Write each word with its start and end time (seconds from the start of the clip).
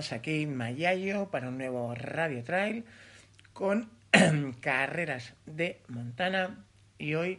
Aquí 0.00 0.46
Mayayo 0.46 1.30
para 1.30 1.48
un 1.48 1.58
nuevo 1.58 1.94
Radio 1.94 2.42
Trail 2.42 2.86
con 3.52 3.90
carreras 4.60 5.34
de 5.44 5.82
Montana 5.88 6.64
y 6.98 7.14
hoy 7.16 7.38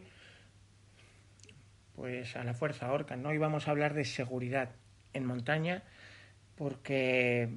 pues 1.96 2.36
a 2.36 2.44
la 2.44 2.54
fuerza 2.54 2.92
orca, 2.92 3.16
¿no? 3.16 3.30
Hoy 3.30 3.38
vamos 3.38 3.66
a 3.66 3.72
hablar 3.72 3.94
de 3.94 4.04
seguridad 4.04 4.70
en 5.12 5.26
montaña 5.26 5.82
porque 6.54 7.48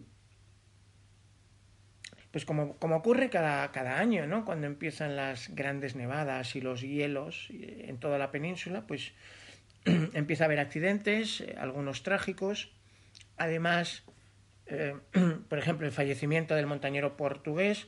pues 2.31 2.43
como, 2.43 2.75
como 2.77 2.95
ocurre 2.95 3.29
cada, 3.29 3.71
cada, 3.71 3.99
año, 3.99 4.25
¿no? 4.25 4.43
Cuando 4.43 4.65
empiezan 4.65 5.15
las 5.15 5.53
grandes 5.53 5.95
nevadas 5.95 6.55
y 6.55 6.61
los 6.61 6.81
hielos 6.81 7.49
en 7.51 7.99
toda 7.99 8.17
la 8.17 8.31
península, 8.31 8.87
pues 8.87 9.13
empieza 9.85 10.45
a 10.45 10.47
haber 10.47 10.59
accidentes, 10.59 11.43
algunos 11.57 12.01
trágicos. 12.01 12.71
Además, 13.37 14.03
eh, 14.67 14.95
por 15.49 15.59
ejemplo, 15.59 15.85
el 15.85 15.93
fallecimiento 15.93 16.55
del 16.55 16.67
montañero 16.67 17.17
portugués 17.17 17.87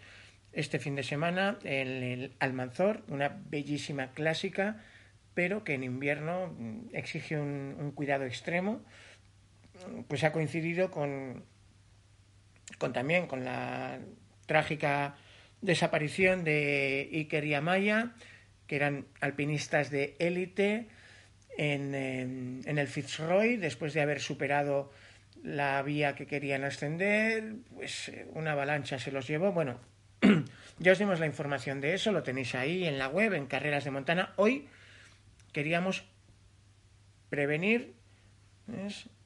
este 0.54 0.80
fin 0.80 0.96
de 0.96 1.04
semana 1.04 1.60
en 1.64 2.04
el 2.04 2.36
Almanzor, 2.40 3.04
una 3.10 3.40
bellísima 3.50 4.12
clásica, 4.12 4.84
pero 5.34 5.64
que 5.64 5.76
en 5.76 5.84
invierno 5.84 6.56
exige 6.94 7.40
un, 7.40 7.92
cuidado 7.94 8.26
extremo, 8.26 8.84
pues 10.08 10.24
ha 10.24 10.32
coincidido 10.32 10.90
con, 10.90 11.44
con 12.80 12.92
también 12.92 13.28
con 13.28 13.46
la 13.46 14.00
trágica 14.48 15.16
desaparición 15.62 16.44
de 16.44 17.10
Iker 17.14 17.46
y 17.46 17.54
Amaya, 17.54 18.16
que 18.66 18.78
eran 18.78 19.06
alpinistas 19.22 19.92
de 19.92 20.16
élite 20.18 20.88
en, 21.58 21.94
en, 21.94 22.78
el 22.80 22.88
Fitzroy, 22.88 23.58
después 23.58 23.94
de 23.94 24.02
haber 24.02 24.20
superado 24.20 24.92
la 25.44 25.82
vía 25.82 26.16
que 26.16 26.28
querían 26.28 26.64
ascender, 26.64 27.56
pues 27.76 28.12
una 28.34 28.54
avalancha 28.54 29.00
se 29.00 29.12
los 29.12 29.28
llevó. 29.28 29.52
Bueno, 29.52 29.80
ya 30.80 30.92
os 30.92 31.00
dimos 31.00 31.20
la 31.20 31.26
información 31.26 31.82
de 31.82 31.94
eso, 31.94 32.12
lo 32.12 32.24
tenéis 32.24 32.56
ahí 32.56 32.86
en 32.86 32.98
la 32.98 33.08
web, 33.08 33.34
en 33.34 33.48
Carreras 33.48 33.84
de 33.84 33.92
Montana. 33.92 34.34
Hoy 34.36 34.68
queríamos 35.52 36.06
prevenir 37.30 37.94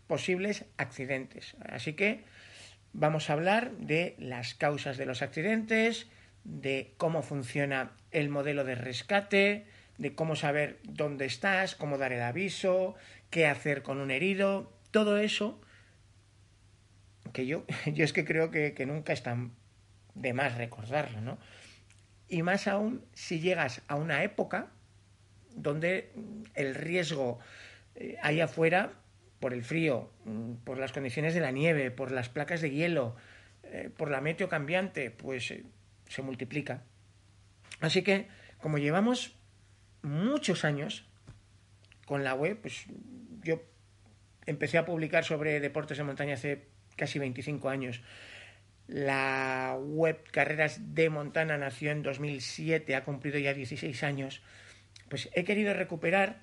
posibles 0.07 0.65
accidentes. 0.77 1.55
Así 1.61 1.93
que 1.93 2.23
vamos 2.93 3.29
a 3.29 3.33
hablar 3.33 3.71
de 3.77 4.15
las 4.19 4.53
causas 4.53 4.97
de 4.97 5.05
los 5.05 5.21
accidentes, 5.21 6.07
de 6.43 6.93
cómo 6.97 7.21
funciona 7.21 7.91
el 8.11 8.29
modelo 8.29 8.63
de 8.63 8.75
rescate, 8.75 9.65
de 9.97 10.15
cómo 10.15 10.35
saber 10.35 10.79
dónde 10.83 11.25
estás, 11.25 11.75
cómo 11.75 11.97
dar 11.97 12.11
el 12.11 12.21
aviso, 12.21 12.95
qué 13.29 13.45
hacer 13.45 13.83
con 13.83 13.99
un 13.99 14.11
herido, 14.11 14.73
todo 14.91 15.17
eso 15.17 15.60
que 17.31 17.45
yo, 17.45 17.65
yo 17.93 18.03
es 18.03 18.13
que 18.13 18.25
creo 18.25 18.51
que, 18.51 18.73
que 18.73 18.85
nunca 18.85 19.13
está 19.13 19.37
de 20.15 20.33
más 20.33 20.57
recordarlo, 20.57 21.21
¿no? 21.21 21.37
Y 22.27 22.43
más 22.43 22.67
aún 22.67 23.03
si 23.13 23.39
llegas 23.39 23.81
a 23.87 23.95
una 23.95 24.23
época 24.23 24.71
donde 25.55 26.11
el 26.55 26.75
riesgo 26.75 27.39
eh, 27.95 28.17
ahí 28.21 28.39
afuera, 28.39 28.93
por 29.39 29.53
el 29.53 29.63
frío, 29.63 30.11
mm, 30.25 30.53
por 30.63 30.77
las 30.77 30.91
condiciones 30.91 31.33
de 31.33 31.41
la 31.41 31.51
nieve, 31.51 31.91
por 31.91 32.11
las 32.11 32.29
placas 32.29 32.61
de 32.61 32.71
hielo, 32.71 33.15
eh, 33.63 33.89
por 33.95 34.09
la 34.09 34.21
meteo 34.21 34.47
cambiante, 34.49 35.11
pues 35.11 35.51
eh, 35.51 35.65
se 36.07 36.21
multiplica. 36.21 36.83
Así 37.79 38.01
que, 38.03 38.27
como 38.59 38.77
llevamos 38.77 39.35
muchos 40.03 40.63
años 40.63 41.05
con 42.05 42.23
la 42.23 42.33
web, 42.33 42.59
pues 42.61 42.85
yo 43.43 43.61
empecé 44.45 44.77
a 44.77 44.85
publicar 44.85 45.23
sobre 45.23 45.59
deportes 45.59 45.97
de 45.97 46.03
montaña 46.03 46.35
hace 46.35 46.67
casi 46.95 47.19
25 47.19 47.69
años. 47.69 48.01
La 48.87 49.77
web 49.79 50.21
Carreras 50.31 50.93
de 50.93 51.09
Montana 51.09 51.57
nació 51.57 51.91
en 51.91 52.03
2007, 52.03 52.95
ha 52.95 53.03
cumplido 53.03 53.39
ya 53.39 53.53
16 53.53 54.03
años. 54.03 54.41
Pues 55.09 55.29
he 55.33 55.43
querido 55.43 55.73
recuperar 55.73 56.39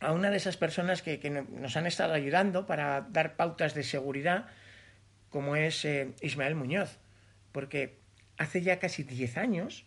a 0.00 0.12
una 0.12 0.30
de 0.30 0.38
esas 0.38 0.56
personas 0.56 1.02
que, 1.02 1.20
que 1.20 1.30
nos 1.30 1.76
han 1.76 1.86
estado 1.86 2.14
ayudando 2.14 2.66
para 2.66 3.02
dar 3.02 3.36
pautas 3.36 3.74
de 3.74 3.82
seguridad, 3.82 4.46
como 5.28 5.56
es 5.56 5.84
eh, 5.84 6.14
Ismael 6.22 6.54
Muñoz, 6.54 6.98
porque 7.52 7.98
hace 8.38 8.62
ya 8.62 8.78
casi 8.78 9.02
10 9.04 9.36
años, 9.36 9.84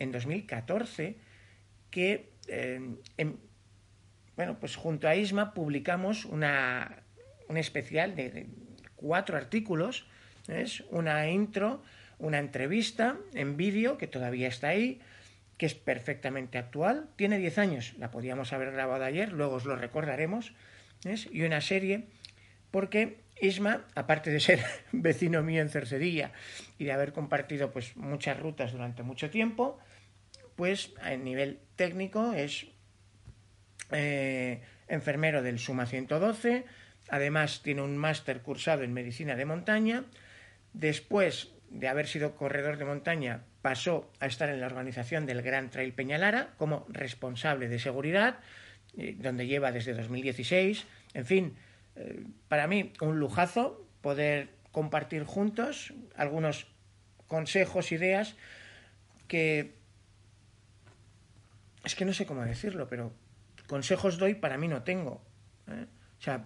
en 0.00 0.10
2014, 0.10 1.18
que 1.90 2.32
eh, 2.48 2.80
en, 3.16 3.38
bueno, 4.36 4.58
pues 4.58 4.76
junto 4.76 5.06
a 5.06 5.14
Isma 5.14 5.54
publicamos 5.54 6.24
una, 6.24 7.03
un 7.48 7.56
especial 7.56 8.14
de, 8.14 8.46
cuatro 8.96 9.36
artículos, 9.36 10.06
es 10.48 10.80
una 10.90 11.28
intro, 11.28 11.82
una 12.18 12.38
entrevista 12.38 13.16
en 13.34 13.56
vídeo 13.56 13.98
que 13.98 14.06
todavía 14.06 14.48
está 14.48 14.68
ahí, 14.68 15.00
que 15.58 15.66
es 15.66 15.74
perfectamente 15.74 16.58
actual, 16.58 17.08
tiene 17.16 17.38
10 17.38 17.58
años, 17.58 17.94
la 17.98 18.10
podíamos 18.10 18.52
haber 18.52 18.72
grabado 18.72 19.04
ayer, 19.04 19.32
luego 19.32 19.56
os 19.56 19.64
lo 19.64 19.76
recordaremos, 19.76 20.54
¿es? 21.04 21.28
y 21.30 21.42
una 21.42 21.60
serie, 21.60 22.06
porque 22.70 23.24
Isma, 23.40 23.84
aparte 23.94 24.30
de 24.30 24.40
ser 24.40 24.60
vecino 24.92 25.42
mío 25.42 25.60
en 25.60 25.68
Cercedilla 25.68 26.32
y 26.78 26.84
de 26.84 26.92
haber 26.92 27.12
compartido 27.12 27.70
pues 27.70 27.96
muchas 27.96 28.38
rutas 28.38 28.72
durante 28.72 29.02
mucho 29.02 29.30
tiempo, 29.30 29.78
pues 30.56 30.92
a 31.00 31.10
nivel 31.16 31.60
técnico 31.76 32.32
es 32.32 32.66
eh, 33.90 34.62
enfermero 34.88 35.42
del 35.42 35.58
Suma 35.58 35.86
112, 35.86 36.64
además 37.08 37.62
tiene 37.62 37.82
un 37.82 37.96
máster 37.96 38.42
cursado 38.42 38.82
en 38.82 38.92
medicina 38.92 39.36
de 39.36 39.44
montaña, 39.44 40.04
después 40.72 41.50
de 41.70 41.88
haber 41.88 42.06
sido 42.06 42.36
corredor 42.36 42.76
de 42.76 42.84
montaña 42.84 43.42
pasó 43.62 44.10
a 44.20 44.26
estar 44.26 44.48
en 44.50 44.60
la 44.60 44.66
organización 44.66 45.26
del 45.26 45.42
Gran 45.42 45.70
Trail 45.70 45.92
Peñalara 45.92 46.54
como 46.58 46.86
responsable 46.88 47.68
de 47.68 47.78
seguridad, 47.78 48.38
eh, 48.96 49.16
donde 49.18 49.46
lleva 49.46 49.72
desde 49.72 49.94
2016. 49.94 50.84
En 51.14 51.24
fin, 51.24 51.56
eh, 51.96 52.24
para 52.48 52.66
mí 52.66 52.92
un 53.00 53.18
lujazo 53.18 53.88
poder 54.02 54.50
compartir 54.70 55.24
juntos 55.24 55.94
algunos 56.14 56.66
consejos, 57.26 57.90
ideas 57.90 58.36
que 59.28 59.74
es 61.84 61.94
que 61.94 62.04
no 62.04 62.12
sé 62.12 62.26
cómo 62.26 62.44
decirlo, 62.44 62.88
pero 62.88 63.12
consejos 63.66 64.18
doy 64.18 64.34
para 64.34 64.58
mí 64.58 64.68
no 64.68 64.82
tengo. 64.82 65.24
¿eh? 65.68 65.86
O 66.18 66.22
sea, 66.22 66.44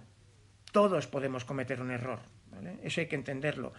todos 0.71 1.07
podemos 1.07 1.45
cometer 1.45 1.81
un 1.81 1.91
error. 1.91 2.19
Eso 2.83 3.01
hay 3.01 3.07
que 3.07 3.15
entenderlo. 3.15 3.73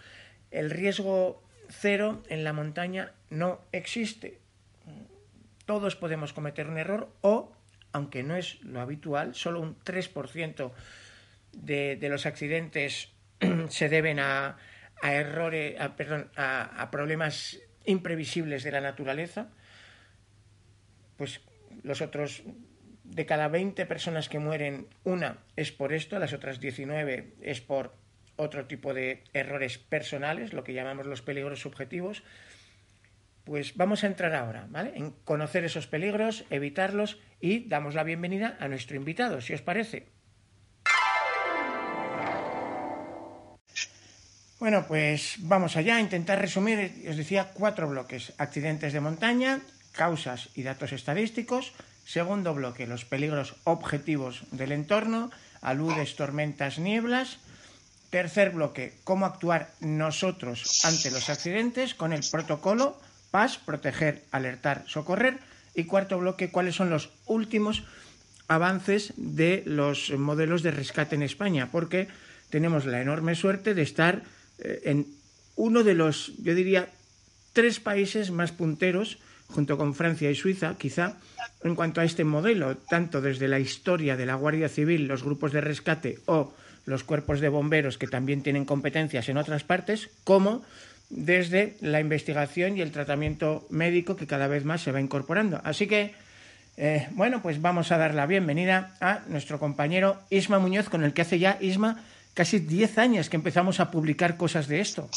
El 0.49 0.69
riesgo 0.69 1.43
cero 1.69 2.23
en 2.29 2.43
la 2.43 2.53
montaña 2.53 3.13
no 3.29 3.61
existe. 3.71 4.39
Todos 5.65 5.95
podemos 5.95 6.33
cometer 6.33 6.67
un 6.67 6.77
error 6.77 7.09
o, 7.21 7.53
aunque 7.93 8.23
no 8.23 8.35
es 8.35 8.61
lo 8.61 8.81
habitual, 8.81 9.35
solo 9.35 9.61
un 9.61 9.77
3% 9.79 10.71
de, 11.53 11.95
de 11.95 12.09
los 12.09 12.25
accidentes 12.25 13.11
se 13.69 13.89
deben 13.89 14.19
a, 14.19 14.57
a 15.01 15.13
errores, 15.13 15.75
perdón, 15.95 16.29
a 16.35 16.89
problemas 16.91 17.59
imprevisibles 17.85 18.63
de 18.63 18.71
la 18.71 18.81
naturaleza, 18.81 19.49
pues 21.17 21.41
los 21.83 22.01
otros 22.01 22.43
de 23.11 23.25
cada 23.25 23.47
20 23.49 23.85
personas 23.85 24.29
que 24.29 24.39
mueren, 24.39 24.87
una 25.03 25.37
es 25.55 25.71
por 25.71 25.93
esto, 25.93 26.17
las 26.17 26.33
otras 26.33 26.59
19 26.59 27.33
es 27.41 27.61
por 27.61 27.93
otro 28.37 28.65
tipo 28.65 28.93
de 28.93 29.23
errores 29.33 29.77
personales, 29.77 30.53
lo 30.53 30.63
que 30.63 30.73
llamamos 30.73 31.05
los 31.05 31.21
peligros 31.21 31.59
subjetivos. 31.59 32.23
Pues 33.43 33.75
vamos 33.75 34.03
a 34.03 34.07
entrar 34.07 34.33
ahora, 34.33 34.67
¿vale? 34.69 34.93
En 34.95 35.11
conocer 35.11 35.63
esos 35.65 35.87
peligros, 35.87 36.45
evitarlos 36.49 37.19
y 37.39 37.67
damos 37.67 37.95
la 37.95 38.03
bienvenida 38.03 38.55
a 38.59 38.67
nuestro 38.67 38.95
invitado, 38.95 39.41
si 39.41 39.53
os 39.53 39.61
parece. 39.61 40.07
Bueno, 44.59 44.85
pues 44.87 45.37
vamos 45.39 45.75
allá 45.75 45.99
intentar 45.99 46.39
resumir, 46.39 47.03
os 47.09 47.17
decía, 47.17 47.49
cuatro 47.53 47.89
bloques. 47.89 48.33
Accidentes 48.37 48.93
de 48.93 48.99
montaña, 48.99 49.59
causas 49.91 50.49
y 50.53 50.61
datos 50.61 50.93
estadísticos, 50.93 51.73
Segundo 52.11 52.53
bloque, 52.53 52.87
los 52.87 53.05
peligros 53.05 53.55
objetivos 53.63 54.43
del 54.51 54.73
entorno, 54.73 55.31
aludes, 55.61 56.17
tormentas, 56.17 56.77
nieblas. 56.77 57.37
Tercer 58.09 58.49
bloque, 58.49 58.95
cómo 59.05 59.25
actuar 59.25 59.71
nosotros 59.79 60.83
ante 60.83 61.09
los 61.09 61.29
accidentes 61.29 61.95
con 61.95 62.11
el 62.11 62.19
protocolo 62.29 62.99
PAS, 63.31 63.59
proteger, 63.59 64.25
alertar, 64.31 64.83
socorrer. 64.87 65.39
Y 65.73 65.85
cuarto 65.85 66.19
bloque, 66.19 66.51
cuáles 66.51 66.75
son 66.75 66.89
los 66.89 67.11
últimos 67.27 67.83
avances 68.49 69.13
de 69.15 69.63
los 69.65 70.11
modelos 70.11 70.63
de 70.63 70.71
rescate 70.71 71.15
en 71.15 71.23
España, 71.23 71.69
porque 71.71 72.09
tenemos 72.49 72.85
la 72.85 73.01
enorme 73.01 73.35
suerte 73.35 73.73
de 73.73 73.83
estar 73.83 74.23
eh, 74.59 74.81
en 74.83 75.07
uno 75.55 75.85
de 75.85 75.93
los, 75.93 76.33
yo 76.43 76.55
diría, 76.55 76.89
tres 77.53 77.79
países 77.79 78.31
más 78.31 78.51
punteros, 78.51 79.17
junto 79.51 79.77
con 79.77 79.93
Francia 79.93 80.31
y 80.31 80.35
Suiza, 80.35 80.75
quizá, 80.77 81.17
en 81.63 81.75
cuanto 81.75 82.01
a 82.01 82.05
este 82.05 82.23
modelo, 82.23 82.77
tanto 82.77 83.21
desde 83.21 83.47
la 83.47 83.59
historia 83.59 84.17
de 84.17 84.25
la 84.25 84.35
Guardia 84.35 84.69
Civil, 84.69 85.07
los 85.07 85.23
grupos 85.23 85.51
de 85.51 85.61
rescate 85.61 86.19
o 86.25 86.53
los 86.85 87.03
cuerpos 87.03 87.39
de 87.39 87.49
bomberos 87.49 87.97
que 87.97 88.07
también 88.07 88.41
tienen 88.41 88.65
competencias 88.65 89.29
en 89.29 89.37
otras 89.37 89.63
partes, 89.63 90.09
como 90.23 90.63
desde 91.09 91.75
la 91.81 91.99
investigación 91.99 92.77
y 92.77 92.81
el 92.81 92.91
tratamiento 92.91 93.67
médico 93.69 94.15
que 94.15 94.27
cada 94.27 94.47
vez 94.47 94.65
más 94.65 94.81
se 94.81 94.91
va 94.91 95.01
incorporando. 95.01 95.61
Así 95.63 95.85
que, 95.85 96.13
eh, 96.77 97.07
bueno, 97.11 97.41
pues 97.41 97.61
vamos 97.61 97.91
a 97.91 97.97
dar 97.97 98.13
la 98.13 98.25
bienvenida 98.25 98.95
a 99.01 99.21
nuestro 99.27 99.59
compañero 99.59 100.21
Isma 100.29 100.59
Muñoz, 100.59 100.89
con 100.89 101.03
el 101.03 101.13
que 101.13 101.21
hace 101.21 101.37
ya, 101.37 101.57
Isma, 101.59 102.01
casi 102.33 102.59
10 102.59 102.97
años 102.97 103.29
que 103.29 103.35
empezamos 103.35 103.79
a 103.79 103.91
publicar 103.91 104.37
cosas 104.37 104.67
de 104.67 104.79
esto. 104.79 105.09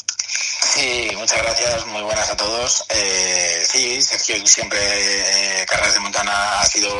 Sí, 0.75 1.09
muchas 1.15 1.41
gracias, 1.41 1.85
muy 1.85 2.01
buenas 2.01 2.29
a 2.29 2.35
todos. 2.35 2.83
Eh, 2.89 3.63
sí, 3.65 4.01
Sergio, 4.01 4.45
siempre 4.45 4.77
eh, 4.81 5.65
Carreras 5.65 5.93
de 5.93 6.01
Montana 6.01 6.59
ha 6.59 6.65
sido 6.65 6.93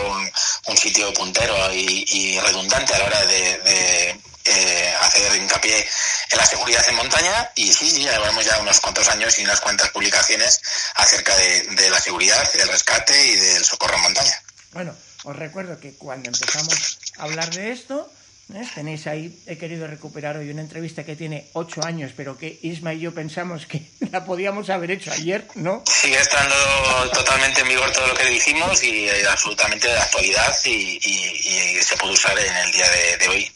un, 0.65 0.77
sitio 0.77 1.13
puntero 1.13 1.53
y, 1.73 2.39
redundante 2.39 2.93
a 2.93 2.99
la 2.99 3.05
hora 3.05 3.25
de, 3.25 4.17
eh, 4.45 4.95
hacer 5.01 5.35
hincapié 5.35 5.85
en 6.31 6.37
la 6.37 6.45
seguridad 6.45 6.87
en 6.87 6.95
montaña 6.95 7.51
y 7.55 7.73
sí, 7.73 8.01
ya 8.01 8.13
llevamos 8.13 8.45
ya 8.45 8.59
unos 8.59 8.79
cuantos 8.79 9.09
años 9.09 9.37
y 9.39 9.43
unas 9.43 9.59
cuantas 9.59 9.89
publicaciones 9.89 10.61
acerca 10.95 11.35
de, 11.35 11.63
de 11.63 11.89
la 11.89 11.99
seguridad, 11.99 12.49
del 12.53 12.69
rescate 12.69 13.27
y 13.27 13.35
del 13.35 13.65
socorro 13.65 13.97
en 13.97 14.03
montaña. 14.03 14.41
Bueno, 14.71 14.95
os 15.25 15.35
recuerdo 15.35 15.81
que 15.81 15.95
cuando 15.95 16.29
empezamos 16.29 16.97
a 17.17 17.23
hablar 17.23 17.53
de 17.53 17.73
esto, 17.73 18.09
Tenéis 18.75 19.07
ahí, 19.07 19.41
he 19.47 19.57
querido 19.57 19.87
recuperar 19.87 20.37
hoy 20.37 20.51
una 20.51 20.61
entrevista 20.61 21.03
que 21.03 21.15
tiene 21.15 21.47
ocho 21.53 21.83
años, 21.83 22.11
pero 22.15 22.37
que 22.37 22.59
Isma 22.61 22.93
y 22.93 22.99
yo 22.99 23.11
pensamos 23.11 23.65
que 23.65 23.81
la 24.11 24.23
podíamos 24.23 24.69
haber 24.69 24.91
hecho 24.91 25.11
ayer, 25.11 25.47
¿no? 25.55 25.83
Sigue 25.87 26.19
estando 26.19 26.55
totalmente 27.11 27.61
en 27.61 27.69
vigor 27.69 27.91
todo 27.91 28.07
lo 28.07 28.13
que 28.13 28.29
dijimos 28.29 28.83
y 28.83 29.09
eh, 29.09 29.27
absolutamente 29.27 29.87
de 29.87 29.97
actualidad 29.97 30.53
y, 30.65 30.99
se 31.81 31.97
puede 31.97 32.13
usar 32.13 32.37
en 32.37 32.55
el 32.55 32.71
día 32.71 32.85
de, 33.19 33.27
hoy. 33.27 33.51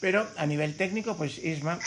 Pero 0.00 0.28
a 0.36 0.46
nivel 0.46 0.76
técnico, 0.76 1.16
pues 1.16 1.38
Isma 1.38 1.78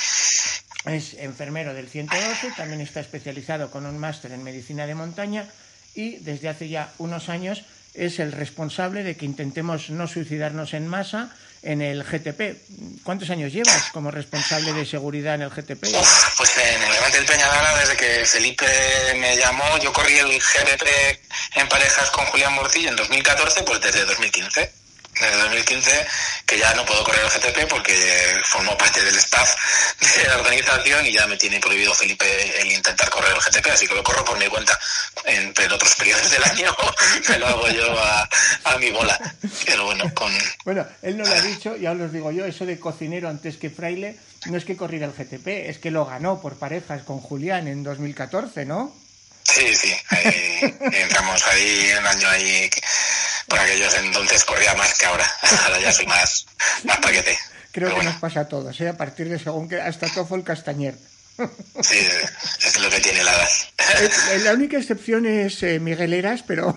es 0.86 1.16
enfermero 1.16 1.74
del 1.74 1.90
112, 1.90 2.52
también 2.56 2.82
está 2.82 3.00
especializado 3.02 3.72
con 3.72 3.86
un 3.86 3.98
máster 3.98 4.32
en 4.32 4.44
medicina 4.44 4.86
de 4.86 4.96
montaña 4.96 5.50
y 5.94 6.18
desde 6.18 6.50
hace 6.50 6.70
ya 6.70 6.92
unos 6.98 7.30
años 7.30 7.64
es 7.94 8.20
el 8.20 8.32
responsable 8.32 9.04
de 9.04 9.16
que 9.16 9.26
intentemos 9.26 9.90
no 9.90 10.08
suicidarnos 10.08 10.74
en 10.74 10.88
masa 10.88 11.34
en 11.66 11.82
el 11.82 12.04
GTP. 12.04 13.04
¿Cuántos 13.04 13.30
años 13.30 13.52
llevas 13.52 13.90
como 13.92 14.12
responsable 14.12 14.72
de 14.74 14.86
seguridad 14.86 15.36
en 15.36 15.42
el 15.42 15.50
GTP? 15.50 15.82
pues 16.38 16.58
en 16.58 16.84
el 16.84 16.92
Levante 16.92 17.18
del 17.18 17.26
Peñalara, 17.26 17.78
desde 17.80 17.98
que 17.98 18.26
Felipe 18.26 18.66
me 19.20 19.36
llamó, 19.36 19.78
yo 19.82 19.92
corrí 19.92 20.18
el 20.18 20.40
GTP 20.40 20.88
en 21.56 21.68
parejas 21.68 22.10
con 22.12 22.26
Julián 22.28 22.54
Morcillo 22.54 22.90
en 22.90 22.96
2014, 22.96 23.64
pues 23.64 23.82
desde 23.82 24.06
2015 24.06 24.85
desde 25.20 25.38
2015 25.38 26.08
que 26.46 26.60
ya 26.60 26.74
no 26.74 26.86
puedo 26.86 27.04
correr 27.04 27.22
el 27.24 27.32
GTP 27.32 27.70
porque 27.70 27.96
formo 28.44 28.78
parte 28.78 29.04
del 29.04 29.16
staff 29.16 29.56
de 30.00 30.28
la 30.28 30.38
organización 30.38 31.06
y 31.06 31.14
ya 31.14 31.28
me 31.28 31.38
tiene 31.38 31.60
prohibido 31.60 31.94
Felipe 31.94 32.26
el 32.62 32.72
intentar 32.72 33.10
correr 33.10 33.32
el 33.32 33.40
GTP, 33.40 33.68
así 33.72 33.88
que 33.88 33.96
lo 33.96 34.04
corro 34.04 34.24
por 34.26 34.38
mi 34.38 34.48
cuenta 34.48 34.78
en, 35.26 35.54
otros 35.72 35.96
periodos 35.98 36.30
del 36.30 36.44
año, 36.44 36.76
me 37.30 37.40
lo 37.40 37.48
hago 37.48 37.70
yo 37.70 38.00
a, 38.00 38.78
mi 38.80 38.92
bola. 38.92 39.18
Pero 39.66 39.86
bueno, 39.86 40.14
con... 40.14 40.32
Bueno, 40.66 40.86
él 41.02 41.18
no 41.18 41.24
lo 41.24 41.34
ha 41.34 41.42
dicho, 41.42 41.76
ya 41.78 41.92
os 41.92 41.98
lo 41.98 42.10
digo 42.10 42.32
yo, 42.32 42.46
eso 42.46 42.66
de 42.66 42.80
cocinero 42.80 43.30
antes 43.30 43.58
que 43.58 43.70
fraile, 43.70 44.18
no 44.46 44.58
es 44.58 44.66
que 44.66 44.76
corriera 44.76 45.08
el 45.08 45.14
GTP, 45.14 45.48
es 45.70 45.80
que 45.80 45.92
lo 45.92 46.06
ganó 46.06 46.42
por 46.42 46.58
parejas 46.60 47.04
con 47.04 47.20
Julián 47.20 47.68
en 47.68 47.84
2014, 47.84 48.66
¿no? 48.66 48.94
Sí, 49.44 49.74
sí, 49.76 49.96
entramos 50.92 51.48
ahí 51.48 51.92
un 52.00 52.08
año 52.08 52.28
ahí 52.28 52.70
por 53.48 53.60
aquellos 53.60 53.94
entonces 53.96 54.44
corría 54.44 54.74
más 54.76 54.98
que 54.98 55.06
ahora. 55.06 55.32
Ahora 55.66 55.80
ya 55.80 55.94
soy 55.94 56.08
más, 56.08 56.46
más 56.84 56.98
paquete. 56.98 57.38
Creo 57.72 57.94
que 57.94 58.04
nos 58.04 58.16
pasa 58.16 58.42
a 58.42 58.48
todos, 58.48 58.80
¿eh? 58.80 58.88
a 58.88 58.98
partir 58.98 59.28
de 59.28 59.38
según 59.38 59.68
que 59.68 59.82
hasta 59.82 60.08
Tofo 60.08 60.36
el 60.36 60.44
Castañer. 60.44 60.96
Sí, 61.82 61.98
es 62.66 62.80
lo 62.80 62.90
que 62.90 63.02
tiene 63.02 63.22
la 63.22 63.34
edad. 63.34 63.50
La 64.44 64.54
única 64.54 64.78
excepción 64.78 65.26
es 65.26 65.62
eh, 65.64 65.80
Miguel 65.82 66.14
Eras, 66.14 66.44
pero, 66.48 66.68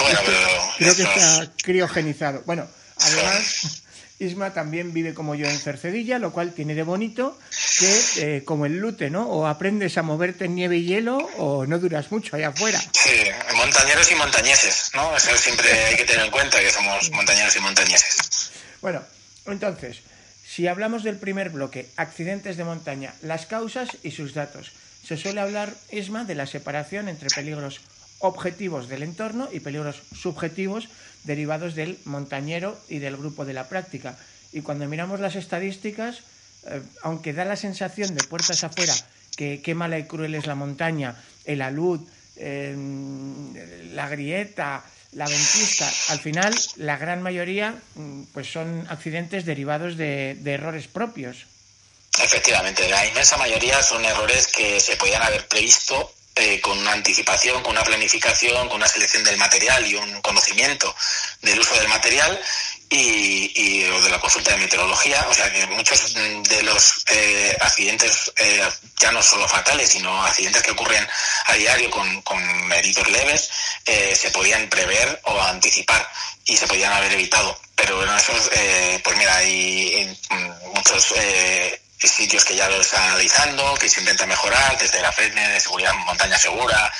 bueno, 0.00 0.20
pero 0.24 0.38
creo 0.78 0.96
que 0.96 1.02
está 1.02 1.52
criogenizado. 1.62 2.42
Bueno, 2.46 2.66
además, 2.98 3.83
Isma 4.24 4.52
también 4.52 4.92
vive 4.92 5.14
como 5.14 5.34
yo 5.34 5.46
en 5.46 5.58
Cercedilla, 5.58 6.18
lo 6.18 6.32
cual 6.32 6.52
tiene 6.52 6.74
de 6.74 6.82
bonito 6.82 7.38
que, 7.78 8.36
eh, 8.36 8.44
como 8.44 8.66
el 8.66 8.78
lute, 8.78 9.10
¿no? 9.10 9.28
O 9.28 9.46
aprendes 9.46 9.96
a 9.98 10.02
moverte 10.02 10.46
en 10.46 10.54
nieve 10.54 10.78
y 10.78 10.86
hielo 10.86 11.18
o 11.38 11.66
no 11.66 11.78
duras 11.78 12.10
mucho 12.10 12.36
allá 12.36 12.48
afuera. 12.48 12.80
Sí, 12.92 13.10
montañeros 13.56 14.10
y 14.10 14.14
montañeses, 14.14 14.90
¿no? 14.94 15.16
Eso 15.16 15.36
siempre 15.36 15.72
hay 15.72 15.96
que 15.96 16.04
tener 16.04 16.24
en 16.24 16.30
cuenta, 16.30 16.60
que 16.60 16.70
somos 16.70 17.10
montañeros 17.12 17.54
y 17.56 17.60
montañeses. 17.60 18.50
Bueno, 18.80 19.02
entonces, 19.46 20.00
si 20.46 20.66
hablamos 20.66 21.02
del 21.02 21.16
primer 21.16 21.50
bloque, 21.50 21.88
accidentes 21.96 22.56
de 22.56 22.64
montaña, 22.64 23.14
las 23.22 23.46
causas 23.46 23.88
y 24.02 24.10
sus 24.10 24.34
datos, 24.34 24.72
se 25.06 25.16
suele 25.16 25.40
hablar, 25.40 25.74
Isma, 25.90 26.24
de 26.24 26.34
la 26.34 26.46
separación 26.46 27.08
entre 27.08 27.28
peligros 27.28 27.80
objetivos 28.20 28.88
del 28.88 29.02
entorno 29.02 29.48
y 29.52 29.60
peligros 29.60 30.02
subjetivos 30.14 30.88
derivados 31.24 31.74
del 31.74 31.98
montañero 32.04 32.78
y 32.88 32.98
del 32.98 33.16
grupo 33.16 33.44
de 33.44 33.54
la 33.54 33.68
práctica. 33.68 34.16
Y 34.52 34.60
cuando 34.60 34.86
miramos 34.86 35.20
las 35.20 35.34
estadísticas, 35.34 36.20
eh, 36.66 36.80
aunque 37.02 37.32
da 37.32 37.44
la 37.44 37.56
sensación 37.56 38.14
de 38.14 38.22
puertas 38.24 38.64
afuera 38.64 38.94
que 39.36 39.60
qué 39.62 39.74
mala 39.74 39.98
y 39.98 40.04
cruel 40.04 40.34
es 40.34 40.46
la 40.46 40.54
montaña, 40.54 41.16
el 41.44 41.60
alud, 41.60 42.00
em, 42.36 43.52
la 43.94 44.08
grieta, 44.08 44.84
la 45.12 45.26
ventisca, 45.26 45.90
al 46.08 46.20
final 46.20 46.54
la 46.76 46.96
gran 46.96 47.22
mayoría 47.22 47.74
mm, 47.94 48.22
pues 48.32 48.50
son 48.50 48.86
accidentes 48.88 49.44
derivados 49.44 49.96
de, 49.96 50.36
de 50.38 50.52
errores 50.52 50.88
propios. 50.88 51.46
Efectivamente, 52.22 52.88
la 52.88 53.06
inmensa 53.06 53.36
mayoría 53.36 53.82
son 53.82 54.04
errores 54.04 54.46
que 54.46 54.78
se 54.78 54.96
podían 54.96 55.22
haber 55.22 55.46
previsto 55.48 56.12
eh, 56.36 56.60
con 56.60 56.76
una 56.78 56.92
anticipación, 56.92 57.62
con 57.62 57.72
una 57.72 57.84
planificación, 57.84 58.66
con 58.68 58.78
una 58.78 58.88
selección 58.88 59.22
del 59.22 59.36
material 59.36 59.86
y 59.86 59.94
un 59.94 60.20
conocimiento 60.20 60.92
del 61.42 61.60
uso 61.60 61.74
del 61.76 61.86
material 61.86 62.40
y, 62.90 63.84
o 63.84 64.02
de 64.02 64.10
la 64.10 64.18
consulta 64.18 64.50
de 64.50 64.56
meteorología. 64.56 65.24
O 65.28 65.34
sea 65.34 65.52
que 65.52 65.64
muchos 65.66 66.12
de 66.14 66.62
los 66.64 67.04
eh, 67.08 67.56
accidentes, 67.60 68.32
eh, 68.36 68.68
ya 68.98 69.12
no 69.12 69.22
solo 69.22 69.46
fatales, 69.46 69.90
sino 69.90 70.24
accidentes 70.24 70.62
que 70.62 70.72
ocurren 70.72 71.06
a 71.46 71.54
diario 71.54 71.88
con, 71.88 72.20
con 72.22 72.42
heridos 72.72 73.08
leves, 73.10 73.50
se 73.84 74.30
podían 74.30 74.68
prever 74.68 75.20
o 75.24 75.40
anticipar 75.40 76.08
y 76.46 76.56
se 76.56 76.66
podían 76.66 76.92
haber 76.92 77.12
evitado. 77.12 77.56
Pero 77.76 78.02
en 78.02 78.10
esos, 78.10 78.50
pues 79.04 79.16
mira, 79.16 79.36
hay 79.36 80.18
muchos 80.74 81.14
sitios 81.98 82.44
que 82.44 82.56
ya 82.56 82.68
lo 82.68 82.80
están 82.80 83.02
analizando, 83.02 83.74
que 83.74 83.88
se 83.88 84.00
intenta 84.00 84.26
mejorar, 84.26 84.78
desde 84.78 85.00
la 85.00 85.12
FEDME 85.12 85.48
de 85.48 85.60
seguridad 85.60 85.94
montaña 85.94 86.38
segura, 86.38 86.92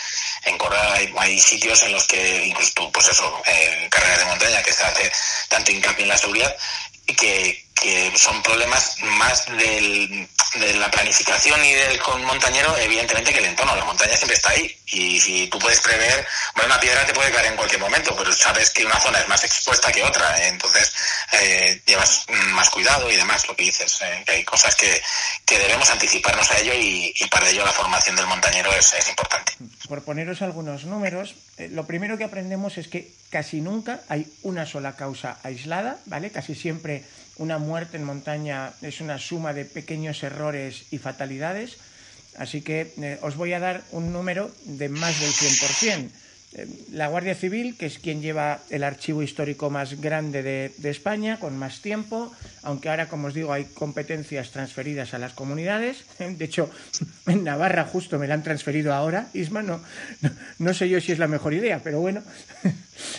en 0.44 0.58
Corea 0.58 0.94
hay, 1.18 1.40
sitios 1.40 1.82
en 1.82 1.92
los 1.92 2.06
que 2.06 2.46
incluso 2.46 2.90
pues 2.92 3.08
eso, 3.08 3.42
en 3.46 3.88
carreras 3.88 4.18
de 4.18 4.24
montaña 4.26 4.62
que 4.62 4.72
se 4.72 4.84
hace 4.84 5.10
tanto 5.48 5.72
hincapié 5.72 6.04
en 6.04 6.08
la 6.10 6.18
seguridad 6.18 6.56
y 7.06 7.14
que, 7.14 7.63
que 7.74 8.16
son 8.16 8.42
problemas 8.42 8.96
más 9.02 9.46
del, 9.46 10.28
de 10.54 10.74
la 10.74 10.90
planificación 10.90 11.62
y 11.64 11.72
del 11.72 11.98
con 12.00 12.24
montañero, 12.24 12.76
evidentemente 12.78 13.32
que 13.32 13.40
el 13.40 13.46
entorno, 13.46 13.74
la 13.74 13.84
montaña 13.84 14.16
siempre 14.16 14.36
está 14.36 14.50
ahí. 14.50 14.74
Y 14.86 15.20
si 15.20 15.48
tú 15.48 15.58
puedes 15.58 15.80
prever, 15.80 16.26
bueno, 16.54 16.72
una 16.72 16.80
piedra 16.80 17.04
te 17.04 17.12
puede 17.12 17.32
caer 17.32 17.46
en 17.46 17.56
cualquier 17.56 17.80
momento, 17.80 18.14
pero 18.16 18.32
sabes 18.32 18.70
que 18.70 18.86
una 18.86 19.00
zona 19.00 19.18
es 19.18 19.28
más 19.28 19.42
expuesta 19.44 19.90
que 19.90 20.02
otra, 20.02 20.46
entonces 20.46 20.92
eh, 21.32 21.82
llevas 21.84 22.26
más 22.52 22.70
cuidado 22.70 23.10
y 23.10 23.16
demás, 23.16 23.46
lo 23.48 23.56
que 23.56 23.64
dices. 23.64 24.00
Eh, 24.02 24.22
que 24.24 24.32
hay 24.32 24.44
cosas 24.44 24.76
que, 24.76 25.02
que, 25.44 25.58
debemos 25.58 25.90
anticiparnos 25.90 26.50
a 26.52 26.58
ello 26.58 26.74
y, 26.74 27.12
y, 27.18 27.26
para 27.26 27.48
ello 27.50 27.64
la 27.64 27.72
formación 27.72 28.14
del 28.14 28.26
montañero 28.26 28.72
es, 28.72 28.92
es 28.92 29.08
importante. 29.08 29.52
Por 29.88 30.04
poneros 30.04 30.42
algunos 30.42 30.84
números, 30.84 31.34
eh, 31.56 31.68
lo 31.70 31.86
primero 31.86 32.16
que 32.16 32.24
aprendemos 32.24 32.78
es 32.78 32.88
que 32.88 33.10
casi 33.30 33.60
nunca 33.60 34.00
hay 34.08 34.26
una 34.42 34.64
sola 34.64 34.94
causa 34.94 35.38
aislada, 35.42 35.98
¿vale? 36.06 36.30
Casi 36.30 36.54
siempre 36.54 37.02
una 37.36 37.58
muerte 37.58 37.96
en 37.96 38.04
montaña 38.04 38.72
es 38.82 39.00
una 39.00 39.18
suma 39.18 39.52
de 39.52 39.64
pequeños 39.64 40.22
errores 40.22 40.84
y 40.90 40.98
fatalidades, 40.98 41.78
así 42.36 42.62
que 42.62 42.92
eh, 43.00 43.18
os 43.22 43.36
voy 43.36 43.52
a 43.52 43.60
dar 43.60 43.82
un 43.90 44.12
número 44.12 44.50
de 44.64 44.88
más 44.88 45.18
del 45.20 45.30
100%. 45.30 46.10
La 46.92 47.08
Guardia 47.08 47.34
Civil, 47.34 47.76
que 47.76 47.86
es 47.86 47.98
quien 47.98 48.22
lleva 48.22 48.60
el 48.70 48.84
archivo 48.84 49.22
histórico 49.22 49.70
más 49.70 50.00
grande 50.00 50.42
de, 50.42 50.90
España, 50.90 51.38
con 51.40 51.58
más 51.58 51.80
tiempo, 51.80 52.32
aunque 52.62 52.88
ahora, 52.88 53.08
como 53.08 53.28
os 53.28 53.34
digo, 53.34 53.52
hay 53.52 53.64
competencias 53.64 54.50
transferidas 54.50 55.14
a 55.14 55.18
las 55.18 55.32
comunidades. 55.32 56.04
De 56.18 56.44
hecho, 56.44 56.70
en 57.26 57.44
Navarra 57.44 57.84
justo 57.84 58.18
me 58.18 58.28
la 58.28 58.34
han 58.34 58.42
transferido 58.42 58.94
ahora. 58.94 59.28
Isma, 59.34 59.62
no, 59.62 59.82
no, 60.20 60.30
no 60.58 60.74
sé 60.74 60.88
yo 60.88 61.00
si 61.00 61.12
es 61.12 61.18
la 61.18 61.26
mejor 61.26 61.54
idea, 61.54 61.80
pero 61.82 62.00
bueno. 62.00 62.22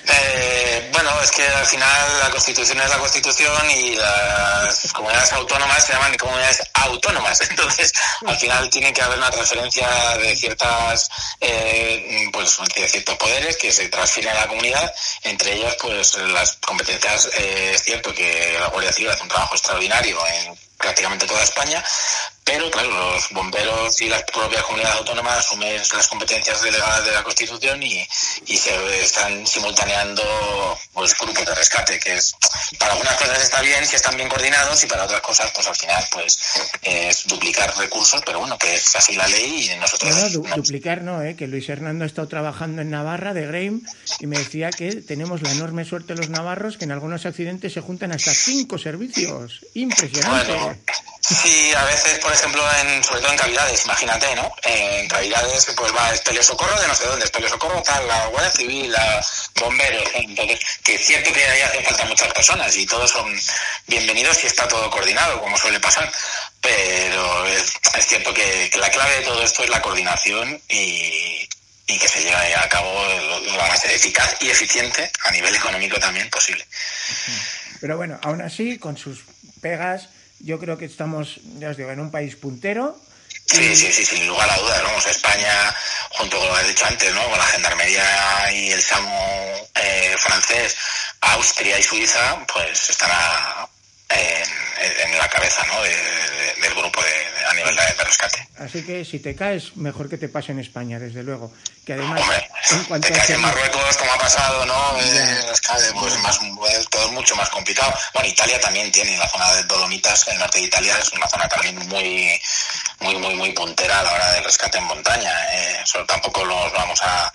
Eh, 0.08 0.89
bueno, 0.94 1.10
es 1.22 1.32
que 1.32 1.46
al 1.46 1.65
final 1.65 2.20
la 2.24 2.30
Constitución 2.30 2.80
es 2.80 2.89
la 2.89 2.98
Constitución 2.98 3.70
y 3.72 3.96
las 3.96 4.94
comunidades 4.94 5.34
autónomas 5.34 5.86
se 5.86 5.94
llaman 5.94 6.15
comunidades 6.15 6.63
autónomas. 6.74 7.42
Entonces, 7.50 7.92
al 8.25 8.38
final 8.38 8.70
tiene 8.70 8.94
que 8.94 9.01
haber 9.01 9.18
una 9.18 9.30
transferencia 9.32 9.88
de 10.18 10.36
ciertas, 10.36 11.10
eh, 11.42 12.30
pues, 12.32 12.58
de 12.75 12.88
ciertos 12.88 13.18
poderes 13.25 13.58
que 13.58 13.72
se 13.72 13.89
transfieren 13.89 14.32
a 14.36 14.41
la 14.41 14.48
comunidad. 14.48 14.94
Entre 15.24 15.55
ellas, 15.55 15.75
pues, 15.82 16.15
las 16.17 16.58
competencias. 16.58 17.29
Eh, 17.38 17.72
es 17.74 17.84
cierto 17.84 18.13
que 18.13 18.58
la 18.60 18.67
Guardia 18.67 18.91
Civil 18.91 19.12
hace 19.12 19.24
un 19.24 19.29
trabajo 19.29 19.55
extraordinario 19.55 20.17
en 20.27 20.55
prácticamente 20.77 21.25
toda 21.25 21.44
España, 21.44 21.84
pero 22.46 22.70
claro, 22.70 22.89
los 22.89 23.29
bomberos 23.32 24.00
y 24.01 24.08
las 24.08 24.24
propias 24.24 24.62
comunidades 24.63 24.98
autónomas 24.98 25.39
asumen 25.39 25.77
las 25.77 26.08
competencias 26.08 26.62
delegadas 26.62 27.03
de 27.03 27.12
la 27.12 27.24
Constitución 27.24 27.82
y, 27.82 28.08
y 28.46 28.58
se 28.58 29.01
están 29.01 29.48
simultaneando 29.48 30.22
pues 30.94 31.17
grupos 31.17 31.44
de 31.44 31.55
rescate, 31.55 32.00
que 32.00 32.13
es 32.13 32.36
para 32.77 32.94
algunas 32.94 33.15
cosas 33.15 33.41
está 33.41 33.62
bien 33.62 33.84
si 33.88 33.96
están 33.96 34.15
bien 34.15 34.29
coordinados 34.29 34.84
y 34.84 34.88
para 34.88 35.05
otras 35.05 35.22
cosas 35.22 35.51
pues 35.55 35.65
al 35.67 35.75
final 35.75 36.08
pues 36.12 36.39
es 36.84 37.25
duplicar 37.25 37.75
recursos, 37.77 38.22
pero 38.24 38.39
bueno, 38.39 38.60
que 38.60 38.75
es 38.75 38.96
así 38.96 39.15
la 39.15 39.27
ley 39.27 39.72
y 39.72 39.79
nosotros... 39.79 40.15
No, 40.15 40.29
du 40.29 40.48
no. 40.48 40.55
duplicar 40.55 41.01
no, 41.01 41.24
¿eh? 41.24 41.36
que 41.36 41.48
Luis 41.48 41.67
Hernando 41.67 42.03
ha 42.03 42.08
estado 42.08 42.27
trabajando 42.27 42.84
en 42.84 42.91
Navarra 42.91 43.34
de 43.34 43.48
Greim 43.48 43.82
y 44.20 44.27
me 44.27 44.38
decía 44.38 44.70
que 44.70 44.91
tenemos 45.01 45.41
la 45.41 45.51
enorme 45.51 45.84
suerte 45.84 46.13
los 46.13 46.29
navarros 46.29 46.77
que 46.77 46.86
en 46.86 46.91
algunos 46.91 47.25
accidentes 47.25 47.74
se 47.74 47.82
juntan 47.82 48.12
hasta 48.12 48.34
cinco 48.36 48.77
servicios. 48.77 49.65
Impresionante. 49.74 50.53
Bueno, 50.53 50.64
Sí, 51.27 51.74
a 51.74 51.84
veces, 51.86 52.19
por 52.19 52.31
ejemplo, 52.31 52.63
en, 52.81 53.03
sobre 53.03 53.22
todo 53.22 53.31
en 53.31 53.38
cavidades, 53.38 53.84
imagínate, 53.86 54.36
¿no? 54.36 54.51
En 54.62 55.07
cavidades, 55.07 55.65
pues 55.75 55.91
va 55.95 56.12
el 56.12 56.22
telesocorro 56.22 56.79
de 56.79 56.88
no 56.88 56.93
sé 56.93 57.07
dónde, 57.07 57.25
el 57.25 57.31
telesocorro 57.31 57.81
tal, 57.81 58.07
la 58.07 58.27
Guardia 58.27 58.51
Civil, 58.51 58.91
la 58.91 59.25
bomberos, 59.60 60.03
entonces, 60.13 60.60
que 60.84 60.95
es 60.95 61.05
cierto 61.05 61.34
que 61.34 61.43
ahí 61.43 61.62
hacen 61.62 61.84
falta 61.84 62.05
muchas 62.05 62.31
personas 62.31 62.77
y 62.77 62.86
todos 62.86 63.10
son 63.10 63.36
bienvenidos 63.88 64.38
si 64.38 64.45
está 64.45 64.67
todo 64.67 64.88
coordinado, 64.91 65.41
como 65.41 65.57
suele 65.57 65.79
pasar, 65.79 66.12
pero 66.62 67.48
es, 67.48 67.74
cierto 68.01 68.31
que, 68.31 68.69
la 68.77 68.91
clave 68.91 69.15
de 69.15 69.25
todo 69.25 69.41
esto 69.41 69.63
es 69.63 69.69
la 69.69 69.81
coordinación 69.81 70.62
y, 70.69 71.50
y 71.88 71.98
que 71.98 72.07
se 72.07 72.22
lleve 72.22 72.55
a 72.55 72.69
cabo 72.69 73.03
lo 73.41 73.57
más 73.57 73.84
eficaz 73.86 74.36
y 74.41 74.50
eficiente 74.50 75.12
a 75.24 75.31
nivel 75.31 75.55
económico 75.55 75.98
también 76.00 76.29
posible. 76.29 76.67
Pero 77.81 77.98
bueno, 77.98 78.19
aún 78.22 78.41
así, 78.41 78.77
con 78.77 78.95
sus 78.95 79.24
pegas, 79.62 80.10
yo 80.39 80.60
creo 80.60 80.77
que 80.77 80.86
estamos, 80.86 81.39
ya 81.60 81.70
os 81.70 81.77
digo, 81.77 81.92
en 81.92 82.00
un 82.00 82.12
país 82.12 82.36
puntero. 82.36 83.00
Sí, 83.46 83.75
sí, 83.75 83.92
sí, 83.92 84.06
sin 84.06 84.27
lugar 84.27 84.50
a 84.50 84.58
dudas. 84.58 84.84
Vamos, 84.84 85.06
España, 85.06 85.75
junto 86.12 86.38
con 86.38 86.48
lo 86.48 86.56
que 86.56 86.62
he 86.62 86.68
dicho 86.70 86.86
antes, 86.86 87.13
¿no? 87.13 87.24
Con 87.30 87.38
la 87.38 87.46
gendarmería 87.46 88.51
y 88.51 88.72
el 88.72 88.82
SAMU 88.82 89.70
eh, 89.75 90.15
francés, 90.18 90.75
Austria 91.22 91.77
y 91.77 91.84
Suiza, 91.84 92.46
pues 92.51 92.89
están 92.89 93.12
a, 93.13 93.68
en, 94.09 95.12
en, 95.12 95.17
la 95.17 95.27
cabeza, 95.29 95.65
¿no? 95.65 95.81
De, 95.81 95.89
de, 95.89 96.62
del 96.62 96.74
grupo 96.75 97.01
de, 97.01 97.45
a 97.45 97.53
nivel 97.53 97.75
de, 97.75 98.03
rescate. 98.03 98.47
Así 98.59 98.83
que 98.83 99.03
si 99.03 99.19
te 99.19 99.35
caes, 99.35 99.75
mejor 99.75 100.09
que 100.09 100.17
te 100.17 100.29
pase 100.29 100.51
en 100.51 100.59
España, 100.59 101.00
desde 101.00 101.24
luego. 101.24 101.51
Que 101.85 101.93
además, 101.93 102.21
Hombre, 102.21 102.50
en 102.71 102.83
cuanto 102.85 103.07
te 103.07 103.13
caes 103.13 103.29
en 103.31 103.41
Marruecos, 103.41 103.97
como 103.97 104.12
ha 104.12 104.17
pasado, 104.17 104.65
¿no? 104.65 105.00
Eh, 105.00 105.45
pues 106.00 106.17
más, 106.19 106.39
todo 106.89 107.05
es 107.05 107.12
mucho 107.12 107.35
más 107.35 107.50
complicado. 107.50 107.93
Bueno, 108.13 108.29
Italia 108.29 108.59
también 108.59 108.91
tiene 108.91 109.17
la 109.17 109.27
zona 109.27 109.53
de 109.53 109.63
Dolomitas, 109.63 110.27
el 110.27 110.38
norte 110.39 110.59
de 110.59 110.65
Italia 110.65 110.97
es 111.00 111.12
una 111.13 111.27
zona 111.27 111.47
también 111.47 111.77
muy, 111.88 112.39
muy, 113.00 113.15
muy, 113.17 113.35
muy 113.35 113.51
puntera 113.51 114.00
a 114.00 114.03
la 114.03 114.13
hora 114.13 114.31
del 114.33 114.43
rescate 114.43 114.77
en 114.77 114.85
montaña. 114.85 115.31
Eh, 115.53 115.81
solo 115.85 116.05
tampoco 116.05 116.43
los 116.45 116.71
vamos 116.74 117.00
a 117.01 117.31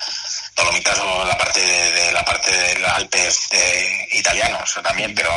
Dolomitas 0.56 0.98
o 0.98 1.24
la 1.24 1.36
parte 1.38 1.60
de, 1.60 1.90
de 1.92 2.12
la 2.12 2.24
parte 2.24 2.50
del 2.50 2.84
Alpes 2.84 3.48
de 3.50 4.08
italianos 4.12 4.78
también, 4.82 5.14
pero 5.14 5.30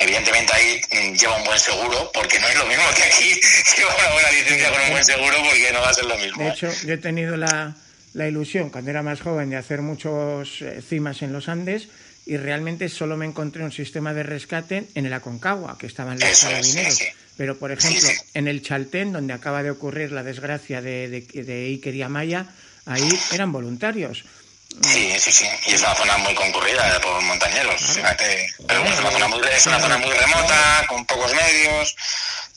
evidentemente 0.00 0.52
ahí 0.52 0.80
lleva 1.16 1.36
un 1.36 1.44
buen 1.44 1.58
seguro, 1.58 2.10
porque 2.12 2.40
no 2.40 2.48
es 2.48 2.58
lo 2.58 2.66
mismo 2.66 2.82
que 2.96 3.02
aquí 3.04 3.40
lleva 3.76 3.94
una 3.94 4.12
buena 4.12 4.30
licencia 4.32 4.70
con 4.70 4.80
un 4.80 4.90
buen 4.90 5.04
seguro, 5.04 5.36
porque 5.44 5.72
no 5.72 5.80
va 5.80 5.88
a 5.90 5.94
ser 5.94 6.04
lo 6.06 6.18
mismo. 6.18 6.42
De 6.42 6.50
hecho, 6.50 6.72
yo 6.86 6.94
he 6.94 6.98
tenido 6.98 7.36
la, 7.36 7.76
la 8.14 8.26
ilusión, 8.26 8.70
cuando 8.70 8.90
era 8.90 9.02
más 9.02 9.20
joven, 9.20 9.50
de 9.50 9.56
hacer 9.56 9.82
muchos 9.82 10.62
eh, 10.62 10.82
cimas 10.86 11.22
en 11.22 11.32
los 11.32 11.48
Andes, 11.48 11.88
y 12.26 12.36
realmente 12.36 12.88
solo 12.88 13.16
me 13.16 13.26
encontré 13.26 13.62
un 13.62 13.72
sistema 13.72 14.14
de 14.14 14.22
rescate 14.22 14.84
en 14.94 15.06
el 15.06 15.12
Aconcagua, 15.12 15.76
que 15.78 15.86
estaban 15.86 16.18
los 16.18 16.28
Eso 16.28 16.46
carabineros. 16.46 16.92
Es, 16.92 16.98
sí, 16.98 17.04
sí. 17.04 17.10
Pero, 17.36 17.58
por 17.58 17.70
ejemplo, 17.72 18.00
sí, 18.00 18.12
en 18.34 18.48
el 18.48 18.62
Chaltén, 18.62 19.12
donde 19.12 19.32
acaba 19.32 19.62
de 19.62 19.70
ocurrir 19.70 20.12
la 20.12 20.22
desgracia 20.22 20.82
de, 20.82 21.08
de, 21.08 21.44
de 21.44 21.66
Iker 21.66 21.94
y 21.94 22.02
Amaya, 22.02 22.46
ahí 22.84 23.08
eran 23.32 23.52
voluntarios. 23.52 24.24
Sí, 24.82 25.18
sí, 25.18 25.32
sí. 25.32 25.48
Y 25.66 25.74
es 25.74 25.82
una 25.82 25.94
zona 25.94 26.16
muy 26.18 26.34
concurrida 26.34 27.00
por 27.00 27.20
montañeros. 27.22 27.80
Fíjate. 27.82 28.54
Pero 28.66 28.84
es 28.84 28.98
una 28.98 29.10
zona 29.10 29.28
muy, 29.28 29.40
es 29.48 29.66
una 29.66 29.80
zona 29.80 29.98
muy 29.98 30.10
remota, 30.10 30.84
con 30.88 31.04
pocos 31.06 31.34
medios. 31.34 31.96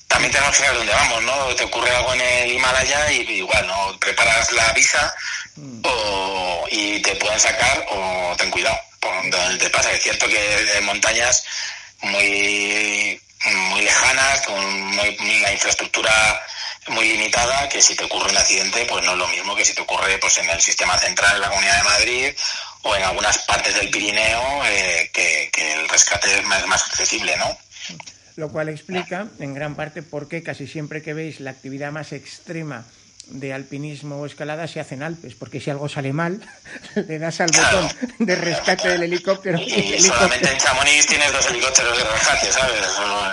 También 0.08 0.32
tenemos 0.32 0.56
que 0.56 0.64
ver 0.64 0.76
dónde 0.76 0.94
vamos, 0.94 1.24
¿no? 1.24 1.56
Te 1.56 1.64
ocurre 1.64 1.90
algo 1.96 2.14
en 2.14 2.22
el 2.22 2.52
Himalaya 2.54 3.12
y 3.12 3.22
igual, 3.32 3.66
¿no? 3.68 3.98
Preparas 4.00 4.52
la 4.52 4.72
visa 4.74 5.14
o, 5.84 6.68
y 6.70 7.02
te 7.02 7.16
pueden 7.16 7.40
sacar 7.40 7.86
o 7.90 8.36
ten 8.38 8.52
cuidado 8.52 8.80
por 9.00 9.30
donde 9.32 9.58
te 9.58 9.70
pasa. 9.70 9.92
Es 9.92 10.04
cierto 10.04 10.28
que 10.28 10.78
en 10.78 10.86
montañas 10.86 11.44
muy 12.02 13.20
muy 13.46 13.82
lejanas, 13.82 14.42
con 14.42 14.82
muy, 14.82 15.18
la 15.42 15.52
infraestructura 15.52 16.46
muy 16.90 17.08
limitada, 17.08 17.70
que 17.70 17.82
si 17.82 17.96
te 17.96 18.04
ocurre 18.04 18.32
un 18.32 18.38
accidente, 18.38 18.86
pues 18.90 19.04
no 19.04 19.14
es 19.14 19.18
lo 19.18 19.28
mismo 19.28 19.56
que 19.56 19.66
si 19.66 19.74
te 19.74 19.82
ocurre 19.82 20.18
pues 20.20 20.38
en 20.38 20.50
el 20.50 20.62
sistema 20.62 20.98
central 20.98 21.36
de 21.36 21.40
la 21.40 21.50
Comunidad 21.50 21.78
de 21.78 21.84
Madrid 21.84 22.36
o 22.84 22.96
en 22.96 23.04
algunas 23.04 23.38
partes 23.40 23.76
del 23.76 23.90
Pirineo, 23.90 24.66
eh, 24.66 25.10
que, 25.14 25.50
el 25.56 25.88
rescate 25.88 26.40
es 26.40 26.46
más, 26.46 26.66
más 26.68 26.84
accesible, 26.88 27.38
¿no? 27.38 27.58
Lo 28.36 28.52
cual 28.52 28.70
explica, 28.70 29.28
en 29.40 29.54
gran 29.54 29.76
parte, 29.76 30.02
por 30.02 30.28
qué 30.28 30.42
casi 30.44 30.68
siempre 30.68 31.02
que 31.02 31.14
veis 31.14 31.40
la 31.40 31.52
actividad 31.52 31.92
más 31.92 32.12
extrema 32.12 32.86
de 33.28 33.54
alpinismo 33.54 34.18
o 34.18 34.26
escalada 34.26 34.68
se 34.68 34.80
hacen 34.80 35.04
Alpes, 35.04 35.36
porque 35.36 35.60
si 35.60 35.70
algo 35.70 35.88
sale 35.88 36.14
mal, 36.14 36.42
le 36.96 37.20
das 37.20 37.40
al 37.42 37.52
claro. 37.52 37.82
botón 37.82 37.98
de 38.20 38.36
rescate 38.36 38.90
del 38.90 39.04
helicóptero. 39.04 39.60
Y, 39.60 39.96
y 39.96 40.02
solamente 40.02 40.52
en 40.52 40.58
Chamonix 40.58 41.06
tienes 41.08 41.32
dos 41.32 41.46
helicópteros 41.48 41.98
de 41.98 42.04
rescate, 42.04 42.52
¿sabes? 42.52 42.82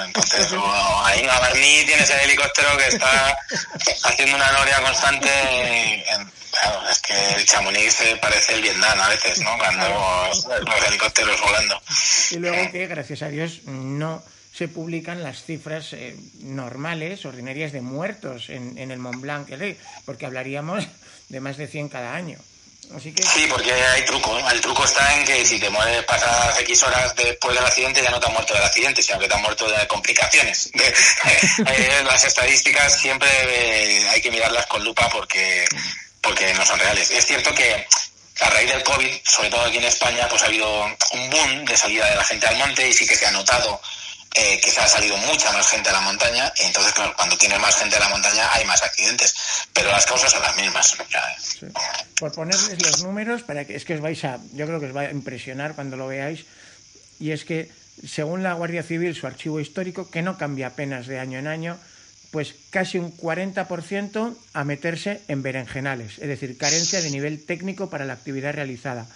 Entonces, 0.06 0.52
o 0.52 1.04
ahí 1.04 1.20
en 1.20 1.30
Abarní 1.30 1.84
tienes 1.86 2.10
el 2.10 2.20
helicóptero 2.20 2.76
que 2.76 2.86
está 2.88 3.38
haciendo 4.04 4.36
una 4.36 4.52
noria 4.52 4.80
constante. 4.82 5.28
En, 6.12 6.30
claro, 6.50 6.88
es 6.90 6.98
que 7.00 7.30
el 7.36 7.44
Chamonix 7.44 8.02
parece 8.20 8.54
el 8.54 8.62
Vietnam 8.62 9.00
a 9.00 9.08
veces, 9.08 9.40
¿no? 9.40 9.56
Cuando 9.58 9.88
los, 9.88 10.44
los 10.44 10.88
helicópteros 10.88 11.40
volando. 11.40 11.80
Y 12.30 12.36
luego 12.36 12.70
que, 12.70 12.86
gracias 12.86 13.22
a 13.22 13.28
Dios, 13.28 13.62
no 13.64 14.22
se 14.60 14.68
publican 14.68 15.22
las 15.22 15.42
cifras 15.42 15.94
eh, 15.94 16.14
normales, 16.40 17.24
ordinarias 17.24 17.72
de 17.72 17.80
muertos 17.80 18.50
en, 18.50 18.76
en 18.76 18.90
el 18.90 18.98
Mont 18.98 19.18
Blanc, 19.18 19.48
porque 20.04 20.26
hablaríamos 20.26 20.84
de 21.30 21.40
más 21.40 21.56
de 21.56 21.66
100 21.66 21.88
cada 21.88 22.14
año. 22.14 22.36
Sí, 23.00 23.46
porque 23.48 23.72
hay 23.72 24.04
truco. 24.04 24.38
El 24.50 24.60
truco 24.60 24.84
está 24.84 25.16
en 25.16 25.24
que 25.24 25.46
si 25.46 25.58
te 25.58 25.70
mueres, 25.70 26.04
pasas 26.04 26.60
X 26.60 26.82
horas 26.82 27.16
después 27.16 27.56
del 27.56 27.64
accidente, 27.64 28.02
ya 28.02 28.10
no 28.10 28.20
te 28.20 28.26
has 28.26 28.32
muerto 28.34 28.52
del 28.52 28.64
accidente, 28.64 29.02
sino 29.02 29.18
que 29.18 29.28
te 29.28 29.34
has 29.34 29.40
muerto 29.40 29.66
de 29.66 29.86
complicaciones. 29.86 30.70
Eh, 31.66 32.02
las 32.04 32.24
estadísticas 32.24 33.00
siempre 33.00 33.28
eh, 33.30 34.08
hay 34.10 34.20
que 34.20 34.30
mirarlas 34.30 34.66
con 34.66 34.84
lupa 34.84 35.08
porque, 35.08 35.64
porque 36.20 36.52
no 36.52 36.66
son 36.66 36.78
reales. 36.78 37.10
Es 37.10 37.24
cierto 37.24 37.54
que 37.54 37.86
a 38.40 38.50
raíz 38.50 38.70
del 38.70 38.82
COVID, 38.82 39.10
sobre 39.24 39.48
todo 39.48 39.62
aquí 39.62 39.78
en 39.78 39.84
España, 39.84 40.28
pues 40.28 40.42
ha 40.42 40.46
habido 40.46 40.84
un 41.12 41.30
boom 41.30 41.64
de 41.64 41.76
salida 41.78 42.10
de 42.10 42.16
la 42.16 42.24
gente 42.24 42.46
al 42.46 42.56
monte 42.58 42.86
y 42.86 42.92
sí 42.92 43.06
que 43.06 43.16
se 43.16 43.24
ha 43.24 43.30
notado 43.30 43.80
eh, 44.34 44.60
se 44.64 44.80
ha 44.80 44.86
salido 44.86 45.16
mucha 45.16 45.52
más 45.52 45.66
gente 45.68 45.88
a 45.88 45.92
la 45.92 46.00
montaña 46.00 46.52
entonces 46.58 46.92
claro, 46.92 47.14
cuando 47.16 47.36
tienes 47.36 47.58
más 47.58 47.76
gente 47.76 47.96
a 47.96 48.00
la 48.00 48.08
montaña 48.08 48.48
hay 48.52 48.64
más 48.64 48.82
accidentes, 48.82 49.34
pero 49.72 49.90
las 49.90 50.06
causas 50.06 50.30
son 50.30 50.42
las 50.42 50.56
mismas. 50.56 50.96
Sí. 51.58 51.66
Por 52.18 52.32
ponerles 52.32 52.82
los 52.82 53.02
números, 53.02 53.42
para 53.42 53.64
que 53.64 53.76
es 53.76 53.84
que 53.84 53.94
os 53.94 54.00
vais 54.00 54.24
a, 54.24 54.38
yo 54.54 54.66
creo 54.66 54.80
que 54.80 54.86
os 54.86 54.96
va 54.96 55.02
a 55.02 55.10
impresionar 55.10 55.74
cuando 55.74 55.96
lo 55.96 56.06
veáis, 56.06 56.44
y 57.18 57.32
es 57.32 57.44
que 57.44 57.70
según 58.06 58.42
la 58.42 58.54
Guardia 58.54 58.82
Civil, 58.82 59.14
su 59.14 59.26
archivo 59.26 59.60
histórico, 59.60 60.10
que 60.10 60.22
no 60.22 60.38
cambia 60.38 60.68
apenas 60.68 61.06
de 61.06 61.18
año 61.18 61.38
en 61.38 61.46
año, 61.46 61.78
pues 62.30 62.54
casi 62.70 62.98
un 62.98 63.16
40% 63.16 64.36
a 64.52 64.64
meterse 64.64 65.20
en 65.28 65.42
berenjenales, 65.42 66.18
es 66.18 66.28
decir, 66.28 66.56
carencia 66.56 67.00
de 67.00 67.10
nivel 67.10 67.44
técnico 67.44 67.90
para 67.90 68.04
la 68.04 68.12
actividad 68.12 68.54
realizada. 68.54 69.06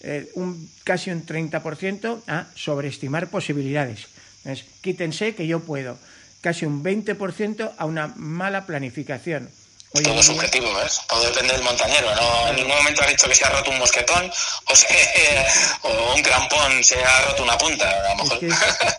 Eh, 0.00 0.30
un, 0.34 0.70
casi 0.84 1.10
un 1.10 1.26
30% 1.26 2.22
a 2.26 2.46
sobreestimar 2.54 3.28
posibilidades. 3.28 4.06
Es, 4.48 4.64
quítense 4.80 5.34
que 5.34 5.46
yo 5.46 5.60
puedo. 5.60 5.98
Casi 6.40 6.64
un 6.64 6.82
20% 6.82 7.72
a 7.76 7.84
una 7.84 8.08
mala 8.16 8.64
planificación. 8.64 9.50
todo 9.92 10.22
subjetivo, 10.22 10.72
¿ves? 10.74 11.00
Todo 11.08 11.22
depende 11.24 11.52
del 11.52 11.62
montañero. 11.62 12.14
No, 12.14 12.48
en 12.48 12.56
ningún 12.56 12.76
momento 12.76 13.02
ha 13.02 13.06
dicho 13.06 13.28
que 13.28 13.34
se 13.34 13.44
ha 13.44 13.50
roto 13.50 13.70
un 13.70 13.78
mosquetón 13.78 14.30
o, 14.30 14.72
o 15.88 16.14
un 16.14 16.22
crampón 16.22 16.82
se 16.82 17.02
ha 17.02 17.26
roto 17.26 17.42
una 17.42 17.58
punta. 17.58 17.90
A 17.90 18.14
lo 18.14 18.24
mejor. 18.24 18.38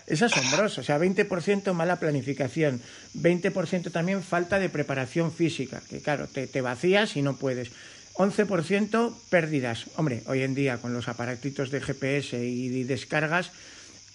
Es, 0.05 0.21
asombroso. 0.21 0.81
O 0.81 0.83
sea, 0.83 0.99
20% 0.99 1.73
mala 1.73 1.95
planificación, 1.95 2.81
20% 3.15 3.91
también 3.91 4.21
falta 4.21 4.59
de 4.59 4.69
preparación 4.69 5.33
física, 5.33 5.81
que 5.89 6.01
claro, 6.01 6.27
te, 6.27 6.47
te 6.47 6.61
vacías 6.61 7.15
y 7.15 7.21
no 7.21 7.37
puedes. 7.37 7.69
11% 8.19 9.15
pérdidas. 9.29 9.85
Hombre, 9.95 10.23
hoy 10.27 10.43
en 10.43 10.53
día 10.53 10.77
con 10.77 10.93
los 10.93 11.07
aparatitos 11.07 11.71
de 11.71 11.79
GPS 11.79 12.37
y 12.37 12.83
descargas, 12.83 13.51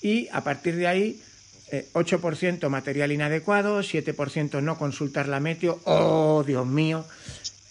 y 0.05 0.29
a 0.33 0.45
partir 0.45 0.77
de 0.77 0.87
ahí 0.87 1.21
8% 1.73 2.63
eh, 2.63 2.69
material 2.69 3.11
inadecuado, 3.11 3.81
7% 3.81 4.63
no 4.63 4.77
consultar 4.77 5.29
la 5.29 5.41
meteo, 5.41 5.81
oh 5.85 6.45
Dios 6.47 6.67
mío, 6.67 7.07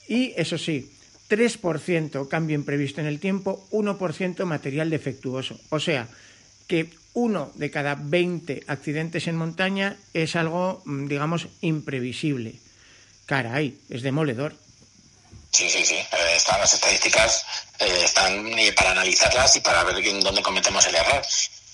y 0.07 0.33
eso 0.35 0.57
sí, 0.57 0.91
3% 1.29 2.27
cambio 2.27 2.55
imprevisto 2.55 3.01
en 3.01 3.07
el 3.07 3.19
tiempo, 3.19 3.65
1% 3.71 4.45
material 4.45 4.89
defectuoso. 4.89 5.59
O 5.69 5.79
sea, 5.79 6.07
que 6.67 6.89
uno 7.13 7.51
de 7.53 7.69
cada 7.69 7.95
20 7.95 8.63
accidentes 8.65 9.27
en 9.27 9.37
montaña 9.37 9.95
es 10.15 10.35
algo, 10.35 10.81
mm, 10.85 11.07
digamos, 11.07 11.47
imprevisible. 11.61 12.55
Caray, 13.27 13.77
es 13.91 14.01
demoledor. 14.01 14.55
Sí, 15.51 15.69
sí, 15.69 15.85
sí. 15.85 15.93
Eh, 15.93 16.33
están 16.35 16.59
las 16.59 16.73
estadísticas, 16.73 17.45
eh, 17.79 18.01
están 18.03 18.49
para 18.75 18.91
analizarlas 18.91 19.55
y 19.55 19.61
para 19.61 19.83
ver 19.83 20.03
en 20.03 20.19
dónde 20.19 20.41
cometemos 20.41 20.87
el 20.87 20.95
error 20.95 21.21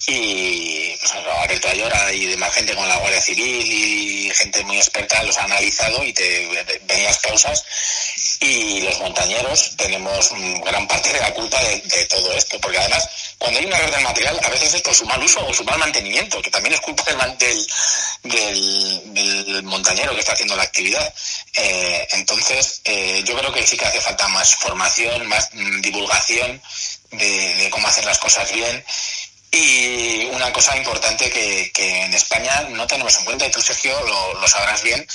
y 0.07 0.95
pues, 0.97 1.11
Alberto 1.11 1.67
Ayora 1.69 2.13
y 2.13 2.25
demás 2.27 2.53
gente 2.53 2.75
con 2.75 2.87
la 2.87 2.97
Guardia 2.97 3.21
Civil 3.21 3.71
y 3.71 4.31
gente 4.33 4.63
muy 4.63 4.77
experta 4.77 5.21
los 5.23 5.37
ha 5.37 5.43
analizado 5.43 6.03
y 6.03 6.13
te 6.13 6.47
ven 6.83 7.03
las 7.03 7.19
causas 7.19 7.63
y 8.41 8.81
los 8.81 8.99
montañeros 8.99 9.75
tenemos 9.75 10.31
gran 10.63 10.87
parte 10.87 11.11
de 11.11 11.19
la 11.19 11.33
culpa 11.33 11.61
de, 11.61 12.05
todo 12.05 12.33
esto, 12.33 12.59
porque 12.61 12.77
además 12.77 13.07
cuando 13.37 13.59
hay 13.59 13.65
un 13.65 13.73
error 13.73 13.91
del 13.91 14.03
material 14.03 14.39
a 14.41 14.49
veces 14.49 14.73
es 14.75 14.81
por 14.81 14.95
su 14.95 15.05
mal 15.05 15.21
uso 15.21 15.45
o 15.45 15.53
su 15.53 15.63
mal 15.65 15.77
mantenimiento, 15.77 16.41
que 16.41 16.49
también 16.49 16.75
es 16.75 16.81
culpa 16.81 17.03
del, 17.39 17.67
del, 18.23 19.13
del, 19.13 19.63
montañero 19.63 20.13
que 20.13 20.21
está 20.21 20.33
haciendo 20.33 20.55
la 20.55 20.63
actividad. 20.63 21.13
Eh, 21.53 22.07
entonces 22.11 22.81
eh, 22.85 23.23
yo 23.25 23.37
creo 23.37 23.51
que 23.51 23.65
sí 23.65 23.77
que 23.77 23.85
hace 23.85 23.99
falta 23.99 24.27
más 24.29 24.55
formación, 24.55 25.27
más 25.27 25.49
mm, 25.53 25.81
divulgación 25.81 26.61
de 27.11 27.67
cómo 27.71 27.87
hacer 27.87 28.05
las 28.05 28.19
cosas 28.19 28.51
bien 28.53 28.85
y 29.51 30.25
una 30.25 30.53
cosa 30.53 30.77
importante 30.77 31.29
que, 31.29 31.71
en 32.03 32.13
España 32.13 32.67
no 32.69 32.85
tenemos 32.85 33.17
en 33.17 33.25
cuenta, 33.25 33.47
y 33.47 33.51
tú 33.51 33.61
Sergio 33.61 33.99
lo, 34.03 34.47
sabrás 34.47 34.83
bien, 34.83 35.05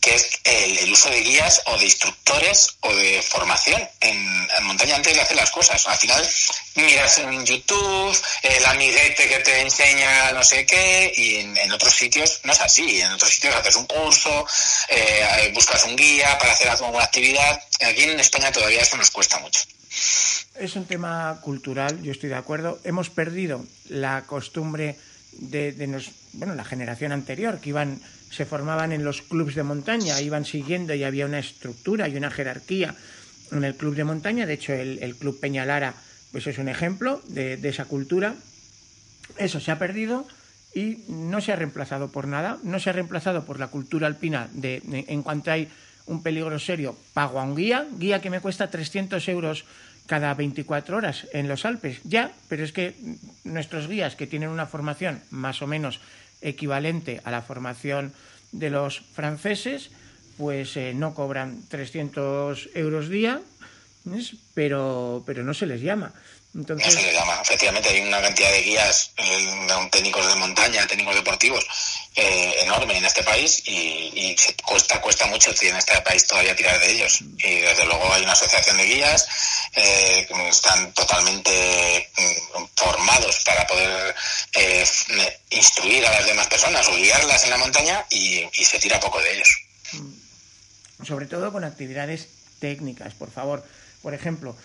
que 0.00 0.14
es 0.14 0.30
el, 0.44 0.90
uso 0.90 1.10
de 1.10 1.20
guías 1.20 1.62
o 1.66 1.76
de 1.76 1.84
instructores 1.84 2.76
o 2.80 2.94
de 2.94 3.22
formación 3.22 3.86
en, 4.00 4.48
montaña 4.62 4.96
antes 4.96 5.14
de 5.14 5.20
hacer 5.20 5.36
las 5.36 5.50
cosas. 5.50 5.86
Al 5.86 5.98
final 5.98 6.30
miras 6.74 7.18
en 7.18 7.44
YouTube, 7.44 8.22
el 8.42 8.64
amiguete 8.66 9.28
que 9.28 9.40
te 9.40 9.60
enseña 9.60 10.32
no 10.32 10.42
sé 10.42 10.64
qué, 10.64 11.12
y 11.14 11.36
en, 11.36 11.72
otros 11.72 11.94
sitios 11.94 12.40
no 12.44 12.52
es 12.52 12.60
así. 12.60 13.00
En 13.00 13.12
otros 13.12 13.30
sitios 13.30 13.54
haces 13.54 13.76
un 13.76 13.86
curso, 13.86 14.46
eh, 14.88 15.50
buscas 15.54 15.84
un 15.84 15.96
guía 15.96 16.38
para 16.38 16.52
hacer 16.52 16.68
alguna 16.68 17.04
actividad. 17.04 17.62
Aquí 17.80 18.04
en 18.04 18.20
España 18.20 18.50
todavía 18.52 18.80
eso 18.80 18.96
nos 18.96 19.10
cuesta 19.10 19.38
mucho 19.38 19.60
es 20.54 20.76
un 20.76 20.84
tema 20.84 21.38
cultural, 21.42 22.02
yo 22.02 22.12
estoy 22.12 22.28
de 22.28 22.36
acuerdo. 22.36 22.78
Hemos 22.84 23.10
perdido 23.10 23.64
la 23.88 24.22
costumbre 24.22 24.96
de, 25.32 25.74
bueno, 26.34 26.54
la 26.54 26.64
generación 26.64 27.12
anterior, 27.12 27.58
que 27.60 27.70
iban, 27.70 28.00
se 28.30 28.44
formaban 28.44 28.92
en 28.92 29.04
los 29.04 29.22
clubes 29.22 29.54
de 29.54 29.62
montaña, 29.62 30.20
iban 30.20 30.44
siguiendo 30.44 30.94
y 30.94 31.04
había 31.04 31.26
una 31.26 31.38
estructura 31.38 32.08
y 32.08 32.16
una 32.16 32.30
jerarquía 32.30 32.94
en 33.50 33.64
el 33.64 33.74
club 33.74 33.94
de 33.94 34.04
montaña. 34.04 34.46
De 34.46 34.54
hecho, 34.54 34.72
el, 34.72 35.16
club 35.16 35.40
Peñalara 35.40 35.94
pues 36.32 36.46
es 36.46 36.58
un 36.58 36.68
ejemplo 36.68 37.22
de, 37.28 37.58
esa 37.62 37.86
cultura. 37.86 38.34
Eso 39.38 39.60
se 39.60 39.70
ha 39.70 39.78
perdido 39.78 40.26
y 40.74 41.04
no 41.08 41.40
se 41.40 41.52
ha 41.52 41.56
reemplazado 41.56 42.10
por 42.10 42.26
nada. 42.28 42.58
No 42.62 42.78
se 42.78 42.90
ha 42.90 42.92
reemplazado 42.92 43.44
por 43.44 43.58
la 43.58 43.68
cultura 43.68 44.06
alpina 44.06 44.48
de, 44.52 44.82
en 45.08 45.22
cuanto 45.22 45.50
hay 45.50 45.68
un 46.06 46.22
peligro 46.22 46.58
serio, 46.58 46.96
pago 47.14 47.38
a 47.38 47.44
un 47.44 47.54
guía, 47.54 47.86
guía 47.96 48.20
que 48.20 48.30
me 48.30 48.40
cuesta 48.40 48.70
300 48.70 49.26
euros 49.28 49.64
cada 50.06 50.34
24 50.34 50.96
horas 50.96 51.26
en 51.32 51.48
los 51.48 51.64
Alpes. 51.64 52.00
Ya, 52.04 52.32
pero 52.48 52.64
es 52.64 52.72
que 52.72 52.94
nuestros 53.44 53.88
guías 53.88 54.16
que 54.16 54.26
tienen 54.26 54.48
una 54.48 54.66
formación 54.66 55.22
más 55.30 55.62
o 55.62 55.66
menos 55.66 56.00
equivalente 56.40 57.20
a 57.24 57.30
la 57.30 57.42
formación 57.42 58.12
de 58.52 58.70
los 58.70 59.02
franceses, 59.14 59.90
pues 60.36 60.76
eh, 60.76 60.92
no 60.94 61.14
cobran 61.14 61.62
300 61.68 62.70
euros 62.74 63.08
día, 63.08 63.40
pero, 64.54 65.22
pero 65.26 65.44
no 65.44 65.54
se 65.54 65.66
les 65.66 65.80
llama. 65.80 66.12
Entonces... 66.54 66.94
No 66.94 67.00
se 67.00 67.06
les 67.06 67.14
llama. 67.14 67.40
Efectivamente, 67.42 67.88
hay 67.88 68.00
una 68.00 68.20
cantidad 68.20 68.52
de 68.52 68.62
guías, 68.62 69.12
eh, 69.16 69.66
técnicos 69.90 70.26
de 70.26 70.36
montaña, 70.36 70.86
técnicos 70.86 71.14
deportivos, 71.14 71.66
eh, 72.14 72.56
enorme 72.60 72.98
en 72.98 73.04
este 73.06 73.22
país 73.22 73.62
y, 73.64 74.36
cuesta 74.66 75.00
cuesta 75.00 75.26
mucho 75.26 75.50
en 75.62 75.76
este 75.76 75.98
país 76.02 76.26
todavía 76.26 76.54
tirar 76.54 76.78
de 76.78 76.92
ellos. 76.92 77.22
Y 77.38 77.60
desde 77.60 77.86
luego 77.86 78.12
hay 78.12 78.22
una 78.22 78.32
asociación 78.32 78.76
de 78.76 78.84
guías 78.84 79.26
eh, 79.74 80.26
que 80.28 80.48
están 80.48 80.92
totalmente 80.92 82.10
mm, 82.16 82.64
formados 82.76 83.40
para 83.46 83.66
poder 83.66 84.14
eh, 84.54 84.86
instruir 85.50 86.04
a 86.06 86.10
las 86.10 86.26
demás 86.26 86.48
personas 86.48 86.86
o 86.88 86.96
guiarlas 86.96 87.44
en 87.44 87.50
la 87.50 87.56
montaña 87.56 88.04
y, 88.10 88.46
se 88.62 88.78
tira 88.78 89.00
poco 89.00 89.18
de 89.20 89.34
ellos. 89.34 89.48
Mm. 89.92 91.04
Sobre 91.06 91.26
todo 91.26 91.50
con 91.50 91.64
actividades 91.64 92.28
técnicas, 92.58 93.14
por 93.14 93.30
favor. 93.30 93.64
Por 94.02 94.12
ejemplo, 94.12 94.56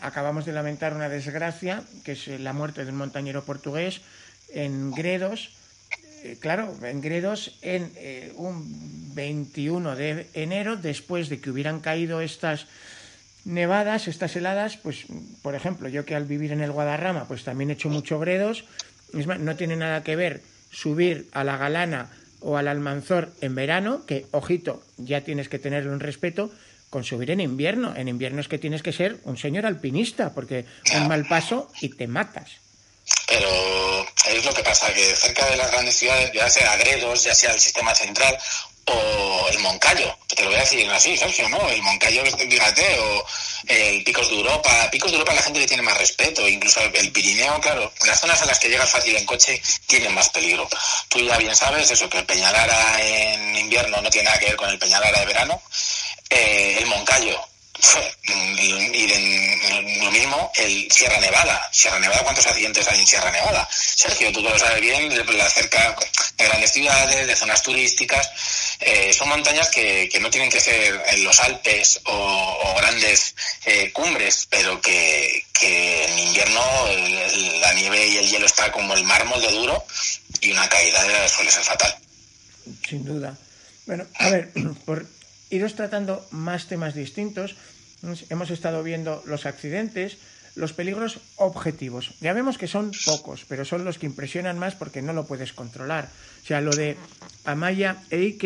acabamos 0.00 0.44
de 0.44 0.52
lamentar 0.52 0.94
una 0.94 1.08
desgracia, 1.08 1.84
que 2.04 2.12
es 2.12 2.26
la 2.26 2.52
muerte 2.52 2.84
de 2.84 2.90
un 2.90 2.98
montañero 2.98 3.44
portugués 3.44 4.00
en 4.48 4.90
Gredos, 4.92 5.50
eh, 5.50 5.57
claro, 6.40 6.74
en 6.82 7.00
Gredos 7.00 7.58
en 7.62 7.90
eh, 7.96 8.32
un 8.36 9.14
21 9.14 9.96
de 9.96 10.26
enero, 10.34 10.76
después 10.76 11.28
de 11.28 11.40
que 11.40 11.50
hubieran 11.50 11.80
caído 11.80 12.20
estas 12.20 12.66
nevadas, 13.44 14.08
estas 14.08 14.36
heladas, 14.36 14.76
pues, 14.76 15.06
por 15.42 15.54
ejemplo, 15.54 15.88
yo 15.88 16.04
que 16.04 16.14
al 16.14 16.24
vivir 16.24 16.52
en 16.52 16.60
el 16.60 16.72
Guadarrama, 16.72 17.26
pues 17.26 17.44
también 17.44 17.70
he 17.70 17.74
hecho 17.74 17.88
mucho 17.88 18.18
Gredos, 18.18 18.64
no 19.12 19.56
tiene 19.56 19.76
nada 19.76 20.02
que 20.02 20.16
ver 20.16 20.42
subir 20.70 21.28
a 21.32 21.44
la 21.44 21.56
Galana 21.56 22.10
o 22.40 22.56
al 22.56 22.68
Almanzor 22.68 23.32
en 23.40 23.54
verano, 23.54 24.04
que, 24.06 24.26
ojito, 24.32 24.82
ya 24.96 25.22
tienes 25.22 25.48
que 25.48 25.58
tenerle 25.58 25.90
un 25.90 26.00
respeto, 26.00 26.52
con 26.90 27.04
subir 27.04 27.30
en 27.30 27.40
invierno. 27.40 27.94
En 27.96 28.08
invierno 28.08 28.40
es 28.40 28.48
que 28.48 28.58
tienes 28.58 28.82
que 28.82 28.92
ser 28.92 29.18
un 29.24 29.36
señor 29.36 29.66
alpinista, 29.66 30.32
porque 30.34 30.64
un 30.96 31.08
mal 31.08 31.26
paso 31.26 31.70
y 31.80 31.90
te 31.90 32.06
matas. 32.06 32.50
Pero 33.28 33.87
es 34.26 34.44
lo 34.44 34.52
que 34.52 34.62
pasa, 34.62 34.92
que 34.92 35.16
cerca 35.16 35.46
de 35.46 35.56
las 35.56 35.70
grandes 35.70 35.96
ciudades, 35.96 36.30
ya 36.32 36.48
sea 36.50 36.76
Gredos, 36.76 37.24
ya 37.24 37.34
sea 37.34 37.52
el 37.52 37.60
sistema 37.60 37.94
central 37.94 38.38
o 38.86 39.48
el 39.50 39.58
Moncayo, 39.58 40.16
te 40.38 40.44
lo 40.44 40.50
voy 40.50 40.58
a 40.58 40.62
decir 40.62 40.88
así, 40.90 41.16
Sergio, 41.16 41.48
¿no? 41.48 41.68
El 41.68 41.82
Moncayo, 41.82 42.22
fíjate, 42.24 42.98
o 43.00 43.26
el 43.66 44.04
Picos 44.04 44.30
de 44.30 44.36
Europa. 44.36 44.88
Picos 44.90 45.10
de 45.10 45.16
Europa 45.16 45.34
la 45.34 45.42
gente 45.42 45.60
le 45.60 45.66
tiene 45.66 45.82
más 45.82 45.98
respeto, 45.98 46.48
incluso 46.48 46.80
el 46.80 47.10
Pirineo, 47.12 47.60
claro, 47.60 47.92
las 48.06 48.20
zonas 48.20 48.40
a 48.40 48.46
las 48.46 48.58
que 48.58 48.68
llegas 48.68 48.88
fácil 48.88 49.16
en 49.16 49.26
coche 49.26 49.60
tienen 49.86 50.14
más 50.14 50.28
peligro. 50.30 50.68
Tú 51.08 51.18
ya 51.20 51.36
bien 51.38 51.56
sabes 51.56 51.90
eso, 51.90 52.08
que 52.08 52.18
el 52.18 52.26
Peñalara 52.26 53.02
en 53.02 53.56
invierno 53.56 54.00
no 54.00 54.10
tiene 54.10 54.26
nada 54.26 54.38
que 54.38 54.46
ver 54.46 54.56
con 54.56 54.68
el 54.70 54.78
Peñalara 54.78 55.18
de 55.18 55.26
verano. 55.26 55.60
Eh, 56.30 56.76
el 56.78 56.86
Moncayo, 56.86 57.47
y, 58.24 59.98
lo 60.02 60.10
mismo 60.10 60.52
el 60.56 60.90
Sierra 60.90 61.20
Nevada. 61.20 61.68
Sierra 61.72 61.98
Nevada, 61.98 62.22
¿cuántos 62.22 62.46
accidentes 62.46 62.86
hay 62.88 63.00
en 63.00 63.06
Sierra 63.06 63.30
Nevada? 63.30 63.68
Sergio, 63.70 64.32
tú 64.32 64.42
que 64.42 64.50
lo 64.50 64.58
sabes 64.58 64.80
bien, 64.80 65.08
de, 65.08 65.50
cerca 65.50 65.96
de 66.36 66.44
grandes 66.44 66.72
ciudades, 66.72 67.26
de 67.26 67.36
zonas 67.36 67.62
turísticas. 67.62 68.76
Eh, 68.80 69.12
son 69.12 69.28
montañas 69.28 69.68
que, 69.70 70.08
no 70.20 70.30
tienen 70.30 70.50
que 70.50 70.60
ser 70.60 71.02
en 71.08 71.24
los 71.24 71.38
Alpes 71.40 72.00
o, 72.04 72.74
grandes 72.78 73.34
eh, 73.64 73.92
cumbres, 73.92 74.46
pero 74.50 74.80
que, 74.80 75.44
en 75.60 76.18
invierno 76.18 76.60
la 77.60 77.72
nieve 77.74 78.06
y 78.06 78.16
el 78.18 78.30
hielo 78.30 78.46
está 78.46 78.70
como 78.70 78.94
el 78.94 79.02
mármol 79.04 79.40
de 79.40 79.50
duro 79.50 79.84
y 80.40 80.52
una 80.52 80.68
caída 80.68 81.28
suele 81.28 81.50
ser 81.50 81.64
fatal. 81.64 81.96
Sin 82.88 83.04
duda. 83.04 83.36
Bueno, 83.86 84.06
a 84.18 84.30
ver, 84.30 84.52
por, 84.84 85.06
iros 85.50 85.74
tratando 85.74 86.24
más 86.30 86.66
temas 86.66 86.94
distintos. 86.94 87.56
Hemos 88.30 88.50
estado 88.50 88.82
viendo 88.82 89.22
los 89.26 89.46
accidentes, 89.46 90.18
los 90.54 90.72
peligros 90.72 91.20
objetivos. 91.36 92.14
Ya 92.20 92.32
vemos 92.32 92.58
que 92.58 92.68
son 92.68 92.92
pocos, 93.04 93.44
pero 93.48 93.64
son 93.64 93.84
los 93.84 93.98
que 93.98 94.06
impresionan 94.06 94.58
más 94.58 94.74
porque 94.74 95.02
no 95.02 95.12
lo 95.12 95.26
puedes 95.26 95.52
controlar. 95.52 96.08
O 96.42 96.46
sea, 96.46 96.60
lo 96.60 96.74
de 96.74 96.96
Amaya 97.44 97.96
e 98.10 98.36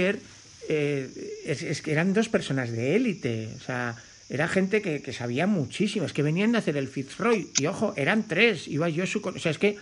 eh, 0.69 1.11
es, 1.45 1.83
que 1.83 1.93
eran 1.93 2.13
dos 2.13 2.29
personas 2.29 2.71
de 2.71 2.97
élite. 2.97 3.49
O 3.57 3.61
sea, 3.61 3.97
era 4.29 4.49
gente 4.49 4.81
que, 4.81 5.13
sabía 5.13 5.47
muchísimo. 5.47 6.07
Es 6.07 6.13
que 6.13 6.23
venían 6.23 6.53
de 6.53 6.59
hacer 6.59 6.77
el 6.77 6.89
Fitzroy. 6.89 7.51
Y 7.59 7.67
ojo, 7.67 7.95
eran 7.97 8.27
tres. 8.29 8.69
Iba 8.69 8.89
yo 8.89 9.07
su. 9.07 9.21
O 9.21 9.39
sea, 9.39 9.51
es 9.51 9.59
que 9.59 9.77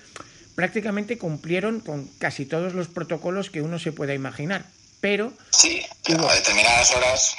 prácticamente 0.55 1.19
cumplieron 1.19 1.81
con 1.81 2.09
casi 2.19 2.45
todos 2.47 2.75
los 2.75 2.89
protocolos 2.89 3.51
que 3.51 3.63
uno 3.63 3.79
se 3.79 3.93
pueda 3.93 4.15
imaginar 4.15 4.65
pero... 5.01 5.33
Sí, 5.51 5.83
pero 6.05 6.29
a 6.29 6.35
determinadas 6.35 6.95
horas 6.95 7.37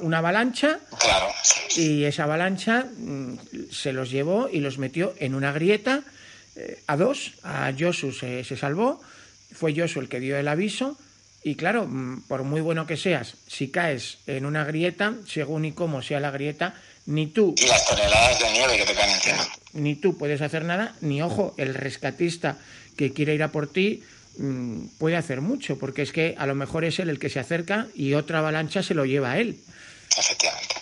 una, 0.00 0.18
avalancha 0.18 0.78
claro. 0.98 1.28
y 1.76 2.04
esa 2.04 2.24
avalancha 2.24 2.86
mm, 2.96 3.36
se 3.70 3.92
los 3.92 4.10
llevó 4.10 4.48
y 4.50 4.60
los 4.60 4.78
metió 4.78 5.14
en 5.18 5.34
una 5.34 5.52
grieta 5.52 6.02
eh, 6.56 6.82
a 6.86 6.96
dos. 6.96 7.32
A 7.42 7.72
Josu 7.78 8.12
se, 8.12 8.44
se 8.44 8.56
salvó, 8.56 9.00
fue 9.52 9.74
Josu 9.76 10.00
el 10.00 10.08
que 10.08 10.20
dio 10.20 10.36
el 10.36 10.48
aviso 10.48 10.96
y 11.42 11.56
claro, 11.56 11.86
mm, 11.86 12.22
por 12.22 12.42
muy 12.42 12.62
bueno 12.62 12.86
que 12.86 12.96
seas, 12.96 13.34
si 13.46 13.68
caes 13.68 14.18
en 14.26 14.46
una 14.46 14.64
grieta, 14.64 15.14
según 15.28 15.66
y 15.66 15.72
cómo 15.72 16.00
sea 16.00 16.18
la 16.18 16.30
grieta, 16.30 16.74
ni 17.06 17.26
tú... 17.26 17.54
Y 17.58 17.66
las 17.66 17.86
toneladas 17.86 18.38
de 18.40 18.50
nieve 18.50 18.78
que 18.78 18.86
te 18.86 18.94
caen 18.94 19.10
encima. 19.10 19.46
Ni 19.74 19.94
tú 19.94 20.16
puedes 20.16 20.40
hacer 20.40 20.64
nada, 20.64 20.94
ni 21.02 21.20
ojo, 21.20 21.54
el 21.58 21.74
rescatista 21.74 22.56
que 22.96 23.12
quiere 23.12 23.34
ir 23.34 23.42
a 23.42 23.52
por 23.52 23.70
ti 23.70 24.02
mm, 24.38 24.86
puede 24.98 25.16
hacer 25.16 25.40
mucho, 25.40 25.78
porque 25.78 26.02
es 26.02 26.12
que 26.12 26.34
a 26.38 26.46
lo 26.46 26.54
mejor 26.54 26.84
es 26.84 26.98
él 26.98 27.08
el 27.08 27.18
que 27.18 27.30
se 27.30 27.40
acerca 27.40 27.88
y 27.94 28.14
otra 28.14 28.38
avalancha 28.38 28.82
se 28.82 28.94
lo 28.94 29.04
lleva 29.04 29.32
a 29.32 29.38
él. 29.38 29.60
Efectivamente. 30.16 30.74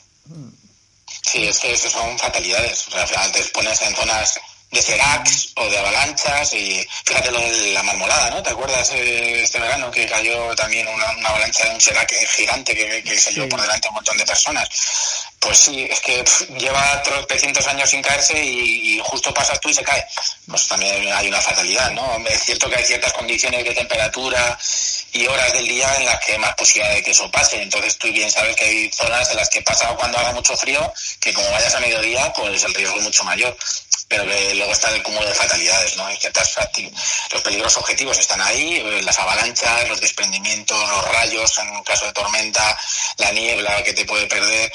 Sí, 1.23 1.45
es 1.45 1.59
que 1.61 1.77
son 1.77 2.19
fatalidades. 2.19 2.89
O 2.89 2.91
sea, 2.91 3.03
al 3.03 3.09
final 3.09 3.33
te 3.33 3.43
pones 3.53 3.81
en 3.83 3.95
zonas 3.95 4.39
de 4.73 4.81
seracs 4.81 5.53
o 5.57 5.69
de 5.69 5.79
avalanchas 5.79 6.55
y 6.55 6.87
fíjate 7.05 7.31
lo 7.31 7.39
de 7.41 7.73
la 7.73 7.83
marmolada, 7.83 8.31
¿no? 8.31 8.43
¿Te 8.43 8.51
acuerdas 8.51 8.91
eh, 8.93 9.43
este 9.43 9.61
verano 9.61 9.91
que 9.91 10.07
cayó 10.07 10.57
también 10.57 10.89
una, 10.89 11.29
avalancha 11.29 11.65
de 11.65 11.75
un 11.75 11.81
serac 11.81 12.11
gigante 12.35 12.75
que, 12.75 13.03
que 13.03 13.19
se 13.19 13.33
por 13.47 13.61
delante 13.61 13.87
a 13.87 13.91
un 13.91 13.97
montón 13.97 14.17
de 14.17 14.25
personas? 14.25 14.69
Pues 15.43 15.59
sí, 15.59 15.87
es 15.91 16.01
que 16.01 16.25
lleva 16.57 17.03
300 17.03 17.67
años 17.67 17.91
sin 17.91 18.01
caerse 18.01 18.43
y, 18.43 19.01
justo 19.05 19.35
pasas 19.35 19.61
tú 19.61 19.69
y 19.69 19.75
se 19.75 19.83
cae. 19.83 20.07
Pues 20.47 20.69
también 20.69 21.13
hay 21.13 21.27
una 21.27 21.41
fatalidad, 21.41 21.91
¿no? 21.91 22.17
Es 22.29 22.45
cierto 22.45 22.71
que 22.71 22.77
hay 22.77 22.85
ciertas 22.85 23.13
condiciones 23.13 23.65
de 23.65 23.75
temperatura 23.75 24.57
y 25.13 25.27
horas 25.27 25.53
del 25.53 25.67
día 25.67 25.95
en 25.99 26.07
las 26.07 26.25
que 26.25 26.33
hay 26.33 26.39
más 26.39 26.55
posibilidad 26.55 26.95
de 26.95 27.03
que 27.03 27.11
eso 27.11 27.31
pase. 27.31 27.61
Entonces 27.61 27.99
tú 27.99 28.09
bien 28.13 28.31
sabes 28.31 28.57
que 28.57 28.65
hay 28.65 28.91
zonas 28.93 29.31
en 29.31 29.37
las 29.37 29.49
que 29.49 29.63
pasa 29.63 29.89
cuando 29.95 30.19
haga 30.19 30.33
mucho 30.33 30.57
frío, 30.57 30.93
que 31.21 31.33
como 31.33 31.51
vayas 31.51 31.75
a 31.75 31.81
mediodía, 31.81 32.33
pues 32.33 32.65
el 32.65 32.75
riesgo 32.75 32.97
es 32.99 33.05
mucho 33.05 33.25
mayor 33.25 33.57
pero 34.13 34.25
luego 34.55 34.73
está 34.73 34.95
el 34.95 35.03
cúmulo 35.03 35.27
de 35.27 35.35
fatalidades, 35.35 35.97
¿no? 35.97 36.07
Los 37.33 37.43
peligros 37.43 37.77
objetivos 37.79 38.19
están 38.19 38.43
ahí, 38.43 38.77
eh, 38.77 39.03
las 39.03 39.19
avalanchas, 39.19 39.89
los 39.89 40.01
desprendimientos, 40.03 40.79
los 40.89 41.09
rayos 41.13 41.59
en 41.59 41.83
caso 41.83 42.05
de 42.05 42.13
tormenta, 42.13 42.79
la 43.17 43.33
niebla 43.33 43.83
que 43.83 43.95
te 43.95 44.05
puede 44.05 44.27
perder, 44.27 44.71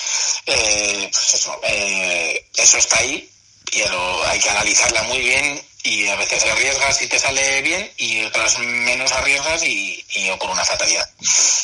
eh, 0.47 1.09
pues 1.11 1.33
eso, 1.35 1.59
eh, 1.63 2.47
eso 2.55 2.77
está 2.79 2.97
ahí, 2.97 3.29
pero 3.71 4.25
hay 4.27 4.39
que 4.39 4.49
analizarla 4.49 5.03
muy 5.03 5.19
bien 5.19 5.59
y 5.83 6.07
a 6.07 6.15
veces 6.15 6.43
arriesgas 6.45 7.01
y 7.01 7.07
te 7.07 7.19
sale 7.19 7.61
bien 7.61 7.89
y 7.97 8.23
otras 8.23 8.59
menos 8.59 9.11
arriesgas 9.13 9.63
y, 9.63 10.03
y 10.15 10.29
ocurre 10.29 10.53
una 10.53 10.65
fatalidad. 10.65 11.09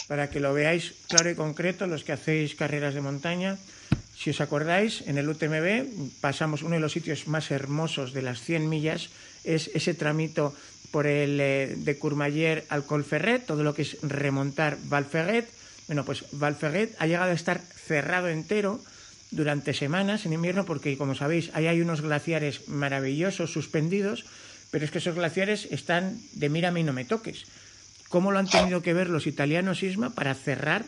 Para 0.08 0.30
que 0.30 0.40
lo 0.40 0.54
veáis 0.54 0.94
claro 1.08 1.30
y 1.30 1.36
concreto, 1.36 1.88
los 1.88 2.04
que 2.04 2.14
hacéis 2.14 2.56
carreras 2.56 2.94
de 2.94 3.02
montaña, 3.02 3.58
si 4.18 4.30
os 4.30 4.40
acordáis, 4.40 5.04
en 5.08 5.18
el 5.18 5.28
UTMB 5.28 6.22
pasamos 6.22 6.62
uno 6.62 6.76
de 6.76 6.82
los 6.82 6.94
sitios 6.94 7.28
más 7.28 7.52
hermosos 7.52 8.14
de 8.14 8.22
las 8.22 8.40
100 8.42 8.70
millas, 8.70 9.10
es 9.44 9.70
ese 9.74 9.94
tramito 9.94 10.56
por 10.92 11.08
el 11.08 11.42
eh, 11.42 11.74
de 11.76 11.98
Courmayeur 11.98 12.64
al 12.70 12.86
Colferret, 12.86 13.46
todo 13.46 13.64
lo 13.64 13.74
que 13.74 13.82
es 13.82 13.98
remontar 14.02 14.78
Valferret. 14.84 15.50
Bueno, 15.88 16.06
pues 16.06 16.24
Valferret 16.32 16.96
ha 17.00 17.08
llegado 17.08 17.32
a 17.32 17.36
estar 17.36 17.60
cerrado 17.60 18.30
entero 18.30 18.80
durante 19.36 19.74
semanas 19.74 20.26
en 20.26 20.34
invierno 20.34 20.66
porque, 20.66 20.98
como 20.98 21.16
sabéis, 21.16 21.52
ahí 21.54 21.68
hay 21.68 21.82
unos 21.82 22.02
glaciares 22.02 22.68
maravillosos 22.68 23.52
suspendidos, 23.52 24.26
pero 24.72 24.86
es 24.86 24.92
que 24.92 25.00
esos 25.00 25.16
glaciares 25.16 25.68
están 25.72 26.20
de 26.34 26.50
mírame 26.50 26.82
y 26.82 26.84
no 26.84 26.94
me 26.94 27.06
toques. 27.06 27.46
¿Cómo 28.10 28.32
lo 28.32 28.40
han 28.40 28.50
tenido 28.50 28.82
que 28.82 28.94
ver 28.94 29.10
los 29.10 29.28
italianos, 29.28 29.82
Isma, 29.82 30.12
para 30.12 30.36
cerrar 30.36 30.86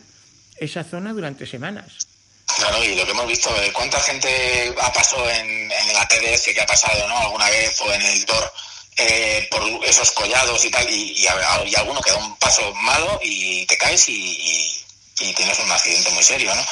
esa 0.58 0.84
zona 0.84 1.12
durante 1.12 1.46
semanas? 1.46 2.06
Claro, 2.56 2.82
y 2.84 2.94
lo 2.94 3.04
que 3.04 3.10
hemos 3.10 3.26
visto, 3.26 3.50
eh, 3.62 3.70
¿cuánta 3.72 4.00
gente 4.00 4.74
ha 4.80 4.92
pasado 4.92 5.28
en, 5.28 5.68
la 5.92 6.06
TDS 6.08 6.54
que 6.54 6.60
ha 6.60 6.66
pasado, 6.66 7.06
¿no? 7.08 7.18
Alguna 7.18 7.50
vez 7.50 7.80
o 7.80 7.92
en 7.92 8.02
el 8.02 8.24
TOR 8.24 8.52
eh, 8.98 9.46
por 9.50 9.62
esos 9.84 10.10
collados 10.12 10.64
y 10.64 10.70
tal, 10.70 10.88
y, 10.88 11.12
y, 11.12 11.26
alguno 11.26 12.00
que 12.00 12.12
da 12.12 12.16
un 12.16 12.36
paso 12.38 12.72
malo 12.76 13.20
y 13.22 13.66
te 13.66 13.76
caes 13.76 14.08
y, 14.08 14.72
tienes 15.34 15.58
un 15.58 15.70
accidente 15.70 16.10
muy 16.10 16.22
serio, 16.22 16.54
¿no? 16.54 16.62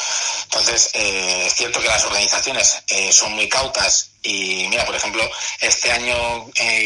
Entonces, 0.57 0.91
eh, 0.95 1.47
es 1.47 1.55
cierto 1.55 1.81
que 1.81 1.89
las 1.89 2.05
organizaciones 2.05 2.77
son 3.11 3.33
muy 3.33 3.49
cautas 3.49 4.11
y 4.23 4.69
mira, 4.69 4.87
por 4.87 4.95
ejemplo, 4.95 5.29
este 5.61 5.91
año 5.91 6.15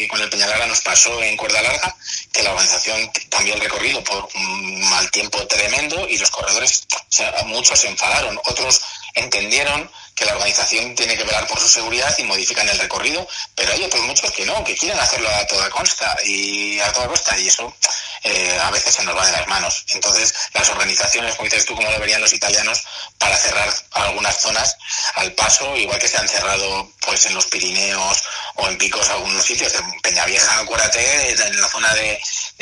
con 0.09 0.21
el 0.21 0.29
Peñalara 0.29 0.65
nos 0.65 0.81
pasó 0.81 1.21
en 1.21 1.37
cuerda 1.37 1.61
larga 1.61 1.95
que 2.33 2.41
la 2.41 2.51
organización 2.51 3.11
cambió 3.29 3.53
el 3.53 3.61
recorrido 3.61 4.03
por 4.03 4.27
un 4.33 4.89
mal 4.89 5.09
tiempo 5.11 5.45
tremendo 5.45 6.07
y 6.09 6.17
los 6.17 6.31
corredores, 6.31 6.87
muchos 7.45 7.79
se 7.79 7.89
enfadaron, 7.89 8.39
otros 8.45 8.81
entendieron 9.13 9.89
que 10.15 10.25
la 10.25 10.33
organización 10.33 10.95
tiene 10.95 11.15
que 11.15 11.23
velar 11.23 11.47
por 11.47 11.59
su 11.59 11.69
seguridad 11.69 12.13
y 12.17 12.23
modifican 12.23 12.67
el 12.67 12.77
recorrido, 12.77 13.25
pero 13.55 13.71
hay 13.71 13.83
otros 13.83 14.03
muchos 14.03 14.31
que 14.31 14.45
no, 14.45 14.63
que 14.65 14.75
quieren 14.75 14.99
hacerlo 14.99 15.29
a 15.29 15.47
toda 15.47 15.69
costa 15.69 16.17
y 16.25 16.79
a 16.81 16.91
toda 16.91 17.07
costa 17.07 17.39
y 17.39 17.47
eso 17.47 17.73
eh, 18.23 18.59
a 18.61 18.69
veces 18.71 18.95
se 18.95 19.03
nos 19.03 19.15
va 19.15 19.25
de 19.25 19.31
las 19.31 19.47
manos. 19.47 19.85
Entonces, 19.93 20.33
las 20.53 20.69
organizaciones, 20.69 21.35
como 21.35 21.45
dices 21.45 21.65
tú, 21.65 21.73
como 21.73 21.89
deberían 21.89 22.19
los 22.19 22.33
italianos, 22.33 22.83
para 23.17 23.37
cerrar 23.37 23.73
algunas 23.91 24.41
zonas 24.41 24.75
al 25.15 25.31
paso, 25.33 25.75
igual 25.77 25.99
que 25.99 26.07
se 26.07 26.17
han 26.17 26.27
cerrado 26.27 26.91
pues 27.05 27.25
en 27.25 27.33
los 27.33 27.45
Pirineos 27.45 28.23
o 28.55 28.67
en 28.67 28.77
picos 28.77 29.09
algunos 29.09 29.43
sitios, 29.45 29.73
en 29.73 30.01
Peñavieja, 30.01 30.59
acuérdate, 30.59 31.31
en 31.31 31.61
la 31.61 31.69
zona 31.69 31.93
de, 31.93 32.19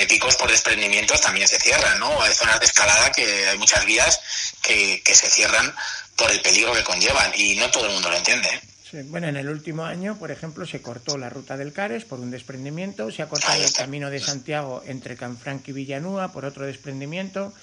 picos 0.07 0.35
por 0.35 0.49
desprendimientos 0.49 1.19
también 1.21 1.47
se 1.47 1.59
cierran, 1.59 1.99
¿no? 1.99 2.21
Hay 2.21 2.33
zonas 2.33 2.59
de 2.59 2.65
escalada 2.67 3.11
que 3.11 3.49
hay 3.49 3.57
muchas 3.57 3.83
vías 3.85 4.19
que, 4.61 5.01
que 5.03 5.15
se 5.15 5.29
cierran 5.29 5.73
por 6.15 6.31
el 6.31 6.41
peligro 6.41 6.73
que 6.73 6.83
conllevan 6.83 7.31
y 7.35 7.55
no 7.55 7.69
todo 7.71 7.87
el 7.87 7.93
mundo 7.93 8.09
lo 8.09 8.17
entiende. 8.17 8.49
¿eh? 8.93 9.03
bueno, 9.05 9.27
en 9.27 9.37
el 9.37 9.49
último 9.49 9.85
año, 9.85 10.17
por 10.17 10.31
ejemplo, 10.31 10.65
se 10.65 10.81
cortó 10.81 11.17
la 11.17 11.29
ruta 11.29 11.57
del 11.57 11.73
Cares 11.73 12.05
por 12.05 12.19
un 12.19 12.31
desprendimiento, 12.31 13.11
se 13.11 13.21
ha 13.21 13.29
cortado 13.29 13.63
el 13.63 13.73
camino 13.73 14.09
de 14.09 14.19
Santiago 14.19 14.83
entre 14.85 15.17
Canfranc 15.17 15.67
y 15.67 15.71
Villanúa 15.73 16.31
por 16.31 16.45
otro 16.45 16.65
desprendimiento, 16.65 17.53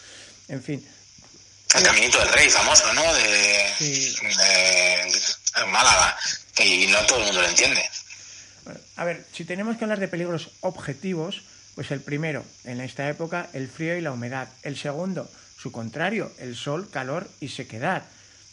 en 0.48 0.62
fin. 0.62 0.86
El 1.74 1.82
caminito 1.82 2.18
del 2.18 2.28
Rey, 2.28 2.48
famoso, 2.48 2.92
¿no? 2.92 3.02
De, 3.14 3.74
de 5.56 5.66
Málaga, 5.66 6.16
y 6.60 6.86
no 6.86 7.04
todo 7.06 7.18
el 7.18 7.24
mundo 7.24 7.42
lo 7.42 7.48
entiende. 7.48 7.82
a 8.96 9.04
ver, 9.04 9.26
si 9.32 9.44
tenemos 9.44 9.76
que 9.76 9.84
hablar 9.84 9.98
de 9.98 10.08
peligros 10.08 10.50
objetivos, 10.60 11.42
pues 11.74 11.90
el 11.90 12.00
primero, 12.00 12.44
en 12.62 12.80
esta 12.80 13.08
época, 13.08 13.48
el 13.54 13.68
frío 13.68 13.96
y 13.96 14.00
la 14.00 14.12
humedad. 14.12 14.48
El 14.62 14.78
segundo, 14.78 15.28
su 15.64 15.72
contrario, 15.72 16.30
el 16.40 16.56
sol, 16.56 16.90
calor 16.90 17.26
y 17.40 17.48
sequedad. 17.48 18.02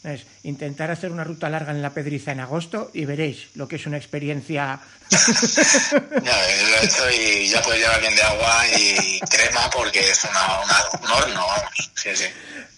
Es 0.02 0.22
intentar 0.44 0.90
hacer 0.90 1.12
una 1.12 1.24
ruta 1.24 1.50
larga 1.50 1.70
en 1.70 1.82
la 1.82 1.92
Pedriza 1.92 2.32
en 2.32 2.40
agosto 2.40 2.90
y 2.94 3.04
veréis 3.04 3.48
lo 3.54 3.68
que 3.68 3.76
es 3.76 3.86
una 3.86 3.98
experiencia. 3.98 4.80
y 7.10 7.50
ya 7.50 7.60
puedes 7.60 7.82
llevar 7.82 8.00
bien 8.00 8.16
de 8.16 8.22
agua 8.22 8.64
y 8.78 9.20
crema 9.28 9.68
porque 9.68 10.00
es 10.00 10.24
un 10.24 11.10
horno, 11.10 11.44
Sí, 11.96 12.08
sí. 12.14 12.24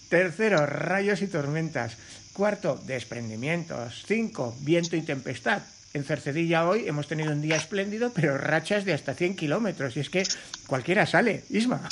Tercero, 0.08 0.66
rayos 0.66 1.22
y 1.22 1.28
tormentas. 1.28 1.92
Cuarto, 2.32 2.74
desprendimientos. 2.86 4.02
Cinco, 4.04 4.56
viento 4.62 4.96
y 4.96 5.02
tempestad. 5.02 5.62
En 5.92 6.02
Cercedilla 6.02 6.68
hoy 6.68 6.88
hemos 6.88 7.06
tenido 7.06 7.30
un 7.30 7.40
día 7.40 7.54
espléndido, 7.54 8.12
pero 8.12 8.36
rachas 8.36 8.84
de 8.84 8.94
hasta 8.94 9.14
100 9.14 9.36
kilómetros. 9.36 9.96
Y 9.96 10.00
es 10.00 10.10
que 10.10 10.24
cualquiera 10.66 11.06
sale, 11.06 11.44
Isma. 11.50 11.88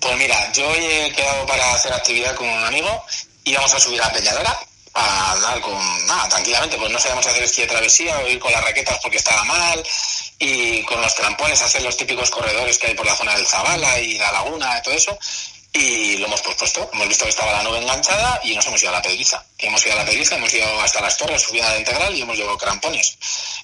Pues 0.00 0.16
mira, 0.16 0.52
yo 0.52 0.72
he 0.74 1.12
quedado 1.12 1.46
para 1.46 1.72
hacer 1.72 1.92
actividad 1.92 2.34
con 2.34 2.48
un 2.48 2.64
amigo 2.64 3.04
y 3.44 3.54
vamos 3.54 3.72
a 3.74 3.80
subir 3.80 4.02
a 4.02 4.12
Peñadora 4.12 4.58
a 4.94 5.32
andar 5.32 5.60
con 5.60 6.06
nada, 6.06 6.28
tranquilamente, 6.28 6.78
pues 6.78 6.90
no 6.90 6.98
sabíamos 6.98 7.26
hacer 7.26 7.42
esquí 7.42 7.62
de 7.62 7.66
travesía 7.66 8.18
o 8.18 8.26
ir 8.28 8.38
con 8.38 8.50
las 8.50 8.64
raquetas 8.64 8.98
porque 9.02 9.18
estaba 9.18 9.44
mal 9.44 9.82
y 10.38 10.82
con 10.84 11.00
los 11.02 11.14
trampones 11.14 11.60
hacer 11.60 11.82
los 11.82 11.96
típicos 11.96 12.30
corredores 12.30 12.78
que 12.78 12.88
hay 12.88 12.94
por 12.94 13.04
la 13.04 13.14
zona 13.14 13.34
del 13.34 13.46
Zabala 13.46 13.98
y 13.98 14.16
la 14.16 14.32
laguna 14.32 14.78
y 14.78 14.82
todo 14.82 14.94
eso 14.94 15.18
y 15.76 16.16
lo 16.16 16.26
hemos 16.26 16.40
pospuesto. 16.40 16.88
Hemos 16.92 17.08
visto 17.08 17.24
que 17.24 17.30
estaba 17.30 17.52
la 17.52 17.62
nube 17.62 17.78
enganchada 17.78 18.40
y 18.44 18.54
nos 18.54 18.66
hemos 18.66 18.82
ido 18.82 18.90
a 18.90 18.94
la 18.94 19.02
pedriza. 19.02 19.44
Hemos 19.58 19.84
ido 19.84 19.94
a 19.94 19.96
la 19.96 20.04
pedriza, 20.04 20.36
hemos 20.36 20.52
ido 20.54 20.80
hasta 20.80 21.00
las 21.00 21.16
torres, 21.16 21.42
subida 21.42 21.70
la 21.70 21.78
integral 21.78 22.14
y 22.14 22.22
hemos 22.22 22.36
llevado 22.36 22.56
crampones. 22.56 23.18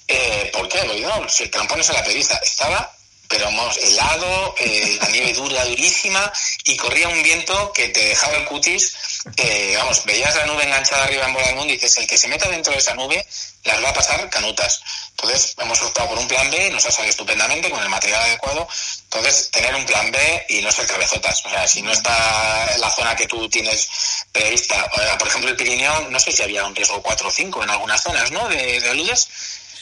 Eh, 0.07 0.49
¿Por 0.53 0.67
qué? 0.69 0.83
Lo 0.85 0.93
el 0.93 1.49
crampones 1.49 1.89
en 1.89 1.95
la 1.95 2.03
pedriza 2.03 2.39
estaba 2.43 2.91
pero 3.33 3.45
vamos, 3.45 3.75
helado, 3.77 4.53
eh, 4.59 4.95
la 5.01 5.09
nieve 5.09 5.33
dura, 5.33 5.65
durísima, 5.65 6.31
y 6.65 6.77
corría 6.77 7.07
un 7.09 7.23
viento 7.23 7.73
que 7.73 7.89
te 7.89 8.09
dejaba 8.09 8.37
el 8.37 8.45
cutis, 8.45 8.95
que, 9.35 9.75
vamos, 9.75 10.05
veías 10.05 10.35
la 10.35 10.45
nube 10.45 10.63
enganchada 10.63 11.05
arriba 11.05 11.25
en 11.25 11.33
bola 11.33 11.47
del 11.47 11.55
mundo 11.55 11.73
y 11.73 11.77
dices, 11.77 11.97
el 11.97 12.05
que 12.05 12.15
se 12.15 12.27
meta 12.27 12.47
dentro 12.47 12.71
de 12.71 12.77
esa 12.77 12.93
nube 12.93 13.25
las 13.63 13.83
va 13.83 13.89
a 13.89 13.93
pasar 13.93 14.29
canutas. 14.29 14.83
Entonces, 15.11 15.55
hemos 15.57 15.81
optado 15.81 16.09
por 16.09 16.19
un 16.19 16.27
plan 16.27 16.51
B, 16.51 16.69
nos 16.69 16.85
ha 16.85 16.91
salido 16.91 17.09
estupendamente 17.09 17.71
con 17.71 17.81
el 17.81 17.89
material 17.89 18.21
adecuado. 18.21 18.67
Entonces, 19.05 19.49
tener 19.49 19.73
un 19.73 19.85
plan 19.85 20.11
B 20.11 20.45
y 20.49 20.61
no 20.61 20.71
ser 20.71 20.85
cabezotas. 20.85 21.43
O 21.45 21.49
sea, 21.49 21.67
si 21.67 21.81
no 21.81 21.91
está 21.91 22.77
la 22.77 22.89
zona 22.91 23.15
que 23.15 23.25
tú 23.25 23.49
tienes 23.49 23.89
prevista, 24.31 24.91
por 25.17 25.27
ejemplo, 25.27 25.49
el 25.49 25.55
Pirineo, 25.55 26.09
no 26.09 26.19
sé 26.19 26.31
si 26.31 26.43
había 26.43 26.65
un 26.65 26.75
riesgo 26.75 27.01
4 27.01 27.27
o 27.27 27.31
5 27.31 27.63
en 27.63 27.69
algunas 27.71 28.03
zonas, 28.03 28.29
¿no? 28.31 28.47
De, 28.47 28.79
de 28.79 28.89
aludes 28.89 29.27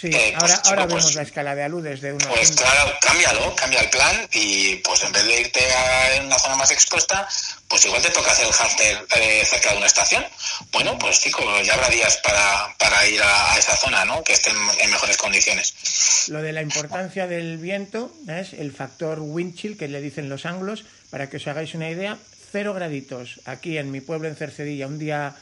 Sí, 0.01 0.07
eh, 0.11 0.33
pues, 0.39 0.51
ahora, 0.51 0.61
ahora 0.65 0.85
vemos 0.87 1.03
pues, 1.03 1.15
la 1.15 1.21
escala 1.21 1.53
de 1.53 1.61
aludes 1.61 2.01
de 2.01 2.11
una. 2.11 2.27
Pues 2.29 2.53
claro, 2.53 2.91
cámbialo, 3.01 3.55
cambia 3.55 3.81
el 3.81 3.89
plan 3.91 4.27
y 4.33 4.77
pues 4.77 5.03
en 5.03 5.11
vez 5.11 5.23
de 5.25 5.41
irte 5.41 5.59
a 5.71 6.23
una 6.23 6.39
zona 6.39 6.55
más 6.55 6.71
expuesta, 6.71 7.27
pues 7.67 7.85
igual 7.85 8.01
te 8.01 8.09
toca 8.09 8.31
hacer 8.31 8.47
el 8.47 8.51
hámster 8.51 9.05
eh, 9.15 9.45
cerca 9.45 9.69
de 9.69 9.77
una 9.77 9.85
estación. 9.85 10.25
Bueno, 10.71 10.97
pues 10.97 11.19
chicos, 11.19 11.45
ya 11.63 11.75
habrá 11.75 11.87
días 11.89 12.17
para, 12.17 12.75
para 12.79 13.05
ir 13.05 13.21
a, 13.21 13.55
esa 13.59 13.77
zona, 13.77 14.03
¿no? 14.03 14.23
Que 14.23 14.33
estén 14.33 14.55
en 14.79 14.89
mejores 14.89 15.17
condiciones. 15.17 16.27
Lo 16.29 16.41
de 16.41 16.51
la 16.51 16.63
importancia 16.63 17.27
del 17.27 17.59
viento 17.59 18.11
es 18.27 18.53
el 18.53 18.71
factor 18.71 19.19
wind 19.19 19.55
chill 19.55 19.77
que 19.77 19.87
le 19.87 20.01
dicen 20.01 20.29
los 20.29 20.47
anglos, 20.47 20.83
para 21.11 21.29
que 21.29 21.37
os 21.37 21.45
hagáis 21.45 21.75
una 21.75 21.91
idea, 21.91 22.17
cero 22.51 22.73
graditos. 22.73 23.39
Aquí 23.45 23.77
en 23.77 23.91
mi 23.91 24.01
pueblo, 24.01 24.27
en 24.27 24.35
Cercedilla, 24.35 24.87
un 24.87 24.97
día 24.97 25.35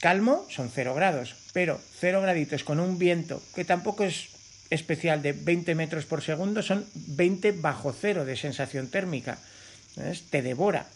calmo 0.00 0.46
son 0.48 0.70
cero 0.72 0.94
grados, 0.94 1.34
pero 1.58 1.80
cero 1.98 2.22
graditos 2.22 2.62
con 2.62 2.78
un 2.78 3.00
viento 3.00 3.42
que 3.52 3.64
tampoco 3.64 4.04
es 4.04 4.28
especial 4.70 5.22
de 5.22 5.32
20 5.32 5.74
metros 5.74 6.06
por 6.06 6.22
segundo, 6.22 6.62
son 6.62 6.86
20 6.94 7.50
bajo 7.58 7.90
cero 7.90 8.24
de 8.24 8.36
sensación 8.36 8.86
térmica. 8.86 9.38
Te 10.30 10.40
devora. 10.40 10.86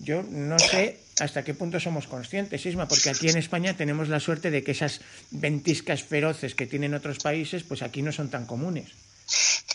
Yo 0.00 0.24
no 0.24 0.58
sé 0.58 0.98
hasta 1.20 1.44
qué 1.44 1.54
punto 1.54 1.78
somos 1.78 2.08
conscientes, 2.08 2.66
Isma, 2.66 2.88
porque 2.88 3.10
aquí 3.10 3.28
en 3.28 3.38
España 3.38 3.76
tenemos 3.76 4.08
la 4.08 4.18
suerte 4.18 4.50
de 4.50 4.64
que 4.64 4.72
esas 4.72 5.00
ventiscas 5.30 6.02
feroces 6.02 6.56
que 6.56 6.66
tienen 6.66 6.94
otros 6.94 7.18
países, 7.18 7.62
pues 7.62 7.82
aquí 7.82 8.02
no 8.02 8.10
son 8.10 8.30
tan 8.30 8.46
comunes. 8.46 8.90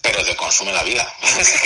Pero 0.01 0.21
te 0.21 0.35
consume 0.35 0.73
la 0.73 0.83
vida. 0.83 1.07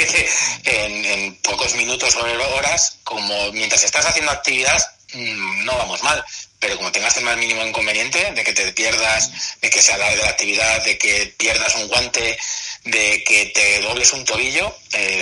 en, 0.64 1.06
en 1.06 1.36
pocos 1.38 1.74
minutos 1.74 2.16
o 2.16 2.56
horas, 2.56 3.00
como 3.04 3.52
mientras 3.52 3.84
estás 3.84 4.06
haciendo 4.06 4.32
actividad, 4.32 4.78
no 5.14 5.78
vamos 5.78 6.04
mal 6.04 6.24
pero 6.60 6.76
como 6.78 6.92
tengas 6.92 7.16
el 7.18 7.24
más 7.24 7.38
mínimo 7.38 7.66
inconveniente 7.66 8.32
de 8.34 8.44
que 8.44 8.54
te 8.54 8.72
pierdas, 8.74 9.58
de 9.62 9.70
que 9.70 9.82
se 9.82 9.94
alargue 9.94 10.18
la 10.18 10.30
actividad, 10.30 10.84
de 10.84 10.98
que 10.98 11.34
pierdas 11.38 11.76
un 11.76 11.88
guante, 11.88 12.38
de 12.84 13.24
que 13.26 13.46
te 13.48 13.82
dobles 13.82 14.12
un 14.14 14.26
tobillo, 14.26 14.76
eh, 14.94 15.20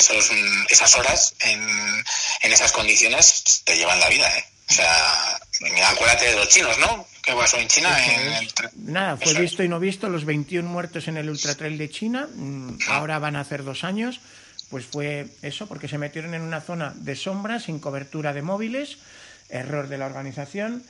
esas 0.69 0.95
horas 0.95 1.36
en, 1.41 2.04
esas 2.41 2.71
condiciones 2.71 3.62
te 3.65 3.78
llevan 3.78 4.00
la 4.00 4.10
vida, 4.10 4.28
¿eh? 4.38 4.45
O 4.69 4.73
sea, 4.73 5.39
acuérdate 5.89 6.26
de 6.26 6.36
los 6.36 6.50
chinos, 6.50 6.78
¿no? 6.80 7.08
¿Qué 7.23 7.34
pasó 7.34 7.58
en 7.58 7.67
China? 7.67 7.95
Nada, 8.76 9.17
fue 9.17 9.34
visto 9.36 9.63
y 9.63 9.69
no 9.69 9.80
visto, 9.80 10.10
los 10.10 10.26
21 10.26 10.67
muertos 10.67 11.08
en 11.08 11.17
el 11.17 11.30
Ultra 11.30 11.56
Trail 11.56 11.78
de 11.78 11.89
China, 11.89 12.28
mm, 12.34 12.80
ahora 12.89 13.19
van 13.19 13.36
a 13.36 13.41
hacer 13.41 13.63
dos 13.63 13.84
años, 13.84 14.19
pues 14.69 14.86
fue 14.86 15.28
eso, 15.41 15.67
porque 15.67 15.88
se 15.88 15.97
metieron 15.97 16.34
en 16.34 16.41
una 16.41 16.62
zona 16.62 16.93
de 16.95 17.15
sombra, 17.15 17.60
sin 17.60 17.80
cobertura 17.80 18.34
de 18.34 18.41
móviles, 18.41 18.97
error 19.50 19.88
de 19.88 19.98
la 19.98 20.06
organización, 20.06 20.84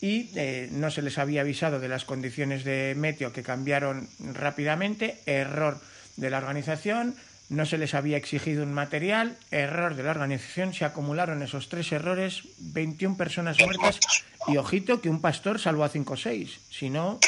y 0.00 0.30
eh, 0.34 0.68
no 0.72 0.90
se 0.90 1.02
les 1.02 1.18
había 1.18 1.42
avisado 1.42 1.78
de 1.78 1.88
las 1.88 2.04
condiciones 2.04 2.64
de 2.64 2.94
meteo 2.96 3.32
que 3.32 3.42
cambiaron 3.42 4.08
rápidamente, 4.18 5.18
error 5.26 5.78
de 6.16 6.30
la 6.30 6.38
organización, 6.38 7.14
no 7.50 7.66
se 7.66 7.78
les 7.78 7.94
había 7.94 8.16
exigido 8.16 8.62
un 8.62 8.72
material, 8.72 9.36
error 9.50 9.96
de 9.96 10.04
la 10.04 10.12
organización, 10.12 10.72
se 10.72 10.84
acumularon 10.84 11.42
esos 11.42 11.68
tres 11.68 11.90
errores, 11.92 12.44
21 12.58 13.16
personas 13.16 13.58
muertas 13.60 13.98
y 14.46 14.56
ojito 14.56 15.00
que 15.02 15.10
un 15.10 15.20
pastor 15.20 15.60
salvó 15.60 15.84
a 15.84 15.88
5 15.88 16.14
o 16.14 16.16
6, 16.16 16.50
si 16.70 16.88
no... 16.88 17.18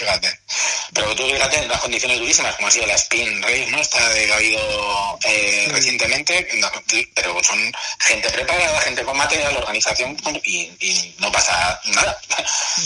Pero 0.94 1.14
tú 1.16 1.22
fíjate 1.24 1.56
en 1.58 1.68
las 1.68 1.80
condiciones 1.80 2.18
durísimas, 2.18 2.54
como 2.56 2.68
ha 2.68 2.70
sido 2.70 2.86
la 2.86 2.94
Spin 2.96 3.42
Race, 3.42 3.70
¿no? 3.70 3.80
Esta 3.80 4.08
de 4.10 4.26
que 4.26 4.32
ha 4.32 4.36
habido 4.36 5.18
eh, 5.24 5.68
recientemente, 5.70 6.46
pero 7.14 7.42
son 7.42 7.72
gente 7.98 8.28
preparada, 8.30 8.78
gente 8.82 9.02
con 9.02 9.16
material, 9.16 9.56
organización, 9.56 10.14
y, 10.44 11.14
no 11.18 11.32
pasa 11.32 11.80
nada, 11.86 12.18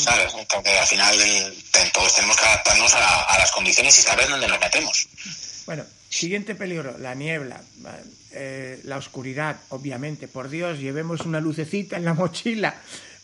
¿sabes? 0.04 0.32
Entonces, 0.38 0.78
al 0.78 0.86
final 0.86 1.54
todos 1.92 2.14
tenemos 2.14 2.36
que 2.36 2.46
adaptarnos 2.46 2.94
a, 2.94 3.38
las 3.38 3.50
condiciones 3.50 3.98
y 3.98 4.02
saber 4.02 4.28
dónde 4.28 4.46
nos 4.46 4.60
metemos. 4.60 5.08
Bueno, 5.66 5.84
siguiente 6.16 6.54
peligro, 6.54 6.96
la 6.98 7.14
niebla, 7.14 7.60
eh, 8.32 8.80
la 8.84 8.96
oscuridad, 8.96 9.56
obviamente. 9.68 10.28
Por 10.28 10.48
Dios, 10.48 10.78
llevemos 10.78 11.20
una 11.20 11.40
lucecita 11.40 11.96
en 11.96 12.04
la 12.04 12.14
mochila. 12.14 12.74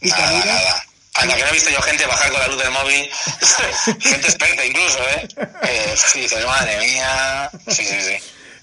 Nada, 0.01 0.45
nada. 0.45 0.85
Anda, 1.15 1.37
que 1.37 1.43
no 1.43 1.49
he 1.49 1.53
visto 1.53 1.71
yo 1.71 1.81
gente 1.83 2.07
bajar 2.07 2.31
con 2.31 2.41
la 2.41 2.49
luz 2.49 2.59
del 2.63 2.71
móvil, 2.71 3.09
gente 4.01 4.27
experta 4.27 4.65
incluso, 4.65 4.99
¿eh? 5.11 5.29
eh 5.69 5.95
sí, 5.95 6.27
madre 6.47 6.79
mía. 6.79 7.51
Sí, 7.69 7.85
sí, 7.85 8.01
sí. 8.01 8.17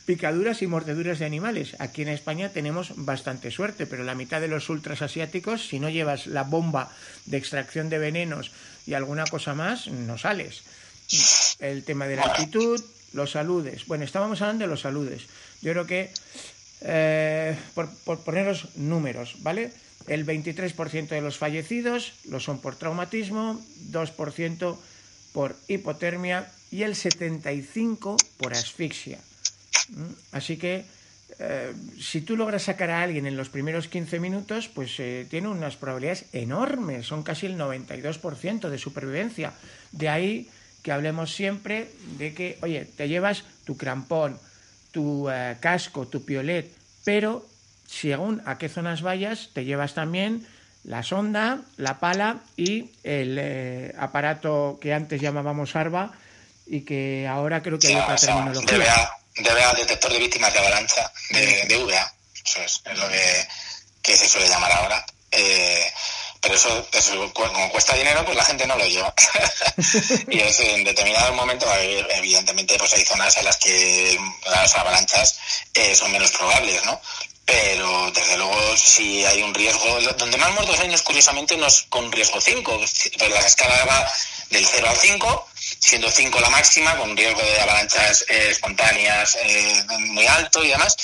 Picaduras 0.05 0.63
y 0.63 0.67
mordeduras 0.67 1.19
de 1.19 1.25
animales. 1.25 1.75
Aquí 1.77 2.01
en 2.01 2.09
España 2.09 2.49
tenemos 2.49 2.93
bastante 2.95 3.51
suerte, 3.51 3.85
pero 3.85 4.03
la 4.03 4.15
mitad 4.15 4.41
de 4.41 4.47
los 4.47 4.67
ultras 4.69 5.03
asiáticos, 5.03 5.67
si 5.67 5.79
no 5.79 5.89
llevas 5.89 6.25
la 6.25 6.41
bomba 6.41 6.91
de 7.27 7.37
extracción 7.37 7.89
de 7.89 7.99
venenos 7.99 8.51
y 8.87 8.95
alguna 8.95 9.25
cosa 9.25 9.53
más, 9.53 9.85
no 9.85 10.17
sales. 10.17 10.63
El 11.59 11.83
tema 11.83 12.07
de 12.07 12.15
la 12.15 12.23
actitud, 12.23 12.79
los 13.13 13.31
saludes. 13.31 13.85
Bueno, 13.87 14.03
estábamos 14.03 14.41
hablando 14.41 14.65
de 14.65 14.69
los 14.69 14.81
saludes. 14.81 15.23
Yo 15.61 15.71
creo 15.71 15.85
que, 15.87 16.09
eh, 16.81 17.57
por, 17.73 17.89
por 18.05 18.19
poneros 18.19 18.69
números, 18.75 19.35
¿vale? 19.39 19.71
El 20.07 20.25
23% 20.25 21.09
de 21.09 21.21
los 21.21 21.37
fallecidos 21.37 22.13
lo 22.29 22.39
son 22.39 22.59
por 22.59 22.75
traumatismo, 22.75 23.59
2% 23.91 24.77
por 25.33 25.55
hipotermia 25.67 26.49
y 26.71 26.83
el 26.83 26.95
75% 26.95 28.15
por 28.37 28.53
asfixia. 28.53 29.19
¿Mm? 29.89 30.03
Así 30.31 30.57
que 30.57 30.85
eh, 31.39 31.73
si 31.99 32.21
tú 32.21 32.35
logras 32.35 32.63
sacar 32.63 32.89
a 32.89 33.01
alguien 33.01 33.25
en 33.25 33.37
los 33.37 33.49
primeros 33.49 33.87
15 33.87 34.19
minutos, 34.19 34.67
pues 34.67 34.99
eh, 34.99 35.25
tiene 35.29 35.47
unas 35.47 35.75
probabilidades 35.77 36.25
enormes, 36.33 37.05
son 37.05 37.23
casi 37.23 37.45
el 37.45 37.57
92% 37.57 38.69
de 38.69 38.77
supervivencia. 38.77 39.53
De 39.91 40.09
ahí 40.09 40.49
que 40.83 40.91
hablemos 40.91 41.33
siempre 41.33 41.89
de 42.17 42.33
que, 42.33 42.57
oye, 42.61 42.85
te 42.85 43.07
llevas 43.07 43.43
tu 43.65 43.77
crampón, 43.77 44.39
tu 44.91 45.29
eh, 45.29 45.57
casco, 45.59 46.07
tu 46.07 46.25
piolet, 46.25 46.71
pero 47.03 47.45
según 47.87 48.41
a 48.45 48.57
qué 48.57 48.69
zonas 48.69 49.01
vayas, 49.01 49.49
te 49.53 49.65
llevas 49.65 49.93
también 49.93 50.45
la 50.83 51.03
sonda, 51.03 51.61
la 51.77 51.99
pala 51.99 52.37
y 52.55 52.91
el 53.03 53.37
eh, 53.39 53.95
aparato 53.97 54.79
que 54.81 54.93
antes 54.93 55.21
llamábamos 55.21 55.75
ARBA 55.75 56.11
y 56.65 56.81
que 56.81 57.27
ahora 57.27 57.61
creo 57.61 57.79
que 57.79 57.87
hay 57.87 57.95
otra 57.95 58.15
terminología. 58.15 59.11
DBA, 59.35 59.73
detector 59.75 60.11
de 60.11 60.19
víctimas 60.19 60.53
de 60.53 60.59
avalancha, 60.59 61.11
de, 61.29 61.65
de 61.67 61.83
VA. 61.83 62.13
Eso 62.45 62.61
es, 62.61 62.81
es 62.85 62.97
lo 62.97 63.07
que, 64.01 64.17
se 64.17 64.27
suele 64.27 64.49
llamar 64.49 64.71
ahora. 64.71 65.05
Eh, 65.31 65.85
pero 66.41 66.55
eso, 66.55 66.87
como 67.33 67.69
cuesta 67.71 67.95
dinero, 67.95 68.23
pues 68.25 68.37
la 68.37 68.45
gente 68.45 68.65
no 68.65 68.77
lo 68.77 68.85
lleva. 68.85 69.13
y 70.29 70.39
es 70.39 70.59
en 70.59 70.83
determinados 70.83 71.35
momentos, 71.35 71.69
evidentemente, 72.15 72.77
pues 72.77 72.93
hay 72.93 73.05
zonas 73.05 73.35
en 73.37 73.45
las 73.45 73.57
que 73.57 74.17
las 74.49 74.75
avalanchas 74.75 75.39
eh, 75.73 75.95
son 75.95 76.11
menos 76.11 76.31
probables, 76.31 76.83
¿no? 76.85 76.99
pero 77.49 78.11
desde 78.11 78.37
luego 78.37 78.77
si 78.77 79.25
hay 79.25 79.41
un 79.41 79.55
riesgo, 79.55 79.99
donde 80.17 80.37
más 80.37 80.51
muertos 80.51 80.79
años 80.81 81.01
curiosamente 81.01 81.57
no 81.57 81.65
es 81.65 81.87
con 81.89 82.11
riesgo 82.11 82.39
5, 82.39 82.79
pero 83.17 83.33
la 83.33 83.39
escala 83.39 83.85
va 83.85 84.07
del 84.51 84.65
0 84.67 84.87
al 84.87 84.95
5, 84.95 85.47
siendo 85.79 86.11
5 86.11 86.39
la 86.41 86.49
máxima, 86.51 86.95
con 86.97 87.17
riesgo 87.17 87.41
de 87.41 87.59
avalanchas 87.61 88.23
eh, 88.29 88.49
espontáneas 88.51 89.35
eh, 89.41 89.83
muy 90.01 90.27
alto 90.27 90.63
y 90.63 90.67
demás, 90.67 90.95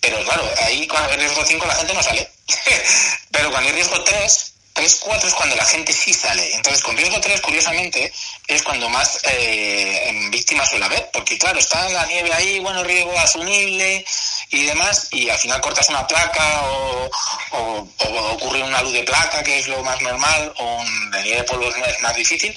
pero 0.00 0.24
claro, 0.24 0.50
ahí 0.64 0.86
cuando 0.86 1.10
hay 1.10 1.18
riesgo 1.18 1.44
5 1.44 1.66
la 1.66 1.74
gente 1.74 1.92
no 1.92 2.02
sale, 2.02 2.30
pero 3.30 3.50
cuando 3.50 3.68
hay 3.68 3.74
riesgo 3.74 4.02
3, 4.02 4.51
3, 4.72 5.00
4 5.00 5.28
es 5.28 5.34
cuando 5.34 5.56
la 5.56 5.64
gente 5.64 5.92
sí 5.92 6.12
sale. 6.12 6.54
Entonces, 6.54 6.82
con 6.82 6.96
riesgo 6.96 7.20
3, 7.20 7.40
curiosamente, 7.40 8.12
es 8.46 8.62
cuando 8.62 8.88
más 8.88 9.20
eh, 9.24 10.28
víctimas 10.30 10.70
suele 10.70 10.84
haber, 10.84 11.10
porque 11.12 11.38
claro, 11.38 11.58
está 11.58 11.88
la 11.90 12.06
nieve 12.06 12.32
ahí, 12.32 12.58
bueno, 12.60 12.82
riesgo 12.82 13.16
asumible, 13.18 14.04
y 14.52 14.66
demás, 14.66 15.08
y 15.10 15.30
al 15.30 15.38
final 15.38 15.62
cortas 15.62 15.88
una 15.88 16.06
placa 16.06 16.62
o, 16.62 17.88
ocurre 18.34 18.62
una 18.62 18.82
luz 18.82 18.92
de 18.92 19.02
placa, 19.02 19.42
que 19.42 19.58
es 19.58 19.66
lo 19.66 19.82
más 19.82 20.00
normal, 20.02 20.52
o 20.58 20.76
un 20.76 21.10
nieve 21.10 21.38
de 21.38 21.44
polvo 21.44 21.68
es 21.68 22.00
más 22.00 22.14
difícil, 22.14 22.54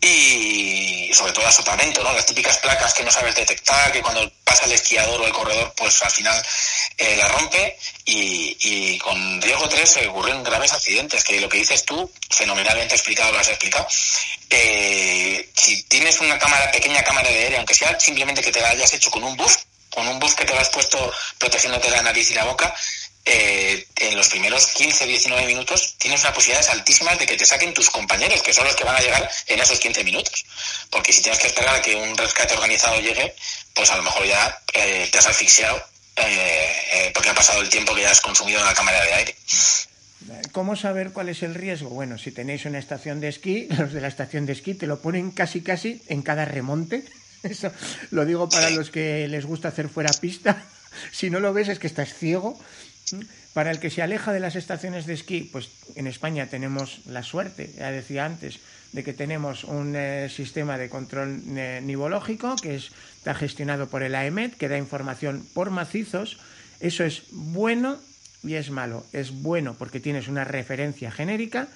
y 0.00 1.10
sobre 1.12 1.32
todo 1.32 1.46
asopamiento, 1.46 2.02
¿no? 2.02 2.14
Las 2.14 2.24
típicas 2.24 2.56
placas 2.58 2.94
que 2.94 3.04
no 3.04 3.10
sabes 3.10 3.34
detectar, 3.34 3.92
que 3.92 4.00
cuando 4.00 4.32
pasa 4.44 4.64
el 4.64 4.72
esquiador 4.72 5.20
o 5.20 5.26
el 5.26 5.32
corredor, 5.32 5.74
pues 5.76 6.02
al 6.02 6.10
final 6.10 6.42
eh, 6.96 7.16
la 7.18 7.28
rompe, 7.28 7.78
y, 8.06 8.96
con 8.98 9.42
riesgo 9.42 9.68
3 9.68 9.90
se 9.90 10.08
ocurren 10.08 10.42
graves 10.42 10.72
accidentes, 10.72 11.22
que 11.22 11.38
lo 11.38 11.50
que 11.50 11.58
dices 11.58 11.84
tú, 11.84 12.10
fenomenalmente 12.30 12.94
explicado, 12.94 13.30
lo 13.32 13.38
has 13.38 13.48
explicado. 13.48 13.86
Eh, 14.48 15.50
si 15.54 15.82
tienes 15.82 16.18
una 16.20 16.38
cámara, 16.38 16.70
pequeña 16.70 17.04
cámara 17.04 17.28
de 17.28 17.44
aire, 17.44 17.58
aunque 17.58 17.74
sea 17.74 18.00
simplemente 18.00 18.40
que 18.40 18.52
te 18.52 18.62
la 18.62 18.70
hayas 18.70 18.94
hecho 18.94 19.10
con 19.10 19.22
un 19.22 19.36
buff, 19.36 19.56
con 19.90 20.06
un 20.08 20.18
buff 20.18 20.34
que 20.34 20.44
te 20.44 20.54
lo 20.54 20.60
has 20.60 20.70
puesto 20.70 21.12
protegiéndote 21.38 21.90
la 21.90 22.02
nariz 22.02 22.30
y 22.30 22.34
la 22.34 22.44
boca, 22.44 22.74
eh, 23.24 23.84
en 23.96 24.16
los 24.16 24.28
primeros 24.28 24.72
15-19 24.76 25.46
minutos 25.46 25.96
tienes 25.98 26.20
unas 26.20 26.32
posibilidades 26.32 26.70
altísimas 26.70 27.18
de 27.18 27.26
que 27.26 27.36
te 27.36 27.44
saquen 27.44 27.74
tus 27.74 27.90
compañeros, 27.90 28.40
que 28.42 28.52
son 28.52 28.64
los 28.64 28.76
que 28.76 28.84
van 28.84 28.94
a 28.94 29.00
llegar 29.00 29.28
en 29.48 29.58
esos 29.58 29.80
15 29.80 30.04
minutos. 30.04 30.44
Porque 30.90 31.12
si 31.12 31.22
tienes 31.22 31.40
que 31.40 31.48
esperar 31.48 31.74
a 31.74 31.82
que 31.82 31.96
un 31.96 32.16
rescate 32.16 32.54
organizado 32.54 33.00
llegue, 33.00 33.34
pues 33.74 33.90
a 33.90 33.96
lo 33.96 34.04
mejor 34.04 34.26
ya 34.26 34.62
eh, 34.74 35.08
te 35.10 35.18
has 35.18 35.26
asfixiado 35.26 35.82
eh, 36.16 37.10
porque 37.12 37.30
ha 37.30 37.34
pasado 37.34 37.60
el 37.60 37.68
tiempo 37.68 37.94
que 37.94 38.02
ya 38.02 38.10
has 38.10 38.20
consumido 38.20 38.60
en 38.60 38.66
la 38.66 38.74
cámara 38.74 39.02
de 39.02 39.12
aire. 39.14 39.36
¿Cómo 40.52 40.76
saber 40.76 41.12
cuál 41.12 41.28
es 41.28 41.42
el 41.42 41.54
riesgo? 41.54 41.90
Bueno, 41.90 42.18
si 42.18 42.32
tenéis 42.32 42.64
una 42.64 42.78
estación 42.78 43.20
de 43.20 43.28
esquí, 43.28 43.66
los 43.76 43.92
de 43.92 44.00
la 44.00 44.08
estación 44.08 44.46
de 44.46 44.52
esquí 44.52 44.74
te 44.74 44.86
lo 44.86 45.00
ponen 45.00 45.30
casi 45.30 45.62
casi 45.62 46.00
en 46.08 46.22
cada 46.22 46.44
remonte 46.44 47.04
Eso 47.42 47.70
lo 48.10 48.24
digo 48.24 48.48
para 48.48 48.70
los 48.70 48.90
que 48.90 49.26
les 49.28 49.44
gusta 49.44 49.68
hacer 49.68 49.88
fuera 49.88 50.12
pista. 50.12 50.62
Si 51.12 51.28
no 51.28 51.40
lo 51.40 51.52
ves 51.52 51.68
es 51.68 51.78
que 51.78 51.86
estás 51.86 52.14
ciego. 52.14 52.58
Para 53.52 53.70
el 53.70 53.80
que 53.80 53.90
se 53.90 54.00
aleja 54.00 54.32
de 54.32 54.40
las 54.40 54.56
estaciones 54.56 55.04
de 55.04 55.12
esquí, 55.12 55.42
pues 55.52 55.68
en 55.94 56.06
España 56.06 56.46
tenemos 56.46 57.00
la 57.06 57.22
suerte, 57.22 57.70
ya 57.76 57.90
decía 57.90 58.24
antes, 58.24 58.60
de 58.92 59.04
que 59.04 59.12
tenemos 59.12 59.64
un 59.64 59.94
eh, 59.94 60.28
sistema 60.28 60.78
de 60.78 60.88
control 60.88 61.42
eh, 61.56 61.80
nivológico 61.82 62.56
que 62.56 62.76
es, 62.76 62.92
está 63.18 63.34
gestionado 63.34 63.88
por 63.88 64.02
el 64.02 64.14
AEMET, 64.14 64.56
que 64.56 64.68
da 64.68 64.78
información 64.78 65.46
por 65.52 65.70
macizos. 65.70 66.38
Eso 66.80 67.04
es 67.04 67.24
bueno 67.30 67.98
y 68.42 68.54
es 68.54 68.70
malo. 68.70 69.04
Es 69.12 69.42
bueno 69.42 69.74
porque 69.78 70.00
tienes 70.00 70.28
una 70.28 70.44
referencia 70.44 71.10
genérica, 71.10 71.68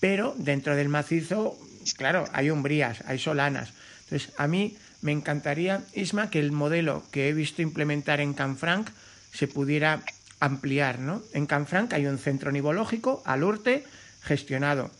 pero 0.00 0.34
dentro 0.38 0.76
del 0.76 0.88
macizo, 0.88 1.58
claro, 1.96 2.24
hay 2.32 2.50
umbrías, 2.50 3.02
hay 3.06 3.18
solanas. 3.18 3.72
Entonces, 4.04 4.32
a 4.36 4.46
mí 4.46 4.76
me 5.00 5.12
encantaría, 5.12 5.82
Isma, 5.94 6.30
que 6.30 6.40
el 6.40 6.52
modelo 6.52 7.04
que 7.10 7.28
he 7.28 7.32
visto 7.32 7.62
implementar 7.62 8.20
en 8.20 8.34
Canfranc 8.34 8.88
se 9.32 9.46
pudiera 9.46 10.02
ampliar, 10.40 10.98
¿no? 10.98 11.22
En 11.32 11.46
Canfranc 11.46 11.92
hay 11.92 12.06
un 12.06 12.18
centro 12.18 12.50
nivológico, 12.52 13.22
Alurte, 13.24 13.84
gestionado 14.22 14.90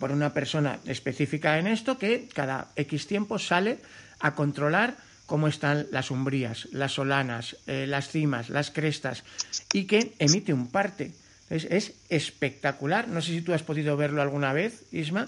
por 0.00 0.10
una 0.10 0.32
persona 0.32 0.78
específica 0.86 1.58
en 1.58 1.66
esto 1.66 1.98
que 1.98 2.28
cada 2.34 2.68
X 2.76 3.06
tiempo 3.06 3.38
sale 3.38 3.78
a 4.18 4.34
controlar 4.34 4.96
cómo 5.26 5.48
están 5.48 5.86
las 5.90 6.10
umbrías, 6.10 6.68
las 6.72 6.92
solanas, 6.92 7.56
eh, 7.66 7.86
las 7.86 8.08
cimas, 8.08 8.48
las 8.48 8.70
crestas 8.70 9.24
y 9.72 9.84
que 9.84 10.14
emite 10.18 10.52
un 10.52 10.68
parte. 10.68 11.12
es 11.50 11.92
espectacular. 12.08 13.08
No 13.08 13.20
sé 13.22 13.32
si 13.32 13.42
tú 13.42 13.52
has 13.52 13.62
podido 13.62 13.96
verlo 13.96 14.22
alguna 14.22 14.52
vez, 14.52 14.82
Isma. 14.92 15.26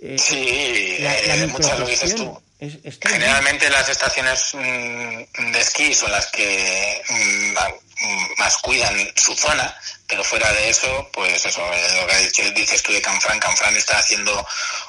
Eh, 0.00 0.16
sí, 0.18 1.02
la, 1.02 1.18
eh, 1.18 1.46
muchas 1.48 1.78
lo 1.78 1.86
dices 1.86 2.14
tú. 2.14 2.38
Generalmente 2.60 3.70
las 3.70 3.88
estaciones 3.88 4.52
mm, 4.54 5.52
de 5.52 5.60
esquí 5.60 5.94
son 5.94 6.10
las 6.10 6.26
que 6.26 7.02
mm, 7.08 8.38
más 8.38 8.56
cuidan 8.58 8.96
su 9.14 9.34
zona, 9.36 9.76
pero 10.08 10.24
fuera 10.24 10.52
de 10.52 10.70
eso, 10.70 11.08
pues 11.12 11.44
eso, 11.44 11.60
lo 11.60 12.06
que 12.06 12.50
dices 12.52 12.82
tú 12.82 12.92
de 12.92 13.00
Canfrán, 13.00 13.38
Canfrán 13.38 13.76
está 13.76 13.98
haciendo 13.98 14.44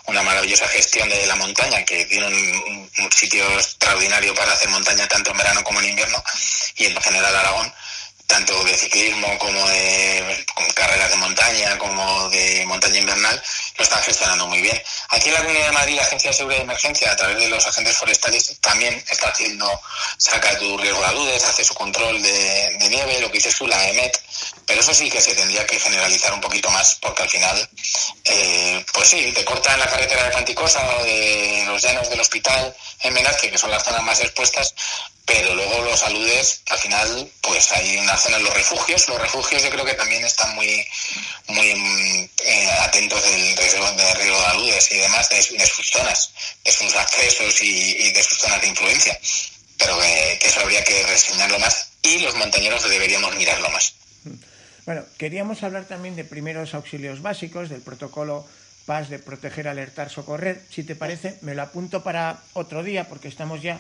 una 0.06 0.24
maravillosa 0.24 0.68
gestión 0.68 1.10
de 1.10 1.28
la 1.28 1.36
montaña, 1.36 1.84
que 1.86 2.06
tiene 2.06 2.28
un, 2.28 2.92
un 2.98 3.12
sitio 3.12 3.48
extraordinario 3.60 4.34
para 4.34 4.54
hacer 4.54 4.70
montaña 4.70 5.08
tanto 5.08 5.30
en 5.32 5.38
verano 5.38 5.64
como 5.64 5.80
en 5.80 5.90
invierno, 5.90 6.24
y 6.76 6.86
en 6.86 7.00
general 7.02 7.36
Aragón 7.36 7.72
tanto 8.30 8.64
de 8.64 8.78
ciclismo 8.78 9.28
como 9.40 9.68
de 9.70 10.46
carreras 10.76 11.10
de 11.10 11.18
montaña, 11.18 11.78
como 11.80 12.30
de 12.30 12.64
montaña 12.68 13.00
invernal, 13.00 13.42
lo 13.76 13.84
están 13.84 14.04
gestionando 14.04 14.46
muy 14.46 14.62
bien. 14.62 14.80
Aquí 15.10 15.30
en 15.30 15.34
la 15.34 15.40
Comunidad 15.42 15.66
de 15.66 15.72
Madrid, 15.72 15.96
la 15.96 16.04
Agencia 16.04 16.30
de 16.30 16.38
Seguridad 16.38 16.60
de 16.60 16.66
Emergencia, 16.66 17.12
a 17.12 17.16
través 17.16 17.40
de 17.40 17.50
los 17.50 17.66
agentes 17.66 17.98
forestales, 17.98 18.56
también 18.62 19.04
está 19.10 19.30
haciendo, 19.30 19.82
saca 20.18 20.60
tu 20.60 20.78
riesgo 20.78 21.02
de 21.02 21.08
aludes, 21.08 21.44
hace 21.44 21.64
su 21.64 21.74
control 21.74 22.22
de, 22.22 22.78
nieve, 22.88 23.20
lo 23.20 23.32
que 23.32 23.40
dices 23.40 23.56
tú, 23.58 23.66
la 23.66 23.90
EMET, 23.90 24.22
pero 24.68 24.80
eso 24.80 24.94
sí 24.94 25.10
que 25.10 25.22
se 25.22 25.34
tendría 25.34 25.66
que 25.66 25.80
generalizar 25.80 26.32
un 26.32 26.42
poquito 26.42 26.70
más, 26.70 27.00
porque 27.02 27.24
al 27.24 27.30
final, 27.30 27.70
eh, 28.26 28.86
pues 28.94 29.10
sí, 29.10 29.32
te 29.34 29.44
cortan 29.44 29.80
la 29.80 29.88
carretera 29.88 30.26
de 30.26 30.32
Panticosa 30.32 30.88
o 30.98 31.04
de 31.04 31.64
los 31.66 31.82
llanos 31.82 32.08
del 32.08 32.20
hospital 32.20 32.76
en 33.02 33.14
Menazque, 33.14 33.50
que 33.50 33.58
son 33.58 33.72
las 33.72 33.84
zonas 33.84 34.04
más 34.04 34.20
expuestas, 34.20 34.76
pero 35.30 35.54
luego 35.54 35.84
los 35.84 36.02
aludes, 36.02 36.64
al 36.70 36.80
final, 36.80 37.32
pues 37.42 37.72
hay 37.74 37.98
una 37.98 38.18
zona 38.18 38.38
en 38.38 38.44
los 38.46 38.54
refugios. 38.54 39.08
Los 39.08 39.22
refugios 39.22 39.62
yo 39.62 39.70
creo 39.70 39.86
que 39.86 39.94
también 39.94 40.26
están 40.26 40.56
muy, 40.56 40.84
muy 41.50 42.32
eh, 42.44 42.70
atentos 42.82 43.24
del 43.24 43.56
riesgo 43.56 43.92
de 43.92 44.14
riesgo 44.16 44.40
de 44.40 44.46
aludes 44.48 44.92
y 44.92 44.98
demás 44.98 45.30
de, 45.30 45.68
sus 45.68 45.88
zonas, 45.88 46.34
de 46.66 46.72
sus 46.72 46.96
accesos 46.96 47.62
y, 47.62 48.12
de 48.12 48.24
sus 48.24 48.40
zonas 48.40 48.60
de 48.60 48.70
influencia. 48.70 49.20
Pero 49.78 50.00
que, 50.00 50.40
eso 50.42 50.62
habría 50.62 50.84
que 50.84 51.04
reseñarlo 51.04 51.60
más 51.60 51.92
y 52.02 52.18
los 52.20 52.34
montañeros 52.34 52.90
deberíamos 52.90 53.36
mirarlo 53.36 53.70
más. 53.70 53.94
Bueno, 54.88 55.06
queríamos 55.20 55.62
hablar 55.62 55.86
también 55.86 56.16
de 56.16 56.24
primeros 56.24 56.74
auxilios 56.74 57.22
básicos, 57.22 57.70
del 57.70 57.82
protocolo 57.82 58.48
PAS 58.88 59.10
de 59.10 59.20
proteger, 59.20 59.68
alertar, 59.68 60.10
socorrer. 60.10 60.64
Si 60.72 60.84
te 60.84 60.96
parece, 60.96 61.38
me 61.42 61.54
lo 61.54 61.62
apunto 61.62 62.02
para 62.02 62.42
otro 62.54 62.82
día 62.82 63.08
porque 63.08 63.28
estamos 63.28 63.62
ya 63.62 63.80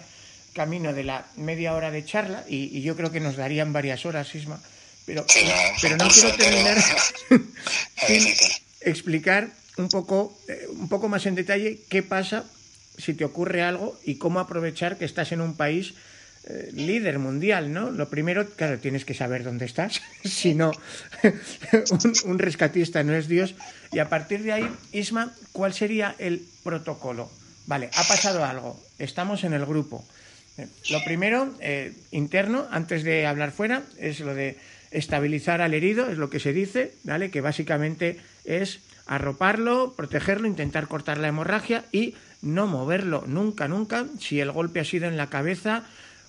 camino 0.59 0.91
de 0.91 1.05
la 1.05 1.23
media 1.37 1.73
hora 1.73 1.89
de 1.89 2.03
charla 2.03 2.43
y, 2.49 2.81
yo 2.81 2.97
creo 2.97 3.13
que 3.13 3.21
nos 3.21 3.37
darían 3.37 3.71
varias 3.71 4.05
horas, 4.05 4.35
Isma. 4.35 4.59
Pero, 5.05 5.25
pero 5.81 5.95
no 5.95 6.09
quiero 6.09 6.35
terminar 6.35 6.77
sin 8.05 8.27
explicar 8.81 9.47
un 9.77 9.87
poco, 9.87 10.37
eh, 10.49 10.67
un 10.67 10.89
poco 10.89 11.07
más 11.07 11.25
en 11.27 11.35
detalle 11.35 11.79
qué 11.87 12.03
pasa 12.03 12.43
si 12.97 13.13
te 13.13 13.23
ocurre 13.23 13.63
algo 13.63 13.97
y 14.03 14.15
cómo 14.15 14.41
aprovechar 14.41 14.97
que 14.97 15.05
estás 15.05 15.31
en 15.31 15.39
un 15.39 15.55
país 15.55 15.93
eh, 16.43 16.71
líder 16.73 17.19
mundial, 17.19 17.71
¿no? 17.71 17.89
Lo 17.89 18.09
primero, 18.09 18.45
claro, 18.49 18.79
tienes 18.79 19.05
que 19.05 19.13
saber 19.13 19.45
dónde 19.45 19.63
estás, 19.63 20.01
si 20.25 20.55
no, 20.55 20.73
un, 21.23 22.13
un, 22.25 22.37
rescatista 22.37 23.01
no 23.03 23.15
es 23.15 23.29
Dios. 23.29 23.55
Y 23.93 23.99
a 23.99 24.09
partir 24.09 24.43
de 24.43 24.51
ahí, 24.51 24.69
Isma, 24.91 25.33
¿cuál 25.53 25.73
sería 25.73 26.15
el 26.19 26.45
protocolo? 26.65 27.31
Vale, 27.65 27.89
ha 27.95 28.03
pasado 28.03 28.43
algo, 28.43 28.77
estamos 28.97 29.45
en 29.45 29.53
el 29.53 29.65
grupo, 29.65 30.03
lo 30.89 31.03
primero, 31.03 31.53
eh, 31.59 31.93
interno, 32.11 32.67
antes 32.71 33.03
de 33.03 33.25
hablar 33.25 33.51
fuera, 33.51 33.83
es 33.97 34.19
lo 34.19 34.33
de 34.33 34.57
estabilizar 34.91 35.61
al 35.61 35.73
herido, 35.73 36.09
es 36.09 36.17
lo 36.17 36.29
que 36.29 36.39
se 36.39 36.53
dice, 36.53 36.93
¿vale? 37.03 37.29
Que 37.31 37.41
básicamente 37.41 38.19
es 38.45 38.79
arroparlo, 39.05 39.93
protegerlo, 39.95 40.47
intentar 40.47 40.87
cortar 40.87 41.17
la 41.17 41.27
hemorragia 41.27 41.85
y 41.91 42.15
no 42.41 42.67
moverlo 42.67 43.23
nunca, 43.27 43.67
nunca, 43.67 44.05
si 44.19 44.39
el 44.39 44.51
golpe 44.51 44.79
ha 44.79 44.85
sido 44.85 45.07
en 45.07 45.17
la 45.17 45.29
cabeza 45.29 45.83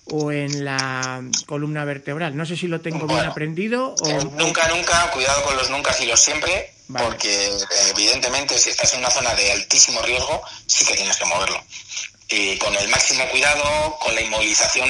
o 0.07 0.33
en 0.33 0.65
la 0.65 1.23
columna 1.47 1.85
vertebral. 1.85 2.37
No 2.37 2.47
sé 2.47 2.57
si 2.57 2.67
lo 2.67 2.81
tengo 2.81 3.07
bien 3.07 3.21
aprendido 3.21 3.95
o... 4.01 4.09
Eh, 4.09 4.19
nunca, 4.37 4.69
nunca, 4.69 5.11
cuidado 5.13 5.43
con 5.45 5.57
los 5.57 5.71
nunca 5.71 5.95
y 6.01 6.07
los 6.07 6.21
siempre, 6.21 6.73
porque 6.89 7.51
evidentemente 7.91 8.59
si 8.59 8.71
estás 8.71 8.93
en 8.95 9.01
una 9.01 9.11
zona 9.11 9.35
de 9.35 9.53
altísimo 9.53 10.03
riesgo, 10.03 10.43
sí 10.67 10.85
que 10.85 10.95
tienes 10.95 11.17
que 11.17 11.27
moverlo 11.27 11.63
y 12.31 12.57
con 12.59 12.75
el 12.77 12.89
máximo 12.89 13.29
cuidado, 13.29 13.99
con 13.99 14.15
la 14.15 14.21
inmovilización 14.21 14.89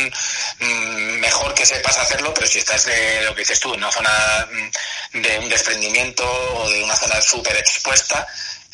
mm, 0.61 1.21
mejor 1.21 1.55
que 1.55 1.65
sepas 1.65 1.97
hacerlo, 1.99 2.35
pero 2.35 2.47
si 2.47 2.59
estás 2.59 2.85
de 2.85 3.23
lo 3.23 3.35
que 3.35 3.41
dices 3.41 3.59
tú, 3.59 3.73
en 3.73 3.81
una 3.81 3.91
zona 3.91 4.49
mm, 4.53 5.21
de 5.21 5.39
un 5.39 5.49
desprendimiento 5.49 6.25
o 6.57 6.71
de 6.71 6.85
una 6.85 6.95
zona 6.97 7.21
súper 7.23 7.57
expuesta, 7.57 8.27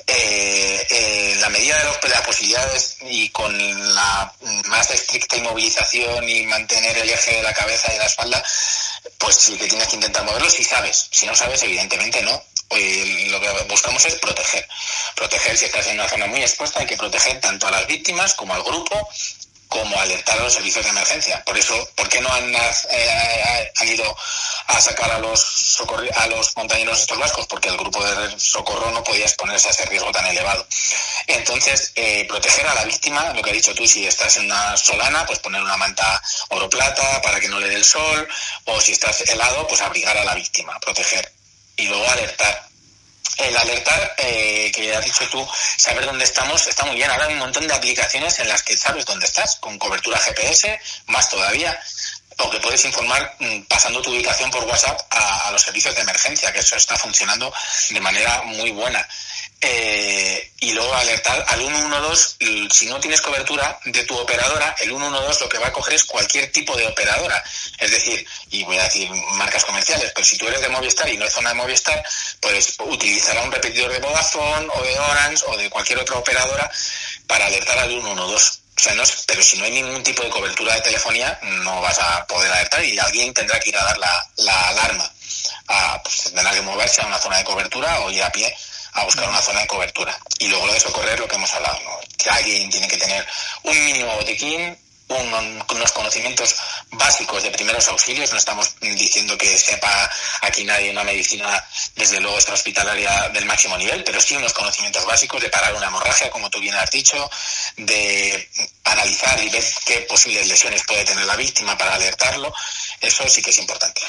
eh, 0.09 0.87
eh, 0.90 1.37
la 1.40 1.48
medida 1.48 1.76
de, 1.79 1.85
de, 1.85 2.09
las 2.09 2.22
posibilidades 2.22 2.96
y 3.02 3.29
con 3.31 3.52
la 3.94 4.33
más 4.66 4.90
estricta 4.90 5.37
inmovilización 5.37 6.29
y 6.29 6.42
mantener 6.46 6.96
el 6.98 7.11
eje 7.11 7.37
de 7.37 7.42
la 7.42 7.52
cabeza 7.52 7.92
y 7.92 7.98
la 7.98 8.07
espalda, 8.07 8.42
pues 9.18 9.37
sí 9.37 9.57
que 9.57 9.66
tienes 9.66 9.88
que 9.88 9.96
intentar 9.96 10.24
moverlo 10.24 10.48
si 10.50 10.62
sabes. 10.62 11.09
Si 11.11 11.26
no 11.26 11.35
sabes, 11.35 11.62
evidentemente 11.62 12.22
no 12.22 12.40
lo 12.70 13.40
que 13.40 13.48
buscamos 13.68 14.05
es 14.05 14.16
proteger. 14.16 14.66
Proteger 15.14 15.57
si 15.57 15.64
estás 15.66 15.87
en 15.87 15.94
una 15.94 16.09
zona 16.09 16.26
muy 16.26 16.40
expuesta, 16.42 16.81
hay 16.81 16.87
que 16.87 16.96
proteger 16.96 17.40
tanto 17.40 17.66
a 17.66 17.70
las 17.70 17.87
víctimas 17.87 18.35
como 18.35 18.55
al 18.55 18.62
grupo, 18.62 19.09
como 19.68 19.98
alertar 20.00 20.38
a 20.38 20.44
los 20.44 20.52
servicios 20.52 20.85
de 20.85 20.90
emergencia. 20.90 21.42
Por 21.44 21.57
eso, 21.59 21.88
¿por 21.94 22.09
qué 22.09 22.20
no 22.20 22.33
han, 22.33 22.55
eh, 22.55 23.72
ido 23.85 24.16
a 24.66 24.81
sacar 24.81 25.11
a 25.11 25.18
los 25.18 25.76
a 26.14 26.26
los 26.29 26.57
montañeros 26.57 27.00
estos 27.00 27.18
vascos? 27.18 27.46
Porque 27.46 27.68
el 27.68 27.76
grupo 27.76 28.02
de 28.05 28.38
socorro 28.38 28.90
no 28.90 29.02
podía 29.05 29.24
exponerse 29.24 29.68
a 29.68 29.70
ese 29.72 29.87
riesgo 29.87 30.11
tan 30.12 30.26
elevado. 30.26 30.66
Entonces, 31.26 31.92
eh, 31.94 32.24
proteger 32.29 32.66
a 32.66 32.74
la 32.74 32.85
víctima, 32.85 33.33
lo 33.33 33.42
que 33.42 33.50
has 33.50 33.57
dicho 33.57 33.74
tú, 33.74 33.87
si 33.87 34.07
estás 34.07 34.37
en 34.37 34.46
una 34.46 34.76
solana, 34.76 35.26
pues 35.26 35.38
poner 35.40 35.62
una 35.62 35.76
manta 35.76 36.22
oro 36.50 36.68
plata 36.70 37.20
para 37.22 37.40
que 37.40 37.48
no 37.48 37.59
le 37.61 37.68
dé 37.68 37.74
el 37.74 37.85
sol, 37.85 38.29
o 38.64 38.81
si 38.81 38.92
estás 38.92 39.20
helado, 39.22 39.66
pues 39.66 39.81
abrigar 39.81 40.16
a 40.16 40.24
la 40.24 40.35
víctima, 40.35 40.79
proteger 40.81 41.36
y 41.76 41.86
luego 41.86 42.08
alertar. 42.08 42.66
El 43.38 43.56
alertar, 43.56 44.14
eh, 44.16 44.72
que 44.74 44.94
has 44.94 45.04
dicho 45.04 45.28
tú, 45.28 45.46
saber 45.76 46.06
dónde 46.06 46.24
estamos, 46.24 46.66
está 46.66 46.86
muy 46.86 46.96
bien. 46.96 47.10
Ahora 47.10 47.26
hay 47.26 47.34
un 47.34 47.40
montón 47.40 47.66
de 47.66 47.74
aplicaciones 47.74 48.38
en 48.38 48.48
las 48.48 48.62
que 48.62 48.76
sabes 48.76 49.04
dónde 49.04 49.26
estás, 49.26 49.56
con 49.56 49.78
cobertura 49.78 50.18
GPS, 50.18 50.80
más 51.06 51.28
todavía, 51.28 51.78
o 52.38 52.50
que 52.50 52.60
puedes 52.60 52.84
informar 52.86 53.36
mm, 53.38 53.62
pasando 53.62 54.00
tu 54.00 54.10
ubicación 54.10 54.50
por 54.50 54.64
WhatsApp 54.64 55.00
a, 55.10 55.48
a 55.48 55.50
los 55.52 55.60
servicios 55.60 55.94
de 55.94 56.00
emergencia, 56.00 56.52
que 56.52 56.60
eso 56.60 56.76
está 56.76 56.96
funcionando 56.96 57.52
de 57.90 58.00
manera 58.00 58.42
muy 58.42 58.70
buena. 58.70 59.06
Eh, 59.60 60.52
y 60.60 60.72
luego 60.72 60.94
alertar 60.94 61.44
al 61.48 61.61
112, 61.61 62.36
si 62.70 62.86
no 62.86 63.00
tienes 63.00 63.20
cobertura 63.20 63.78
de 63.84 64.04
tu 64.04 64.16
operadora, 64.16 64.74
el 64.80 64.88
112 64.88 65.44
lo 65.44 65.48
que 65.48 65.59
va 65.59 65.68
a 65.68 65.72
coger 65.72 65.94
es 65.94 66.04
cualquier 66.04 66.50
tipo 66.52 66.76
de 66.76 66.86
operadora. 66.86 67.42
Es 67.78 67.90
decir, 67.90 68.26
y 68.50 68.64
voy 68.64 68.78
a 68.78 68.84
decir 68.84 69.11
marcas 69.34 69.64
comerciales, 69.64 70.12
pero 70.14 70.26
si 70.26 70.36
tú 70.36 70.46
eres 70.48 70.61
de 70.61 70.68
Movistar 70.68 71.09
y 71.09 71.16
no 71.16 71.24
es 71.24 71.32
zona 71.32 71.50
de 71.50 71.57
Movistar, 71.57 72.02
pues 72.40 72.74
utilizará 72.80 73.42
un 73.42 73.52
repetidor 73.52 73.92
de 73.92 73.98
Vodafone 73.98 74.68
o 74.74 74.82
de 74.82 74.98
Orange 74.98 75.44
o 75.46 75.57
de 75.57 75.70
cualquier 75.70 75.98
otra 75.98 76.16
operadora 76.16 76.70
para 77.26 77.46
alertar 77.46 77.78
al 77.78 77.90
112. 77.90 78.59
O 78.76 78.80
sea, 78.80 78.94
no 78.94 79.04
pero 79.26 79.42
si 79.42 79.59
no 79.59 79.64
hay 79.64 79.72
ningún 79.72 80.02
tipo 80.02 80.22
de 80.22 80.28
cobertura 80.28 80.74
de 80.74 80.82
telefonía, 80.82 81.38
no 81.42 81.80
vas 81.80 81.98
a 81.98 82.26
poder 82.26 82.52
alertar 82.52 82.84
y 82.84 82.98
alguien 82.98 83.32
tendrá 83.32 83.59
que 83.59 83.70
ir 83.70 83.76
a 83.76 83.84
dar 83.84 83.98
la, 83.98 84.30
la 84.36 84.68
alarma. 84.68 85.12
A, 85.68 86.02
pues 86.02 86.24
tendrá 86.24 86.50
que 86.52 86.61
moverse 86.61 87.02
a 87.02 87.07
una 87.07 87.18
zona 87.18 87.38
de 87.38 87.44
cobertura 87.44 88.00
o 88.00 88.11
ir 88.11 88.22
a 88.22 88.30
pie 88.30 88.54
a 88.97 89.05
buscar 89.05 89.28
una 89.28 89.40
zona 89.40 89.61
de 89.61 89.66
cobertura. 89.66 90.18
Y 90.38 90.49
luego 90.49 90.66
lo 90.66 90.72
de 90.72 90.80
socorrer, 90.80 91.20
lo 91.20 91.28
que 91.28 91.36
hemos 91.36 91.53
hablado, 91.53 91.78
que 92.16 92.30
alguien 92.30 92.68
tiene 92.70 92.88
que 92.88 92.97
tener 92.97 93.26
un 93.62 93.84
mínimo 93.84 94.14
botiquín, 94.16 94.76
unos 95.09 95.92
conocimientos 95.92 96.57
básicos 96.90 97.42
de 97.42 97.51
primeros 97.51 97.86
auxilios. 97.88 98.32
No 98.32 98.38
estamos 98.38 98.74
diciendo 98.80 99.38
que 99.38 99.57
sepa 99.59 100.11
aquí 100.40 100.64
nadie 100.64 100.90
una 100.90 101.05
medicina, 101.05 101.62
desde 101.94 102.20
luego, 102.20 102.36
hospitalaria 102.36 103.28
del 103.28 103.44
máximo 103.44 103.76
nivel, 103.78 104.03
pero 104.03 104.20
sí 104.20 104.34
unos 104.34 104.53
conocimientos 104.53 105.05
básicos 105.05 105.40
de 105.40 105.51
parar 105.51 105.74
una 105.74 105.86
hemorragia, 105.86 106.30
como 106.30 106.51
tú 106.51 106.59
bien 106.59 106.74
has 106.74 106.90
dicho, 106.90 107.30
de 107.76 108.51
analizar 108.84 109.38
y 109.44 109.51
ver 109.51 109.64
qué 109.84 110.01
posibles 110.03 110.49
lesiones 110.49 110.82
puede 110.84 111.05
tener 111.05 111.24
la 111.24 111.36
víctima 111.36 111.76
para 111.78 111.94
alertarlo. 111.94 112.53
Eso 113.01 113.28
sí 113.28 113.42
que 113.42 113.51
es 113.51 113.59
importante. 113.59 114.03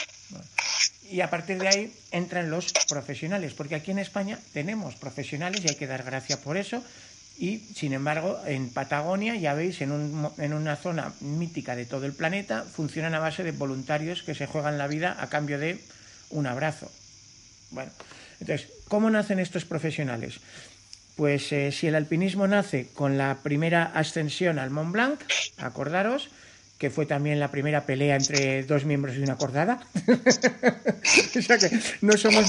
Y 1.10 1.22
a 1.22 1.30
partir 1.30 1.58
de 1.60 1.68
ahí 1.68 1.94
entran 2.12 2.50
los 2.50 2.74
profesionales, 2.90 3.54
porque 3.54 3.76
aquí 3.76 3.92
en 3.92 4.00
España 4.00 4.40
tenemos 4.54 4.96
profesionales 4.96 5.62
y 5.64 5.70
hay 5.70 5.76
que 5.76 5.88
dar 5.88 6.04
gracias 6.04 6.40
por 6.40 6.58
eso 6.58 6.84
y, 7.40 7.60
sin 7.76 7.94
embargo, 7.94 8.40
en 8.48 8.70
Patagonia, 8.70 9.36
ya 9.36 9.54
veis, 9.54 9.82
en, 9.82 9.92
un, 9.92 10.32
en, 10.40 10.54
una 10.54 10.76
zona 10.76 11.14
mítica 11.22 11.76
de 11.76 11.86
todo 11.86 12.08
el 12.08 12.14
planeta, 12.14 12.64
funcionan 12.64 13.14
a 13.14 13.20
base 13.20 13.44
de 13.44 13.52
voluntarios 13.52 14.24
que 14.24 14.34
se 14.34 14.48
juegan 14.48 14.80
la 14.80 14.88
vida 14.88 15.16
a 15.20 15.30
cambio 15.30 15.60
de 15.60 15.80
un 16.32 16.48
abrazo. 16.48 16.92
Bueno, 17.70 17.92
entonces, 18.40 18.70
¿cómo 18.88 19.12
nacen 19.12 19.38
estos 19.38 19.66
profesionales? 19.66 20.40
Pues 21.16 21.52
eh, 21.52 21.72
si 21.72 21.86
el 21.86 21.96
alpinismo 21.96 22.48
nace 22.48 22.88
con 22.96 23.20
la 23.20 23.38
primera 23.44 23.84
ascensión 23.84 24.58
al 24.58 24.72
Mont 24.72 24.92
Blanc, 24.92 25.20
acordaros, 25.58 26.30
que 26.78 26.90
fue 26.92 27.06
también 27.06 27.40
la 27.40 27.50
primera 27.50 27.86
pelea 27.86 28.16
entre 28.16 28.64
dos 28.64 28.86
miembros 28.86 29.16
de 29.16 29.24
una 29.24 29.36
cordada. 29.36 29.80
o 30.08 31.42
sea 31.42 31.58
que 31.58 31.72
no 32.02 32.16
somos 32.18 32.46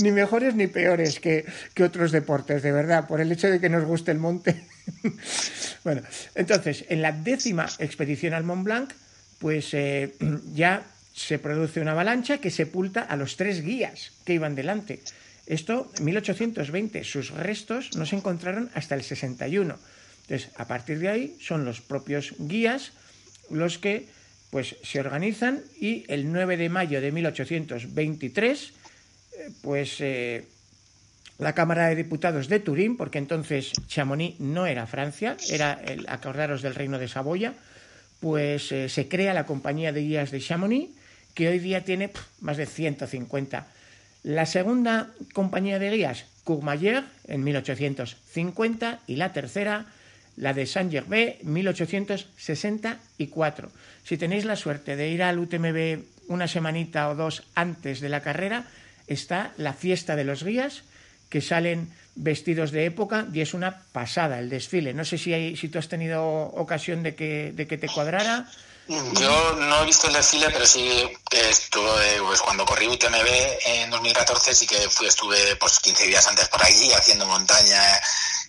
ni, 0.00 0.10
mejores, 0.10 0.54
ni, 0.54 0.66
peores 0.66 1.20
que, 1.20 1.44
otros 1.80 2.10
deportes, 2.10 2.62
de 2.62 2.72
verdad, 2.72 3.06
por 3.06 3.20
el 3.20 3.30
hecho 3.30 3.48
de 3.48 3.60
que 3.60 3.68
nos 3.68 3.84
guste 3.84 4.10
el 4.10 4.18
monte. 4.18 4.64
bueno, 5.84 6.02
entonces, 6.34 6.84
en 6.88 7.02
la 7.02 7.12
décima 7.12 7.68
expedición 7.78 8.34
al 8.34 8.42
Mont 8.42 8.64
Blanc, 8.64 8.92
pues 9.38 9.72
eh, 9.72 10.14
ya 10.54 10.82
se 11.14 11.38
produce 11.38 11.80
una 11.80 11.92
avalancha 11.92 12.38
que 12.38 12.50
sepulta 12.50 13.02
a 13.02 13.14
los 13.14 13.36
tres 13.36 13.62
guías 13.62 14.10
que 14.24 14.34
iban 14.34 14.56
delante. 14.56 15.00
Esto, 15.46 15.92
en 15.98 16.06
1820, 16.06 17.04
sus 17.04 17.30
restos 17.30 17.96
no 17.96 18.06
se 18.06 18.16
encontraron 18.16 18.70
hasta 18.74 18.96
el 18.96 19.04
61 19.04 19.78
entonces, 20.26 20.50
a 20.56 20.66
partir 20.66 20.98
de 20.98 21.08
ahí 21.08 21.36
son 21.40 21.64
los 21.64 21.80
propios 21.80 22.34
guías 22.38 22.92
los 23.50 23.78
que 23.78 24.08
pues 24.50 24.76
se 24.82 25.00
organizan 25.00 25.62
y 25.80 26.04
el 26.08 26.32
9 26.32 26.56
de 26.56 26.68
mayo 26.68 27.00
de 27.00 27.12
1823 27.12 28.72
eh, 29.36 29.50
pues 29.62 30.00
eh, 30.00 30.46
la 31.38 31.54
Cámara 31.54 31.88
de 31.88 31.96
Diputados 31.96 32.48
de 32.48 32.60
Turín, 32.60 32.96
porque 32.96 33.18
entonces 33.18 33.72
Chamonix 33.88 34.38
no 34.40 34.66
era 34.66 34.86
Francia, 34.86 35.36
era 35.50 35.72
el 35.84 36.06
acordaros 36.08 36.62
del 36.62 36.74
Reino 36.74 36.98
de 36.98 37.08
Saboya, 37.08 37.54
pues 38.20 38.70
eh, 38.72 38.88
se 38.88 39.08
crea 39.08 39.34
la 39.34 39.44
Compañía 39.44 39.92
de 39.92 40.02
Guías 40.02 40.30
de 40.30 40.40
Chamonix, 40.40 40.90
que 41.34 41.48
hoy 41.48 41.58
día 41.58 41.84
tiene 41.84 42.10
más 42.40 42.56
de 42.56 42.66
150. 42.66 43.66
La 44.22 44.46
segunda 44.46 45.10
compañía 45.34 45.78
de 45.78 45.90
guías, 45.90 46.24
Courmayeur, 46.44 47.04
en 47.26 47.44
1850, 47.44 49.00
y 49.06 49.16
la 49.16 49.32
tercera, 49.32 49.86
la 50.36 50.52
de 50.52 50.66
Saint-Gervais, 50.66 51.36
1864. 51.42 53.70
Si 54.04 54.16
tenéis 54.16 54.44
la 54.44 54.56
suerte 54.56 54.96
de 54.96 55.10
ir 55.10 55.22
al 55.22 55.38
UTMB 55.38 56.02
una 56.28 56.48
semanita 56.48 57.08
o 57.08 57.14
dos 57.14 57.44
antes 57.54 58.00
de 58.00 58.08
la 58.08 58.20
carrera, 58.20 58.64
está 59.06 59.52
la 59.56 59.72
fiesta 59.72 60.16
de 60.16 60.24
los 60.24 60.44
guías, 60.44 60.82
que 61.28 61.40
salen 61.40 61.88
vestidos 62.16 62.70
de 62.70 62.86
época 62.86 63.26
y 63.32 63.40
es 63.40 63.54
una 63.54 63.82
pasada 63.92 64.38
el 64.38 64.48
desfile. 64.48 64.94
No 64.94 65.04
sé 65.04 65.18
si, 65.18 65.32
hay, 65.32 65.56
si 65.56 65.68
tú 65.68 65.78
has 65.78 65.88
tenido 65.88 66.24
ocasión 66.24 67.02
de 67.02 67.14
que, 67.14 67.52
de 67.54 67.66
que 67.66 67.78
te 67.78 67.88
cuadrara. 67.88 68.48
Yo 68.86 69.52
no 69.54 69.82
he 69.82 69.86
visto 69.86 70.08
el 70.08 70.12
desfile, 70.12 70.50
pero 70.50 70.66
sí 70.66 71.08
estuve, 71.30 72.20
pues 72.20 72.40
cuando 72.42 72.66
corrí 72.66 72.86
UTMB 72.86 73.28
en 73.64 73.90
2014, 73.90 74.54
sí 74.54 74.66
que 74.66 74.88
fui, 74.90 75.06
estuve 75.06 75.56
pues 75.56 75.80
15 75.80 76.06
días 76.06 76.26
antes 76.26 76.48
por 76.48 76.62
allí 76.62 76.92
haciendo 76.92 77.24
montaña 77.24 77.80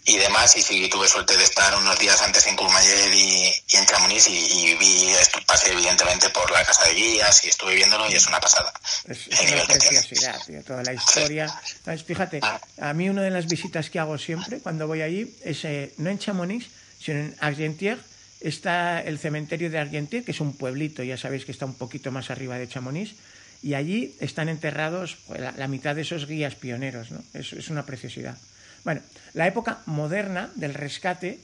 y 0.03 0.17
demás. 0.17 0.57
Y 0.57 0.61
sí, 0.61 0.89
tuve 0.89 1.07
suerte 1.07 1.37
de 1.37 1.43
estar 1.43 1.77
unos 1.77 1.97
días 1.99 2.21
antes 2.21 2.45
en 2.47 2.55
Courmayeur 2.57 3.13
y, 3.13 3.53
en 3.73 3.85
Chamonix 3.85 4.27
y, 4.27 4.75
vi, 4.75 5.13
pasé 5.45 5.71
evidentemente 5.71 6.29
por 6.29 6.51
la 6.51 6.65
casa 6.65 6.85
de 6.85 6.95
guías 6.95 7.45
y 7.45 7.49
estuve 7.49 7.75
viéndolo 7.75 8.09
y 8.09 8.15
es 8.15 8.27
una 8.27 8.41
pasada. 8.41 8.73
Es, 9.07 9.27
una 9.27 9.65
preciosidad, 9.65 10.43
tío, 10.45 10.61
toda 10.63 10.83
la 10.83 10.93
historia. 10.93 11.61
Fíjate, 12.05 12.39
ah. 12.43 12.59
a 12.81 12.93
mí 12.93 13.07
una 13.07 13.21
de 13.21 13.31
las 13.31 13.47
visitas 13.47 13.89
que 13.89 13.99
hago 13.99 14.17
siempre 14.17 14.59
cuando 14.59 14.85
voy 14.85 15.01
allí 15.01 15.33
es 15.45 15.63
eh, 15.63 15.93
no 15.97 16.09
en 16.09 16.19
Chamonix, 16.19 16.67
sino 16.99 17.19
en 17.19 17.37
Argentière. 17.39 17.99
Está 18.41 19.01
el 19.01 19.17
cementerio 19.17 19.69
de 19.69 19.79
Argentière, 19.79 20.23
que 20.23 20.31
es 20.31 20.41
un 20.41 20.55
pueblito, 20.55 21.03
ya 21.03 21.17
sabéis 21.17 21.45
que 21.45 21.51
está 21.51 21.65
un 21.65 21.75
poquito 21.75 22.11
más 22.11 22.29
arriba 22.29 22.57
de 22.57 22.67
Chamonix, 22.67 23.15
y 23.63 23.73
allí 23.73 24.13
están 24.19 24.49
enterrados 24.49 25.17
pues, 25.27 25.39
la, 25.39 25.67
mitad 25.67 25.95
de 25.95 26.01
esos 26.01 26.27
guías 26.27 26.55
pioneros, 26.55 27.11
¿no? 27.11 27.23
es 27.33 27.69
una 27.69 27.85
preciosidad. 27.85 28.37
Bueno, 28.83 29.01
la 29.33 29.47
época 29.47 29.79
moderna 29.87 30.51
del 30.55 30.75
rescate 30.75 31.39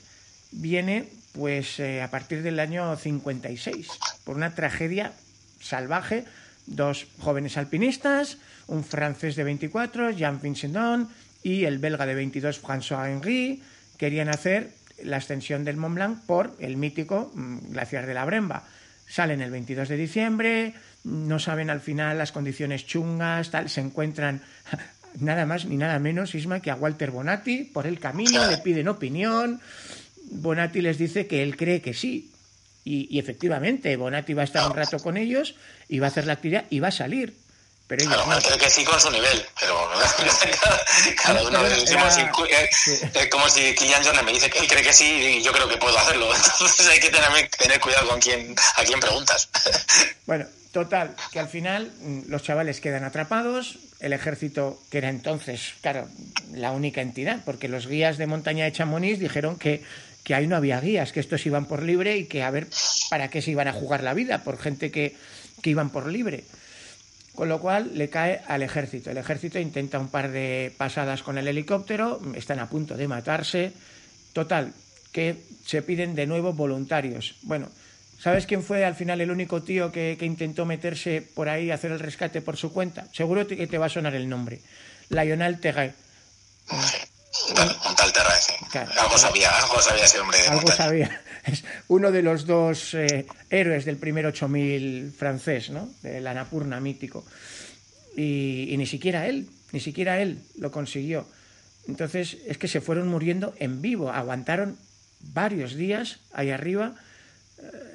viene 0.51 1.07
pues 1.33 1.79
eh, 1.79 2.01
a 2.01 2.11
partir 2.11 2.43
del 2.43 2.59
año 2.59 2.95
56, 2.95 3.87
por 4.23 4.35
una 4.35 4.53
tragedia 4.53 5.13
salvaje. 5.59 6.25
Dos 6.67 7.07
jóvenes 7.19 7.57
alpinistas, 7.57 8.37
un 8.67 8.83
francés 8.83 9.35
de 9.35 9.43
24, 9.43 10.11
Jean 10.11 10.39
Vincendon, 10.39 11.09
y 11.41 11.65
el 11.65 11.79
belga 11.79 12.05
de 12.05 12.13
22, 12.13 12.61
François 12.61 13.09
Henry, 13.09 13.63
querían 13.97 14.29
hacer 14.29 14.69
la 15.03 15.17
ascensión 15.17 15.63
del 15.63 15.77
Mont 15.77 15.95
Blanc 15.95 16.19
por 16.25 16.55
el 16.59 16.77
mítico 16.77 17.31
mm, 17.33 17.71
glaciar 17.71 18.05
de 18.05 18.13
la 18.13 18.25
Bremba. 18.25 18.63
Salen 19.07 19.41
el 19.41 19.51
22 19.51 19.89
de 19.89 19.97
diciembre, 19.97 20.73
no 21.03 21.39
saben 21.39 21.69
al 21.69 21.81
final 21.81 22.17
las 22.17 22.31
condiciones 22.31 22.85
chungas, 22.85 23.51
tal, 23.51 23.69
se 23.69 23.81
encuentran 23.81 24.41
nada 25.19 25.45
más 25.45 25.65
ni 25.65 25.77
nada 25.77 25.99
menos, 25.99 26.35
Isma, 26.35 26.61
que 26.61 26.71
a 26.71 26.75
Walter 26.75 27.11
Bonatti 27.11 27.63
por 27.63 27.87
el 27.87 27.99
camino, 27.99 28.49
le 28.49 28.57
piden 28.57 28.87
opinión. 28.87 29.59
Bonatti 30.31 30.81
les 30.81 30.97
dice 30.97 31.27
que 31.27 31.43
él 31.43 31.57
cree 31.57 31.81
que 31.81 31.93
sí. 31.93 32.31
Y, 32.83 33.19
efectivamente, 33.19 33.95
Bonatti 33.95 34.33
va 34.33 34.41
a 34.41 34.45
estar 34.45 34.67
un 34.67 34.75
rato 34.75 34.97
con 34.97 35.15
ellos 35.15 35.55
y 35.87 35.99
va 35.99 36.07
a 36.07 36.09
hacer 36.09 36.25
la 36.25 36.33
actividad 36.33 36.65
y 36.69 36.79
va 36.79 36.87
a 36.87 36.91
salir. 36.91 37.35
Pero 37.97 38.03
ellos 38.03 38.43
cree 38.45 38.57
que 38.57 38.69
sí 38.69 38.85
con 38.85 39.01
su 39.01 39.11
nivel, 39.11 39.45
pero 39.59 39.89
cada 41.21 41.43
uno 41.43 41.65
es, 41.65 43.27
como 43.29 43.49
si 43.49 43.75
Kylian 43.75 44.01
Jornet 44.01 44.23
me 44.23 44.31
dice 44.31 44.49
que 44.49 44.59
él 44.59 44.67
cree 44.67 44.81
que 44.81 44.93
sí 44.93 45.05
y 45.05 45.43
yo 45.43 45.51
creo 45.51 45.67
que 45.67 45.75
puedo 45.75 45.97
hacerlo. 45.97 46.33
Entonces 46.35 46.87
hay 46.87 47.01
que 47.01 47.09
tener, 47.09 47.49
tener 47.49 47.81
cuidado 47.81 48.07
con 48.07 48.21
quién, 48.21 48.55
a 48.77 48.83
quién 48.83 48.99
preguntas. 48.99 49.49
Bueno, 50.25 50.45
Total, 50.71 51.13
que 51.33 51.39
al 51.39 51.49
final 51.49 51.91
mm, 51.99 52.29
los 52.29 52.43
chavales 52.43 52.79
quedan 52.79 53.03
atrapados, 53.03 53.79
el 53.99 54.13
ejército, 54.13 54.81
que 54.89 54.99
era 54.99 55.09
entonces, 55.09 55.73
claro, 55.81 56.07
la 56.53 56.71
única 56.71 57.01
entidad, 57.01 57.41
porque 57.43 57.67
los 57.67 57.87
guías 57.87 58.17
de 58.17 58.27
montaña 58.27 58.63
de 58.63 58.71
Chamonix 58.71 59.19
dijeron 59.19 59.57
que, 59.57 59.83
que 60.23 60.33
ahí 60.33 60.47
no 60.47 60.55
había 60.55 60.79
guías, 60.79 61.11
que 61.11 61.19
estos 61.19 61.45
iban 61.45 61.65
por 61.65 61.83
libre 61.83 62.15
y 62.15 62.25
que 62.25 62.43
a 62.43 62.51
ver 62.51 62.67
para 63.09 63.29
qué 63.29 63.41
se 63.41 63.51
iban 63.51 63.67
a 63.67 63.73
jugar 63.73 64.01
la 64.01 64.13
vida, 64.13 64.45
por 64.45 64.57
gente 64.57 64.91
que, 64.91 65.17
que 65.61 65.71
iban 65.71 65.89
por 65.89 66.07
libre. 66.07 66.45
Con 67.41 67.49
lo 67.49 67.59
cual 67.59 67.97
le 67.97 68.07
cae 68.07 68.39
al 68.47 68.61
ejército. 68.61 69.09
El 69.09 69.17
ejército 69.17 69.57
intenta 69.57 69.97
un 69.97 70.09
par 70.09 70.29
de 70.29 70.71
pasadas 70.77 71.23
con 71.23 71.39
el 71.39 71.47
helicóptero, 71.47 72.21
están 72.35 72.59
a 72.59 72.69
punto 72.69 72.95
de 72.95 73.07
matarse. 73.07 73.73
Total, 74.31 74.71
que 75.11 75.37
se 75.65 75.81
piden 75.81 76.13
de 76.13 76.27
nuevo 76.27 76.53
voluntarios. 76.53 77.33
Bueno, 77.41 77.67
¿Sabes 78.19 78.45
quién 78.45 78.61
fue 78.61 78.85
al 78.85 78.93
final 78.93 79.21
el 79.21 79.31
único 79.31 79.63
tío 79.63 79.91
que, 79.91 80.15
intentó 80.21 80.67
meterse 80.67 81.23
por 81.33 81.49
ahí 81.49 81.71
a 81.71 81.73
hacer 81.73 81.91
el 81.91 81.99
rescate 81.99 82.41
por 82.41 82.57
su 82.57 82.71
cuenta? 82.71 83.07
Seguro 83.11 83.47
que 83.47 83.65
te 83.65 83.79
va 83.79 83.87
a 83.87 83.89
sonar 83.89 84.13
el 84.13 84.29
nombre. 84.29 84.61
Lionel 85.09 85.59
Terray. 85.59 85.93
Algo 88.97 89.17
sabía, 89.17 89.49
algo 89.49 89.81
sabía 89.81 90.05
ese 90.05 90.19
hombre. 90.19 90.37
algo 90.47 90.71
sabía. 90.71 91.21
Es 91.45 91.63
uno 91.87 92.11
de 92.11 92.21
los 92.21 92.45
dos 92.45 92.93
eh, 92.93 93.25
héroes 93.49 93.85
del 93.85 93.97
primer 93.97 94.25
8000 94.27 95.13
francés, 95.17 95.69
¿no? 95.71 95.89
Del 96.01 96.27
Anapurna 96.27 96.79
mítico. 96.79 97.25
Y, 98.15 98.67
y 98.69 98.77
ni 98.77 98.85
siquiera 98.85 99.27
él, 99.27 99.49
ni 99.71 99.79
siquiera 99.79 100.19
él 100.21 100.43
lo 100.59 100.71
consiguió. 100.71 101.27
Entonces 101.87 102.37
es 102.45 102.57
que 102.57 102.67
se 102.67 102.81
fueron 102.81 103.07
muriendo 103.07 103.55
en 103.57 103.81
vivo, 103.81 104.11
aguantaron 104.11 104.77
varios 105.19 105.73
días 105.73 106.19
ahí 106.33 106.51
arriba 106.51 106.95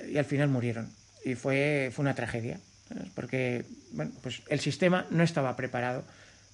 y 0.08 0.18
al 0.18 0.24
final 0.24 0.48
murieron. 0.48 0.90
Y 1.24 1.34
fue, 1.34 1.90
fue 1.92 2.02
una 2.04 2.14
tragedia, 2.14 2.60
porque 3.14 3.64
bueno, 3.92 4.12
pues 4.22 4.42
el 4.48 4.60
sistema 4.60 5.06
no 5.10 5.24
estaba 5.24 5.56
preparado 5.56 6.04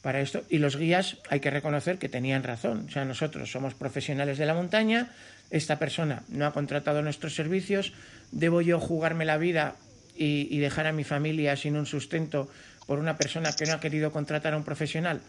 para 0.03 0.21
esto 0.21 0.43
y 0.49 0.59
los 0.59 0.77
guías 0.77 1.17
hay 1.31 1.41
que 1.41 1.51
reconocer 1.51 1.99
que 1.99 2.09
tenían 2.09 2.43
razón. 2.43 2.87
O 2.89 2.93
sea, 2.93 3.05
nosotros 3.05 3.51
somos 3.51 3.75
profesionales 3.75 4.37
de 4.37 4.47
la 4.47 4.55
montaña, 4.55 5.13
esta 5.51 5.79
persona 5.79 6.25
no 6.29 6.47
ha 6.47 6.53
contratado 6.53 7.03
nuestros 7.03 7.35
servicios, 7.35 7.93
debo 8.33 8.61
yo 8.61 8.81
jugarme 8.81 9.25
la 9.25 9.39
vida 9.39 9.77
y, 10.15 10.59
dejar 10.59 10.87
a 10.87 10.93
mi 10.93 11.05
familia 11.05 11.57
sin 11.57 11.77
un 11.77 11.87
sustento 11.87 12.49
por 12.87 12.99
una 12.99 13.17
persona 13.17 13.53
que 13.53 13.65
no 13.65 13.75
ha 13.75 13.81
querido 13.81 14.13
contratar 14.13 14.55
a 14.55 14.57
un 14.57 14.65
profesional? 14.65 15.21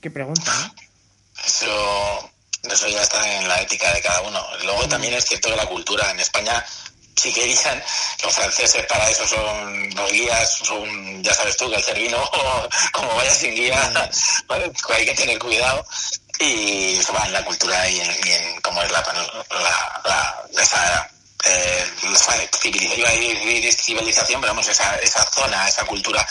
Qué 0.00 0.10
pregunta, 0.10 0.52
¿no? 0.54 0.74
Eso, 1.44 2.30
eso 2.70 2.88
ya 2.88 3.02
está 3.02 3.38
en 3.38 3.48
la 3.48 3.60
ética 3.60 3.92
de 3.92 4.00
cada 4.00 4.22
uno. 4.22 4.40
Luego 4.64 4.88
también 4.88 5.14
es 5.14 5.24
cierto 5.24 5.50
que 5.50 5.56
la 5.56 5.66
cultura 5.66 6.10
en 6.10 6.20
España 6.20 6.64
si 7.18 7.32
querían, 7.32 7.82
los 8.22 8.34
franceses 8.34 8.86
para 8.86 9.08
eso 9.10 9.26
son 9.26 9.90
los 9.94 10.12
guías, 10.12 10.60
son, 10.64 11.22
ya 11.22 11.34
sabes 11.34 11.56
tú, 11.56 11.68
que 11.70 11.76
el 11.76 11.82
cervino, 11.82 12.18
como 12.92 13.14
vaya 13.16 13.34
sin 13.34 13.54
guía, 13.54 13.92
hay 14.90 15.04
que 15.06 15.14
tener 15.14 15.38
cuidado. 15.38 15.84
Y 16.40 16.96
eso 16.96 17.12
va 17.12 17.26
en 17.26 17.32
la 17.32 17.44
cultura 17.44 17.88
y 17.88 18.00
en, 18.00 18.60
cómo 18.60 18.80
es 18.82 18.90
la, 18.92 19.02
la, 20.04 20.62
esa, 20.62 21.10
eh, 21.44 21.84
civilización, 23.76 24.40
pero 24.40 24.52
vamos, 24.52 24.68
esa, 24.68 24.96
esa 24.98 25.28
zona, 25.32 25.68
esa 25.68 25.84
cultura 25.84 26.24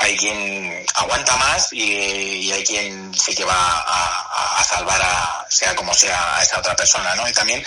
hay 0.00 0.16
quien 0.16 0.86
aguanta 0.94 1.36
más 1.36 1.72
y, 1.72 2.50
hay 2.50 2.64
quien 2.64 3.14
sí 3.14 3.34
que 3.34 3.44
va 3.44 3.54
a, 3.54 4.60
a, 4.60 4.64
salvar 4.64 5.00
a, 5.02 5.46
sea 5.48 5.76
como 5.76 5.92
sea, 5.92 6.36
a 6.36 6.42
esa 6.42 6.58
otra 6.58 6.74
persona, 6.74 7.14
¿no? 7.14 7.28
Y 7.28 7.32
también 7.32 7.62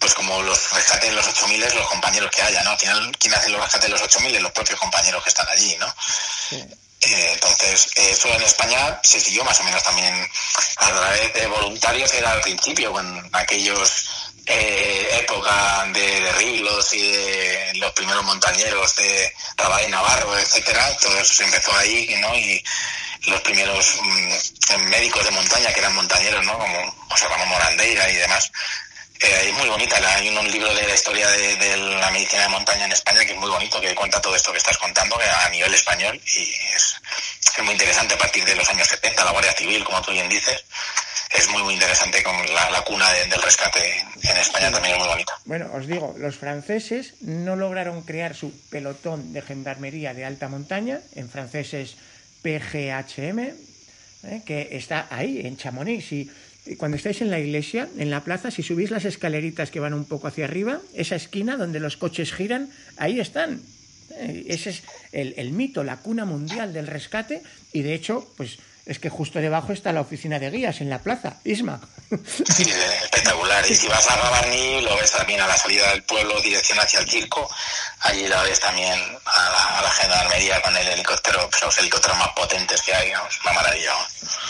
pues 0.00 0.14
como 0.14 0.42
los 0.42 0.72
rescates 0.72 1.10
de 1.10 1.14
los 1.14 1.28
8000 1.28 1.60
los 1.60 1.88
compañeros 1.88 2.30
que 2.30 2.42
haya, 2.42 2.62
¿no? 2.64 2.76
¿Quién, 2.78 3.12
quién 3.18 3.34
hace 3.34 3.50
los 3.50 3.60
rescates 3.60 3.86
de 3.86 3.92
los 3.92 4.02
8000? 4.02 4.42
Los 4.42 4.52
propios 4.52 4.80
compañeros 4.80 5.22
que 5.22 5.28
están 5.28 5.46
allí, 5.48 5.76
¿no? 5.78 5.94
Eh, 7.02 7.30
entonces, 7.34 7.88
eso 7.94 8.28
en 8.28 8.42
España 8.42 8.98
se 9.02 9.20
siguió 9.20 9.44
más 9.44 9.60
o 9.60 9.64
menos 9.64 9.82
también 9.82 10.14
a 10.78 10.86
través 10.86 11.34
de 11.34 11.46
voluntarios, 11.46 12.12
era 12.14 12.32
al 12.32 12.40
principio, 12.40 12.92
con 12.92 13.30
aquellos 13.32 14.08
eh, 14.46 15.18
época 15.20 15.86
de, 15.92 16.20
de 16.20 16.32
Riglos 16.32 16.92
y 16.94 17.12
de 17.12 17.72
los 17.74 17.92
primeros 17.92 18.24
montañeros 18.24 18.96
de 18.96 19.34
Rabat 19.56 19.86
y 19.86 19.90
Navarro, 19.90 20.38
etcétera, 20.38 20.96
todo 20.96 21.16
eso 21.18 21.34
se 21.34 21.44
empezó 21.44 21.74
ahí, 21.76 22.16
¿no? 22.20 22.34
Y 22.36 22.62
los 23.26 23.40
primeros 23.42 23.98
mm, 24.02 24.88
médicos 24.88 25.24
de 25.24 25.30
montaña 25.30 25.72
que 25.72 25.80
eran 25.80 25.94
montañeros, 25.94 26.44
¿no? 26.44 26.58
Como 26.58 27.06
José 27.10 27.28
Ramón 27.28 27.48
Morandeira 27.48 28.10
y 28.10 28.16
demás, 28.16 28.50
eh, 29.20 29.48
es 29.48 29.54
muy 29.54 29.68
bonita, 29.68 29.96
hay 30.14 30.28
un, 30.28 30.50
libro 30.50 30.74
de 30.74 30.86
la 30.86 30.94
historia 30.94 31.28
de, 31.28 31.76
la 31.76 32.10
medicina 32.10 32.42
de 32.42 32.48
montaña 32.48 32.86
en 32.86 32.92
España 32.92 33.24
que 33.24 33.32
es 33.32 33.38
muy 33.38 33.50
bonito, 33.50 33.80
que 33.80 33.94
cuenta 33.94 34.20
todo 34.20 34.34
esto 34.34 34.52
que 34.52 34.58
estás 34.58 34.78
contando 34.78 35.16
a 35.16 35.48
nivel 35.50 35.72
español 35.74 36.20
y 36.36 36.40
es, 36.74 37.00
muy 37.62 37.72
interesante 37.72 38.14
a 38.14 38.18
partir 38.18 38.44
de 38.44 38.54
los 38.54 38.68
años 38.70 38.88
70, 38.88 39.22
la 39.22 39.32
Guardia 39.32 39.52
Civil, 39.52 39.84
como 39.84 40.00
tú 40.00 40.12
bien 40.12 40.28
dices, 40.30 40.64
es 41.34 41.48
muy 41.50 41.62
muy 41.62 41.74
interesante 41.74 42.22
con 42.22 42.34
la, 42.54 42.82
cuna 42.82 43.10
del 43.12 43.42
rescate 43.42 44.00
en 44.22 44.36
España 44.38 44.70
también 44.70 44.94
es 44.94 45.00
muy 45.00 45.08
bonita. 45.08 45.38
Bueno, 45.44 45.70
os 45.74 45.86
digo, 45.86 46.14
los 46.18 46.36
franceses 46.36 47.14
no 47.20 47.56
lograron 47.56 48.02
crear 48.02 48.34
su 48.34 48.52
pelotón 48.70 49.34
de 49.34 49.42
gendarmería 49.42 50.14
de 50.14 50.24
alta 50.24 50.48
montaña, 50.48 51.00
en 51.14 51.28
francés 51.28 51.74
es 51.74 51.96
PGHM, 52.42 53.38
¿eh? 54.24 54.42
que 54.46 54.68
está 54.72 55.06
ahí, 55.10 55.46
en 55.46 55.56
Chamonix, 55.56 56.12
y 56.12 56.30
cuando 56.76 56.96
estáis 56.96 57.20
en 57.20 57.30
la 57.30 57.38
iglesia, 57.38 57.88
en 57.98 58.10
la 58.10 58.24
plaza, 58.24 58.50
si 58.50 58.62
subís 58.62 58.90
las 58.90 59.04
escaleritas 59.04 59.70
que 59.70 59.80
van 59.80 59.94
un 59.94 60.04
poco 60.04 60.28
hacia 60.28 60.44
arriba, 60.44 60.80
esa 60.94 61.16
esquina 61.16 61.56
donde 61.56 61.80
los 61.80 61.96
coches 61.96 62.32
giran, 62.32 62.70
ahí 62.96 63.20
están. 63.20 63.60
Eh, 64.16 64.44
ese 64.48 64.70
es 64.70 64.82
el, 65.12 65.34
el 65.36 65.52
mito, 65.52 65.84
la 65.84 65.98
cuna 65.98 66.24
mundial 66.24 66.72
del 66.72 66.86
rescate, 66.86 67.42
y 67.72 67.82
de 67.82 67.94
hecho, 67.94 68.28
pues 68.36 68.58
es 68.90 68.98
que 68.98 69.08
justo 69.08 69.38
debajo 69.38 69.72
está 69.72 69.92
la 69.92 70.00
oficina 70.00 70.40
de 70.40 70.50
guías 70.50 70.80
en 70.80 70.90
la 70.90 70.98
plaza, 70.98 71.36
Isma. 71.44 71.80
Sí, 72.26 72.68
espectacular. 73.04 73.64
Y 73.70 73.72
si 73.72 73.86
vas 73.86 74.10
a 74.10 74.16
Gavarní, 74.16 74.80
lo 74.80 74.96
ves 74.96 75.12
también 75.12 75.40
a 75.40 75.46
la 75.46 75.56
salida 75.56 75.92
del 75.92 76.02
pueblo, 76.02 76.40
dirección 76.40 76.76
hacia 76.80 76.98
el 76.98 77.08
circo. 77.08 77.48
Allí 78.00 78.26
la 78.26 78.42
ves 78.42 78.58
también 78.58 78.98
a 78.98 79.50
la, 79.50 79.78
a 79.78 79.82
la 79.82 79.90
gendarmería 79.92 80.60
con 80.60 80.76
el 80.76 80.88
helicóptero, 80.88 81.48
pues, 81.48 81.62
los 81.62 81.78
helicópteros 81.78 82.18
más 82.18 82.30
potentes 82.30 82.82
que 82.82 82.92
hay, 82.92 83.10
una 83.10 83.52
maravilla. 83.52 83.92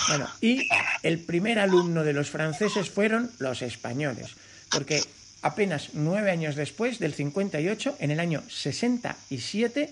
Bueno, 0.08 0.30
y 0.40 0.66
el 1.02 1.18
primer 1.18 1.58
alumno 1.58 2.02
de 2.02 2.14
los 2.14 2.30
franceses 2.30 2.88
fueron 2.88 3.30
los 3.40 3.60
españoles, 3.60 4.30
porque 4.70 5.04
apenas 5.42 5.90
nueve 5.92 6.30
años 6.30 6.56
después, 6.56 6.98
del 6.98 7.12
58, 7.12 7.96
en 8.00 8.10
el 8.10 8.20
año 8.20 8.42
67, 8.48 9.90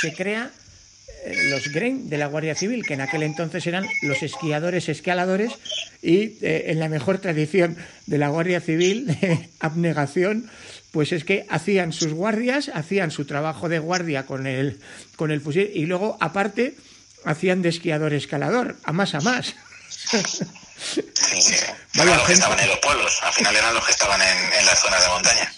se 0.00 0.14
crea 0.14 0.50
los 1.50 1.68
Grain 1.72 2.08
de 2.08 2.18
la 2.18 2.26
Guardia 2.26 2.54
Civil, 2.54 2.84
que 2.84 2.94
en 2.94 3.00
aquel 3.00 3.22
entonces 3.22 3.66
eran 3.66 3.86
los 4.02 4.22
esquiadores 4.22 4.88
escaladores 4.88 5.52
y 6.02 6.38
eh, 6.42 6.66
en 6.68 6.78
la 6.78 6.88
mejor 6.88 7.18
tradición 7.18 7.76
de 8.06 8.18
la 8.18 8.28
Guardia 8.28 8.60
Civil, 8.60 9.06
de 9.20 9.50
abnegación, 9.60 10.50
pues 10.92 11.12
es 11.12 11.24
que 11.24 11.46
hacían 11.48 11.92
sus 11.92 12.12
guardias, 12.12 12.70
hacían 12.72 13.10
su 13.10 13.24
trabajo 13.24 13.68
de 13.68 13.78
guardia 13.78 14.26
con 14.26 14.46
el, 14.46 14.80
con 15.16 15.30
el 15.30 15.40
fusil 15.40 15.70
y 15.74 15.86
luego, 15.86 16.16
aparte, 16.20 16.74
hacían 17.24 17.62
de 17.62 17.68
esquiador 17.68 18.12
escalador, 18.12 18.76
a 18.84 18.92
más 18.92 19.14
a 19.14 19.20
más. 19.20 19.54
Sí, 20.80 21.02
los 21.92 22.22
que 22.22 22.32
estaban 22.32 22.58
en 22.58 22.68
los 22.68 22.78
pueblos, 22.78 23.18
al 23.22 23.32
final 23.34 23.54
eran 23.54 23.74
los 23.74 23.84
que 23.84 23.92
estaban 23.92 24.18
en, 24.22 24.52
en 24.58 24.64
las 24.64 24.80
zonas 24.80 25.02
de 25.02 25.08
montaña. 25.08 25.52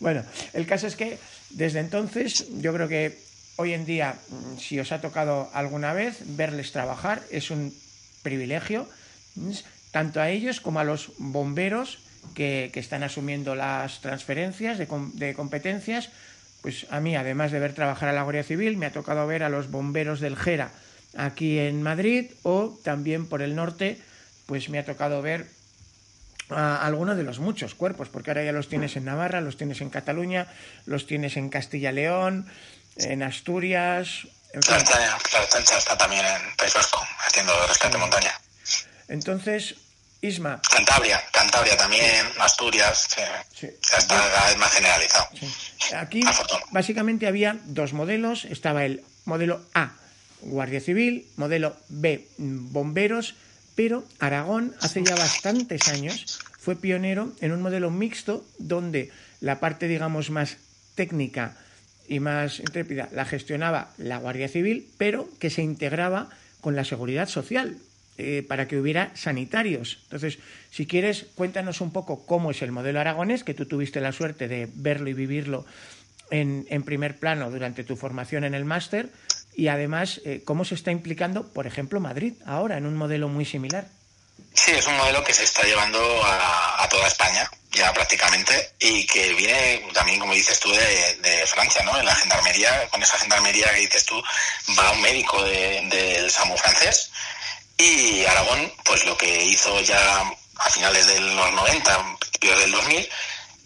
Bueno, 0.00 0.22
el 0.52 0.66
caso 0.66 0.86
es 0.86 0.96
que 0.96 1.18
desde 1.48 1.80
entonces 1.80 2.44
yo 2.60 2.74
creo 2.74 2.86
que 2.86 3.18
Hoy 3.56 3.72
en 3.72 3.84
día, 3.84 4.16
mm, 4.28 4.58
si 4.58 4.80
os 4.80 4.90
ha 4.90 5.00
tocado 5.00 5.48
alguna 5.54 5.92
vez 5.92 6.18
verles 6.36 6.72
trabajar, 6.72 7.22
es 7.30 7.50
un 7.50 7.72
privilegio, 8.22 8.88
tanto 9.92 10.20
a 10.20 10.30
ellos 10.30 10.60
como 10.60 10.80
a 10.80 10.84
los 10.84 11.12
bomberos 11.18 11.98
que, 12.34 12.72
están 12.74 13.02
asumiendo 13.02 13.54
las 13.54 14.00
transferencias 14.00 14.78
de, 14.78 14.88
de, 15.14 15.34
competencias. 15.34 16.10
Pues 16.62 16.86
a 16.90 16.98
mí, 17.00 17.14
además 17.14 17.52
de 17.52 17.60
ver 17.60 17.74
trabajar 17.74 18.08
a 18.08 18.12
la 18.12 18.22
Guardia 18.22 18.42
Civil, 18.42 18.76
me 18.76 18.86
ha 18.86 18.92
tocado 18.92 19.26
ver 19.26 19.42
a 19.42 19.48
los 19.48 19.70
bomberos 19.70 20.20
del 20.20 20.36
Gera 20.36 20.70
aquí 21.16 21.58
en 21.58 21.82
Madrid 21.82 22.32
o 22.42 22.76
también 22.82 23.26
por 23.26 23.42
el 23.42 23.54
norte, 23.54 23.98
pues 24.46 24.68
me 24.68 24.78
ha 24.78 24.84
tocado 24.84 25.22
ver 25.22 25.46
a 26.50 26.84
algunos 26.84 27.16
de 27.16 27.22
los 27.22 27.38
muchos 27.38 27.74
cuerpos, 27.74 28.08
porque 28.08 28.30
ahora 28.30 28.44
ya 28.44 28.52
los 28.52 28.68
tienes 28.68 28.96
en 28.96 29.04
Navarra, 29.04 29.40
los 29.40 29.56
tienes 29.56 29.80
en 29.80 29.90
Cataluña, 29.90 30.46
los 30.86 31.06
tienes 31.06 31.36
en 31.36 31.48
Castilla-León, 31.48 32.46
en 32.96 33.22
Asturias. 33.22 34.26
En 34.52 34.60
está 34.60 35.98
también 35.98 36.24
en 36.24 36.56
País 36.56 36.72
Vasco, 36.74 37.04
haciendo 37.26 37.52
rescate 37.66 37.98
montaña. 37.98 38.32
Entonces, 39.08 39.74
Isma. 40.20 40.60
Cantabria, 40.70 41.22
Cantabria 41.32 41.76
también, 41.76 42.26
Asturias, 42.38 43.08
sí. 43.52 43.66
cada 44.08 44.46
vez 44.46 44.56
más 44.56 44.72
generalizado. 44.72 45.28
Aquí, 45.96 46.22
básicamente, 46.70 47.26
había 47.26 47.58
dos 47.64 47.92
modelos. 47.92 48.44
Estaba 48.46 48.84
el 48.84 49.04
modelo 49.24 49.60
A, 49.74 49.92
Guardia 50.40 50.80
Civil, 50.80 51.26
modelo 51.36 51.76
B, 51.88 52.26
Bomberos, 52.38 53.34
pero 53.74 54.04
Aragón, 54.18 54.74
hace 54.80 55.02
ya 55.02 55.14
bastantes 55.14 55.88
años, 55.88 56.38
fue 56.58 56.76
pionero 56.76 57.32
en 57.40 57.52
un 57.52 57.60
modelo 57.60 57.90
mixto 57.90 58.46
donde 58.58 59.12
la 59.40 59.60
parte, 59.60 59.88
digamos, 59.88 60.30
más 60.30 60.56
técnica 60.94 61.56
y 62.08 62.20
más 62.20 62.60
intrépida 62.60 63.08
la 63.12 63.24
gestionaba 63.24 63.90
la 63.98 64.18
Guardia 64.18 64.48
Civil, 64.48 64.88
pero 64.98 65.28
que 65.38 65.50
se 65.50 65.62
integraba 65.62 66.28
con 66.60 66.76
la 66.76 66.84
seguridad 66.84 67.28
social 67.28 67.76
eh, 68.16 68.44
para 68.46 68.68
que 68.68 68.78
hubiera 68.78 69.10
sanitarios. 69.14 70.00
Entonces, 70.04 70.38
si 70.70 70.86
quieres, 70.86 71.26
cuéntanos 71.34 71.80
un 71.80 71.92
poco 71.92 72.26
cómo 72.26 72.50
es 72.50 72.62
el 72.62 72.72
modelo 72.72 73.00
aragonés, 73.00 73.44
que 73.44 73.54
tú 73.54 73.66
tuviste 73.66 74.00
la 74.00 74.12
suerte 74.12 74.48
de 74.48 74.68
verlo 74.74 75.08
y 75.10 75.14
vivirlo 75.14 75.66
en, 76.30 76.66
en 76.70 76.82
primer 76.84 77.18
plano 77.18 77.50
durante 77.50 77.84
tu 77.84 77.96
formación 77.96 78.44
en 78.44 78.54
el 78.54 78.64
máster, 78.64 79.10
y 79.56 79.68
además 79.68 80.20
eh, 80.24 80.42
cómo 80.44 80.64
se 80.64 80.74
está 80.74 80.90
implicando, 80.90 81.52
por 81.52 81.66
ejemplo, 81.66 82.00
Madrid 82.00 82.34
ahora 82.44 82.78
en 82.78 82.86
un 82.86 82.96
modelo 82.96 83.28
muy 83.28 83.44
similar. 83.44 83.88
Sí, 84.54 84.70
es 84.70 84.86
un 84.86 84.96
modelo 84.96 85.22
que 85.24 85.34
se 85.34 85.44
está 85.44 85.62
llevando 85.62 85.98
a, 86.24 86.88
toda 86.88 87.08
España 87.08 87.50
ya 87.72 87.92
prácticamente 87.92 88.74
y 88.78 89.04
que 89.04 89.34
viene 89.34 89.84
también, 89.92 90.20
como 90.20 90.32
dices 90.32 90.60
tú, 90.60 90.70
de, 90.70 91.44
Francia, 91.46 91.82
¿no? 91.82 91.98
En 91.98 92.06
la 92.06 92.14
gendarmería, 92.14 92.88
con 92.88 93.02
esa 93.02 93.18
gendarmería 93.18 93.72
que 93.74 93.80
dices 93.80 94.06
tú, 94.06 94.22
va 94.78 94.92
un 94.92 95.00
médico 95.00 95.42
del 95.42 96.30
SAMU 96.30 96.56
francés 96.56 97.10
y 97.76 98.24
Aragón, 98.26 98.72
pues 98.84 99.04
lo 99.04 99.16
que 99.16 99.42
hizo 99.42 99.80
ya 99.80 99.98
a 100.56 100.70
finales 100.70 101.06
de 101.08 101.20
los 101.20 101.52
90, 101.52 102.16
principios 102.20 102.60
del 102.60 102.72
2000, 102.72 103.08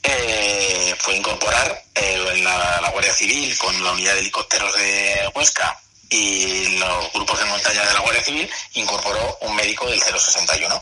eh, 0.02 0.96
fue 0.98 1.16
incorporar 1.16 1.84
eh, 1.94 2.40
la, 2.42 2.80
la 2.80 2.90
Guardia 2.90 3.12
Civil 3.12 3.56
con 3.58 3.84
la 3.84 3.92
unidad 3.92 4.14
de 4.14 4.20
helicópteros 4.20 4.74
de 4.74 5.30
Huesca 5.34 5.78
y 6.10 6.78
los 6.78 7.12
grupos 7.12 7.38
de 7.38 7.44
montaña 7.46 7.84
de 7.84 7.92
la 7.92 8.00
Guardia 8.00 8.24
Civil 8.24 8.50
incorporó 8.74 9.38
un 9.42 9.54
médico 9.54 9.86
del 9.86 10.00
061. 10.00 10.80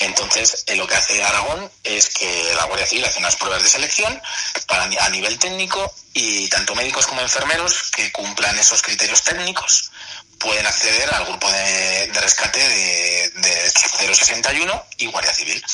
Entonces, 0.00 0.64
eh, 0.66 0.76
lo 0.76 0.86
que 0.86 0.96
hace 0.96 1.22
Aragón 1.22 1.70
es 1.84 2.10
que 2.10 2.52
la 2.54 2.64
Guardia 2.64 2.86
Civil 2.86 3.04
hace 3.04 3.20
unas 3.20 3.36
pruebas 3.36 3.62
de 3.62 3.68
selección 3.68 4.20
para, 4.66 4.84
a 4.84 5.08
nivel 5.10 5.38
técnico 5.38 5.94
y 6.12 6.48
tanto 6.48 6.74
médicos 6.74 7.06
como 7.06 7.20
enfermeros 7.20 7.90
que 7.92 8.10
cumplan 8.12 8.58
esos 8.58 8.82
criterios 8.82 9.22
técnicos 9.22 9.90
pueden 10.38 10.66
acceder 10.66 11.14
al 11.14 11.24
grupo 11.24 11.50
de, 11.50 12.10
rescate 12.20 12.60
de, 12.60 13.30
de 13.30 13.70
061 14.14 14.86
y 14.98 15.06
Guardia 15.06 15.32
Civil, 15.32 15.64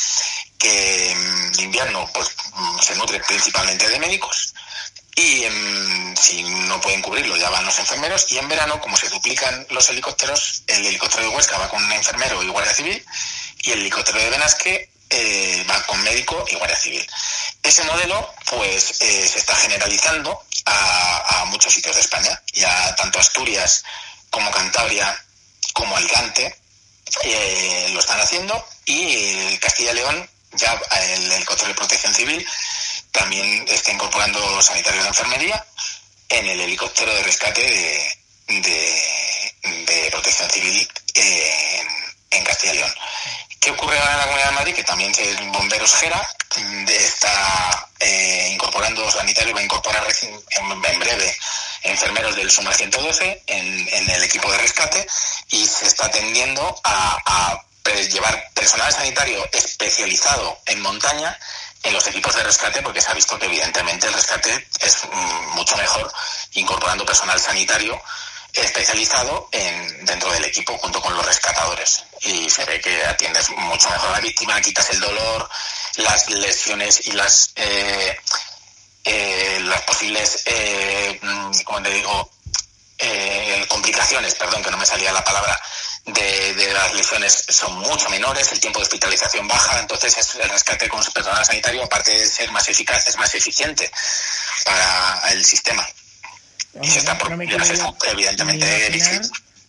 que 0.58 1.10
en 1.10 1.60
invierno 1.60 2.08
pues, 2.12 2.30
se 2.80 2.94
nutre 2.94 3.20
principalmente 3.20 3.88
de 3.88 3.98
médicos 3.98 4.54
y 5.14 5.44
en 5.44 6.16
si 6.16 6.42
no 6.42 6.80
pueden 6.80 7.02
cubrirlo, 7.02 7.36
ya 7.36 7.50
van 7.50 7.64
los 7.64 7.78
enfermeros. 7.78 8.30
Y 8.30 8.38
en 8.38 8.48
verano, 8.48 8.80
como 8.80 8.96
se 8.96 9.08
duplican 9.08 9.66
los 9.70 9.88
helicópteros, 9.90 10.62
el 10.66 10.86
helicóptero 10.86 11.24
de 11.24 11.28
Huesca 11.28 11.58
va 11.58 11.68
con 11.68 11.82
un 11.84 11.92
enfermero 11.92 12.42
y 12.42 12.48
guardia 12.48 12.72
civil, 12.72 13.04
y 13.62 13.72
el 13.72 13.80
helicóptero 13.80 14.18
de 14.18 14.30
Benasque 14.30 14.90
eh, 15.10 15.66
va 15.68 15.82
con 15.84 16.02
médico 16.02 16.44
y 16.50 16.54
guardia 16.54 16.76
civil. 16.76 17.06
Ese 17.62 17.82
modelo, 17.84 18.34
pues, 18.46 19.02
eh, 19.02 19.28
se 19.28 19.38
está 19.38 19.54
generalizando 19.56 20.42
a, 20.64 21.44
muchos 21.46 21.74
sitios 21.74 21.96
de 21.96 22.00
España, 22.00 22.40
ya 22.54 22.94
tanto 22.96 23.18
Asturias 23.18 23.84
como 24.30 24.50
Cantabria 24.50 25.24
como 25.74 25.94
Alicante 25.96 26.56
eh, 27.24 27.90
lo 27.92 28.00
están 28.00 28.18
haciendo 28.20 28.66
y 28.86 29.58
Castilla 29.58 29.92
y 29.92 29.96
León 29.96 30.30
ya 30.52 30.80
el 31.14 31.32
helicóptero 31.32 31.68
de 31.68 31.74
protección 31.74 32.14
civil 32.14 32.46
también 33.12 33.64
está 33.68 33.92
incorporando 33.92 34.62
sanitarios 34.62 35.04
de 35.04 35.08
enfermería 35.08 35.64
en 36.28 36.48
el 36.48 36.60
helicóptero 36.60 37.14
de 37.14 37.22
rescate 37.22 37.62
de, 38.48 40.08
protección 40.10 40.50
civil 40.50 40.88
en, 41.14 41.88
en 42.30 42.44
Castilla 42.44 42.72
y 42.72 42.76
León. 42.76 42.94
¿Qué 43.62 43.70
ocurre 43.70 43.96
ahora 43.96 44.12
en 44.12 44.18
la 44.18 44.24
Comunidad 44.24 44.48
de 44.48 44.54
Madrid? 44.56 44.74
Que 44.74 44.82
también 44.82 45.12
el 45.16 45.50
Bomberos 45.50 45.94
Gera 45.94 46.28
está 46.88 47.88
eh, 48.00 48.50
incorporando 48.52 49.08
sanitarios, 49.08 49.54
va 49.54 49.60
a 49.60 49.62
incorporar 49.62 50.04
en, 50.20 50.98
breve 50.98 51.36
enfermeros 51.82 52.34
del 52.34 52.50
SUMA 52.50 52.72
112 52.72 53.44
en, 53.46 54.10
el 54.10 54.22
equipo 54.24 54.50
de 54.50 54.58
rescate 54.58 55.06
y 55.50 55.64
se 55.64 55.86
está 55.86 56.10
tendiendo 56.10 56.80
a, 56.82 57.62
llevar 58.10 58.50
personal 58.52 58.92
sanitario 58.92 59.48
especializado 59.52 60.58
en 60.66 60.80
montaña 60.80 61.38
en 61.82 61.92
los 61.92 62.06
equipos 62.06 62.34
de 62.34 62.42
rescate 62.42 62.82
porque 62.82 63.00
se 63.00 63.10
ha 63.10 63.14
visto 63.14 63.38
que 63.38 63.46
evidentemente 63.46 64.06
el 64.06 64.12
rescate 64.12 64.68
es 64.80 65.04
mm, 65.04 65.54
mucho 65.54 65.76
mejor 65.76 66.12
incorporando 66.52 67.04
personal 67.04 67.38
sanitario 67.40 68.00
especializado 68.52 69.48
en, 69.50 70.04
dentro 70.04 70.30
del 70.32 70.44
equipo 70.44 70.76
junto 70.78 71.00
con 71.00 71.14
los 71.14 71.24
rescatadores. 71.24 72.04
Y 72.20 72.50
se 72.50 72.64
ve 72.64 72.80
que 72.80 73.04
atiendes 73.06 73.48
mucho 73.50 73.88
mejor 73.90 74.10
a 74.10 74.12
la 74.12 74.20
víctima, 74.20 74.60
quitas 74.60 74.90
el 74.90 75.00
dolor, 75.00 75.48
las 75.96 76.28
lesiones 76.28 77.06
y 77.06 77.12
las, 77.12 77.52
eh, 77.56 78.16
eh, 79.04 79.58
las 79.62 79.82
posibles, 79.82 80.42
eh, 80.46 81.18
como 81.64 81.82
te 81.82 81.90
digo, 81.90 82.30
eh, 82.98 83.66
complicaciones, 83.68 84.34
perdón, 84.34 84.62
que 84.62 84.70
no 84.70 84.76
me 84.76 84.86
salía 84.86 85.12
la 85.12 85.24
palabra, 85.24 85.60
de, 86.06 86.54
de, 86.54 86.72
las 86.72 86.94
lesiones 86.94 87.44
son 87.48 87.78
mucho 87.78 88.10
menores, 88.10 88.50
el 88.52 88.60
tiempo 88.60 88.80
de 88.80 88.84
hospitalización 88.84 89.46
baja, 89.46 89.80
entonces 89.80 90.16
el 90.42 90.48
rescate 90.48 90.88
con 90.88 91.02
personal 91.14 91.44
sanitario, 91.44 91.84
aparte 91.84 92.10
de 92.10 92.26
ser 92.26 92.50
más 92.50 92.68
eficaz, 92.68 93.06
es 93.06 93.16
más 93.18 93.34
eficiente 93.34 93.90
para 94.64 95.32
el 95.32 95.44
sistema. 95.44 95.86
No 96.74 97.36
me 97.36 97.44
evidentemente 97.44 99.20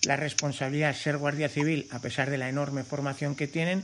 la 0.04 0.16
responsabilidad 0.16 0.96
ser 0.96 1.18
guardia 1.18 1.50
civil, 1.50 1.88
a 1.92 2.00
pesar 2.00 2.30
de 2.30 2.38
la 2.38 2.50
enorme 2.50 2.84
formación 2.84 3.36
que 3.36 3.48
tienen, 3.48 3.84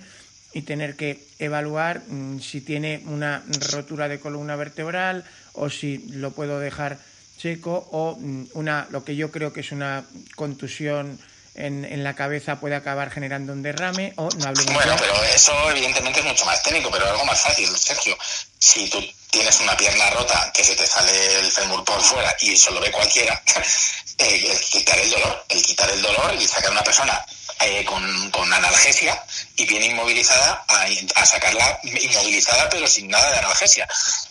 y 0.53 0.63
tener 0.63 0.95
que 0.95 1.23
evaluar 1.37 2.01
mm, 2.07 2.39
si 2.39 2.61
tiene 2.61 3.03
una 3.05 3.43
rotura 3.71 4.07
de 4.07 4.19
columna 4.19 4.55
vertebral 4.55 5.23
o 5.53 5.69
si 5.69 5.99
lo 6.09 6.31
puedo 6.31 6.59
dejar 6.59 6.97
seco 7.37 7.87
o 7.91 8.17
mm, 8.19 8.47
una 8.53 8.87
lo 8.89 9.03
que 9.03 9.15
yo 9.15 9.31
creo 9.31 9.53
que 9.53 9.61
es 9.61 9.71
una 9.71 10.03
contusión 10.35 11.19
en, 11.59 11.85
en, 11.85 12.03
la 12.03 12.15
cabeza 12.15 12.59
puede 12.59 12.75
acabar 12.75 13.11
generando 13.11 13.53
un 13.53 13.61
derrame 13.61 14.13
o 14.15 14.29
no 14.29 14.47
hablo 14.47 14.63
Bueno, 14.73 14.95
pero 14.99 15.23
eso 15.25 15.53
evidentemente 15.71 16.19
es 16.19 16.25
mucho 16.25 16.45
más 16.45 16.61
técnico, 16.63 16.89
pero 16.91 17.07
algo 17.09 17.25
más 17.25 17.39
fácil, 17.39 17.69
Sergio. 17.77 18.17
Si 18.57 18.89
tú 18.89 18.99
tienes 19.29 19.59
una 19.59 19.75
pierna 19.77 20.09
rota 20.11 20.51
que 20.53 20.63
se 20.63 20.75
te 20.75 20.87
sale 20.87 21.39
el 21.39 21.51
fémur 21.51 21.83
por 21.83 22.01
fuera 22.01 22.35
y 22.39 22.53
eso 22.53 22.71
lo 22.71 22.81
ve 22.81 22.91
cualquiera, 22.91 23.41
el 24.17 24.59
quitar 24.59 24.99
el 24.99 25.09
dolor, 25.09 25.45
el 25.49 25.61
quitar 25.61 25.89
el 25.89 26.01
dolor 26.01 26.35
y 26.35 26.47
sacar 26.47 26.69
a 26.69 26.71
una 26.71 26.83
persona 26.83 27.25
eh, 27.61 27.83
con, 27.83 28.31
con, 28.31 28.51
analgesia 28.51 29.21
y 29.57 29.65
viene 29.65 29.87
inmovilizada 29.87 30.63
a, 30.67 30.85
a, 31.15 31.25
sacarla 31.25 31.79
inmovilizada 31.83 32.69
pero 32.69 32.87
sin 32.87 33.09
nada 33.09 33.31
de 33.31 33.37
analgesia. 33.39 33.87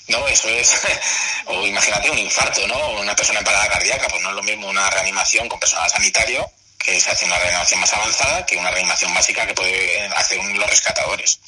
No, 0.09 0.27
eso 0.29 0.49
es, 0.49 0.73
o 1.47 1.67
imagínate 1.67 2.11
un 2.11 2.19
infarto, 2.19 2.67
¿no? 2.67 2.93
Una 2.93 3.15
persona 3.15 3.41
en 3.41 3.45
parada 3.45 3.69
cardíaca, 3.69 4.09
pues 4.09 4.23
no 4.23 4.31
es 4.31 4.37
lo 4.37 4.43
mismo 4.43 4.69
una 4.69 4.89
reanimación 4.91 5.49
con 5.49 5.61
personal 5.61 5.91
sanitario 5.91 6.51
que 6.79 7.01
se 7.01 7.11
hace 7.11 7.27
una 7.27 7.39
reanimación 7.39 7.81
más 7.81 7.93
avanzada 7.93 8.47
que 8.47 8.57
una 8.57 8.71
reanimación 8.71 9.13
básica 9.13 9.47
que 9.47 9.55
puede 9.55 10.07
hacer 10.17 10.39
los 10.45 10.71
rescatadores. 10.71 11.41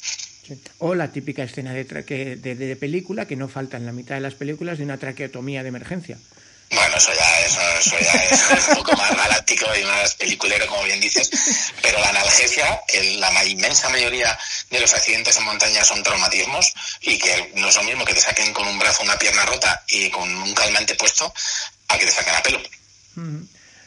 O 0.79 0.95
la 0.95 1.11
típica 1.11 1.43
escena 1.43 1.73
de, 1.73 1.85
de, 1.85 2.75
película, 2.75 3.25
que 3.25 3.35
no 3.35 3.47
falta 3.47 3.77
en 3.77 3.85
la 3.85 3.93
mitad 3.93 4.15
de 4.15 4.21
las 4.21 4.35
películas, 4.35 4.77
de 4.77 4.83
una 4.83 4.97
traqueotomía 4.97 5.63
de 5.63 5.69
emergencia. 5.69 6.17
Bueno, 6.71 6.97
eso 6.97 7.11
ya, 7.13 7.39
eso, 7.41 7.99
ya 7.99 8.13
es 8.55 8.67
un 8.69 8.75
poco 8.83 8.95
más 8.95 9.15
galáctico 9.15 9.65
y 9.75 9.83
más 9.83 10.15
peliculero, 10.15 10.67
como 10.67 10.83
bien 10.83 11.01
dices. 11.01 11.29
Pero 11.81 11.99
la 11.99 12.09
analgesia, 12.09 12.81
la 13.17 13.45
inmensa 13.45 13.89
mayoría 13.89 14.37
de 14.69 14.79
los 14.79 14.93
accidentes 14.93 15.37
en 15.37 15.43
montaña 15.43 15.83
son 15.83 16.01
traumatismos 16.01 16.73
y 17.01 17.17
que 17.17 17.51
no 17.55 17.67
es 17.67 17.75
lo 17.75 17.83
mismo 17.83 18.05
que 18.05 18.13
te 18.13 18.21
saquen 18.21 18.53
con 18.53 18.67
un 18.67 18.79
brazo 18.79 19.03
una 19.03 19.17
pierna 19.17 19.45
rota 19.45 19.83
y 19.89 20.09
con 20.09 20.33
un 20.33 20.53
calmante 20.53 20.95
puesto 20.95 21.33
a 21.89 21.97
que 21.97 22.05
te 22.05 22.11
saquen 22.11 22.35
a 22.35 22.43
pelo. 22.43 22.61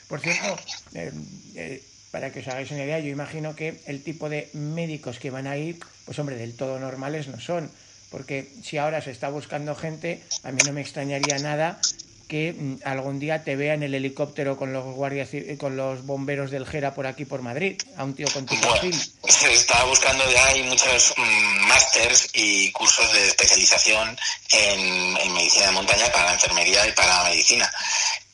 Por 0.08 0.20
cierto, 0.20 0.58
eh, 0.94 1.12
eh, 1.54 1.82
para 2.10 2.30
que 2.30 2.40
os 2.40 2.48
hagáis 2.48 2.70
una 2.70 2.84
idea, 2.84 3.00
yo 3.00 3.10
imagino 3.10 3.56
que 3.56 3.80
el 3.86 4.02
tipo 4.02 4.28
de 4.28 4.48
médicos 4.54 5.18
que 5.18 5.30
van 5.30 5.46
a 5.46 5.56
ir, 5.56 5.80
pues 6.04 6.18
hombre, 6.18 6.36
del 6.36 6.56
todo 6.56 6.78
normales 6.78 7.26
no 7.28 7.40
son. 7.40 7.70
Porque 8.10 8.48
si 8.62 8.78
ahora 8.78 9.02
se 9.02 9.10
está 9.10 9.28
buscando 9.28 9.74
gente, 9.74 10.22
a 10.44 10.52
mí 10.52 10.58
no 10.64 10.72
me 10.72 10.80
extrañaría 10.80 11.38
nada 11.40 11.80
que 12.28 12.52
mm, 12.52 12.76
algún 12.84 13.18
día 13.18 13.42
te 13.42 13.56
vea 13.56 13.74
en 13.74 13.82
el 13.82 13.94
helicóptero 13.94 14.56
con 14.56 14.72
los 14.72 14.84
guardias 14.94 15.30
con 15.58 15.76
los 15.76 16.06
bomberos 16.06 16.50
del 16.50 16.66
Gera 16.66 16.94
por 16.94 17.06
aquí 17.06 17.24
por 17.24 17.42
Madrid, 17.42 17.80
a 17.96 18.04
un 18.04 18.14
tío 18.14 18.28
con 18.32 18.46
tu 18.46 18.54
perfil. 18.60 18.94
se 19.28 19.52
está 19.52 19.84
buscando 19.84 20.24
ya 20.30 20.46
hay 20.46 20.62
muchos 20.62 21.14
mm, 21.16 21.68
másters 21.68 22.28
y 22.32 22.70
cursos 22.72 23.12
de 23.12 23.26
especialización 23.26 24.16
en, 24.52 25.16
en 25.16 25.32
medicina 25.34 25.66
de 25.66 25.72
montaña 25.72 26.06
para 26.12 26.26
la 26.26 26.34
enfermería 26.34 26.86
y 26.86 26.92
para 26.92 27.24
la 27.24 27.30
medicina 27.30 27.70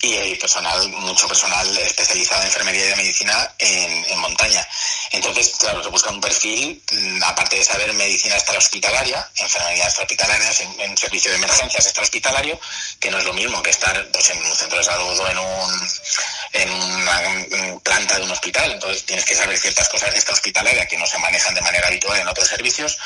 y 0.02 0.16
hay 0.16 0.34
personal, 0.36 0.88
mucho 0.88 1.28
personal 1.28 1.76
especializado 1.78 2.40
en 2.40 2.46
enfermería 2.46 2.86
y 2.86 2.88
de 2.88 2.96
medicina 2.96 3.54
en, 3.58 4.18
montaña. 4.18 4.66
Entonces, 5.12 5.54
claro, 5.58 5.82
se 5.82 5.88
busca 5.88 6.10
un 6.10 6.20
perfil, 6.20 6.82
mm, 6.90 7.22
aparte 7.24 7.56
de 7.56 7.64
saber 7.64 7.92
medicina 7.94 8.36
extrahospitalaria, 8.36 9.28
enfermería 9.36 9.84
extrahospitalaria, 9.84 10.50
en, 10.60 10.80
en 10.80 10.96
servicio 10.96 11.30
de 11.30 11.36
emergencias 11.36 11.84
extrahospitalario, 11.86 12.58
que 12.98 13.10
no 13.10 13.18
es 13.18 13.24
lo 13.24 13.32
mismo 13.34 13.62
que 13.62 13.70
estar 13.70 14.10
pues, 14.10 14.30
en 14.30 14.44
un 14.44 14.56
centro 14.56 14.78
de 14.78 14.84
salud 14.84 15.18
o 15.18 15.28
en, 15.28 15.38
un, 15.38 15.88
en 16.52 16.70
una 16.70 17.80
planta 17.82 18.18
de 18.18 18.24
un 18.24 18.30
hospital. 18.30 18.72
Entonces, 18.72 19.04
tienes 19.04 19.24
que 19.24 19.34
saber 19.34 19.58
ciertas 19.58 19.88
cosas 19.88 20.12
de 20.12 20.18
esta 20.18 20.32
hospitalaria 20.32 20.86
que 20.86 20.98
no 20.98 21.06
se 21.06 21.18
manejan 21.18 21.54
de 21.54 21.60
manera 21.62 21.88
habitual 21.88 22.18
en 22.18 22.28
otros 22.28 22.48
servicios. 22.48 22.98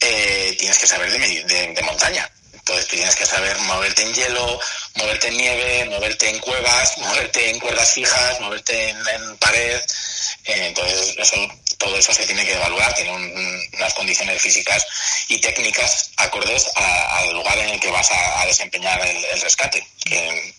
Eh, 0.00 0.54
tienes 0.58 0.78
que 0.78 0.86
saber 0.86 1.10
de, 1.10 1.72
de 1.74 1.82
montaña. 1.82 2.30
Entonces 2.68 2.86
tú 2.90 2.96
tienes 2.96 3.16
que 3.16 3.24
saber 3.24 3.56
moverte 3.60 4.02
en 4.02 4.12
hielo, 4.12 4.60
moverte 4.96 5.28
en 5.28 5.36
nieve, 5.38 5.86
moverte 5.86 6.28
en 6.28 6.38
cuevas, 6.38 6.98
moverte 6.98 7.48
en 7.48 7.58
cuerdas 7.60 7.94
fijas, 7.94 8.40
moverte 8.40 8.90
en, 8.90 9.36
pared. 9.38 9.80
Eh, 10.44 10.66
entonces 10.66 11.14
eso, 11.16 11.36
todo 11.78 11.96
eso 11.96 12.12
se 12.12 12.26
tiene 12.26 12.44
que 12.44 12.54
evaluar, 12.54 12.92
tiene 12.94 13.12
unas 13.72 13.94
condiciones 13.94 14.42
físicas 14.42 14.84
y 15.28 15.38
técnicas 15.38 16.10
acordes 16.16 16.68
al 16.74 17.32
lugar 17.32 17.56
en 17.58 17.70
el 17.70 17.80
que 17.80 17.90
vas 17.90 18.10
a, 18.10 18.46
desempeñar 18.46 19.00
el, 19.06 19.40
rescate. 19.40 19.86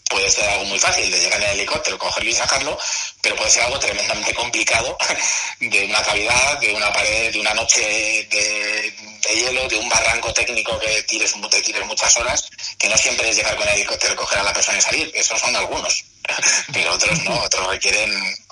Puede 0.09 0.32
ser 0.32 0.49
algo 0.49 0.65
muy 0.65 0.80
fácil 0.80 1.11
de 1.11 1.20
llegar 1.20 1.41
en 1.41 1.49
el 1.49 1.55
helicóptero, 1.57 1.97
cogerlo 1.99 2.30
y 2.30 2.34
sacarlo, 2.34 2.78
pero 3.22 3.36
puede 3.36 3.51
ser 3.51 3.63
algo 3.63 3.78
tremendamente 3.80 4.34
complicado 4.34 4.97
de 5.59 5.86
una 5.86 6.01
cavidad, 6.03 6.59
de 6.59 6.74
una 6.74 6.91
pared, 6.93 7.32
de 7.34 7.39
una 7.39 7.53
noche 7.53 7.82
de, 8.30 8.93
hielo, 9.36 9.67
de 9.67 9.78
un 9.78 9.89
barranco 9.89 10.34
técnico 10.34 10.80
que 10.80 11.03
tires, 11.03 11.36
te 11.51 11.61
tires 11.61 11.86
muchas 11.86 12.15
horas, 12.17 12.49
que 12.78 12.88
no 12.88 12.97
siempre 12.97 13.30
es 13.30 13.36
llegar 13.36 13.55
con 13.55 13.67
el 13.67 13.76
helicóptero, 13.76 14.15
coger 14.15 14.39
a 14.39 14.43
la 14.43 14.53
persona 14.53 14.78
y 14.78 14.82
salir, 14.82 15.11
esos 15.13 15.39
son 15.39 15.55
algunos, 15.55 16.05
pero 16.74 16.93
otros 16.93 17.24
no, 17.24 17.39
otros 17.41 17.67
requieren 17.67 18.11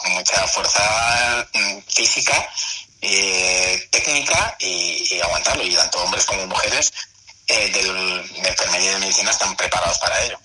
mucha 0.09 0.47
fuerza 0.47 1.47
mm, 1.53 1.79
física, 1.87 2.49
eh, 3.01 3.87
técnica 3.91 4.55
y, 4.59 5.19
aguantarlo, 5.19 5.63
y 5.63 5.73
tanto 5.73 6.03
hombres 6.03 6.25
como 6.25 6.47
mujeres 6.47 6.93
eh, 7.47 7.71
de 7.71 8.49
enfermería 8.49 8.91
y 8.91 8.93
de 8.93 8.99
medicina 8.99 9.31
están 9.31 9.55
preparados 9.55 9.97
para 9.99 10.23
ello. 10.23 10.39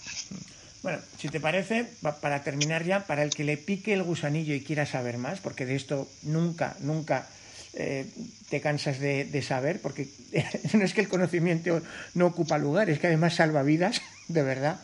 Bueno, 0.83 0.99
si 1.19 1.29
te 1.29 1.39
parece, 1.39 1.87
para 2.21 2.43
terminar 2.43 2.85
ya, 2.85 3.07
para 3.07 3.23
el 3.23 3.31
que 3.31 3.45
le 3.45 3.57
pique 3.57 3.93
el 3.93 4.03
gusanillo 4.03 4.53
y 4.55 4.65
quiera 4.65 4.85
saber 4.85 5.17
más, 5.17 5.39
porque 5.39 5.65
de 5.65 5.77
esto 5.77 6.09
nunca, 6.23 6.75
nunca 6.81 7.29
eh, 7.75 8.05
te 8.51 8.61
cansas 8.61 8.99
de, 8.99 9.43
saber, 9.43 9.81
porque 9.81 10.09
no 10.73 10.85
es 10.85 10.93
que 10.93 11.01
el 11.01 11.09
conocimiento 11.09 11.81
no 12.15 12.27
ocupa 12.27 12.59
lugar, 12.59 12.91
es 12.91 12.99
que 12.99 13.07
además 13.07 13.37
salva 13.37 13.63
vidas, 13.63 14.03
de 14.29 14.43
verdad. 14.43 14.81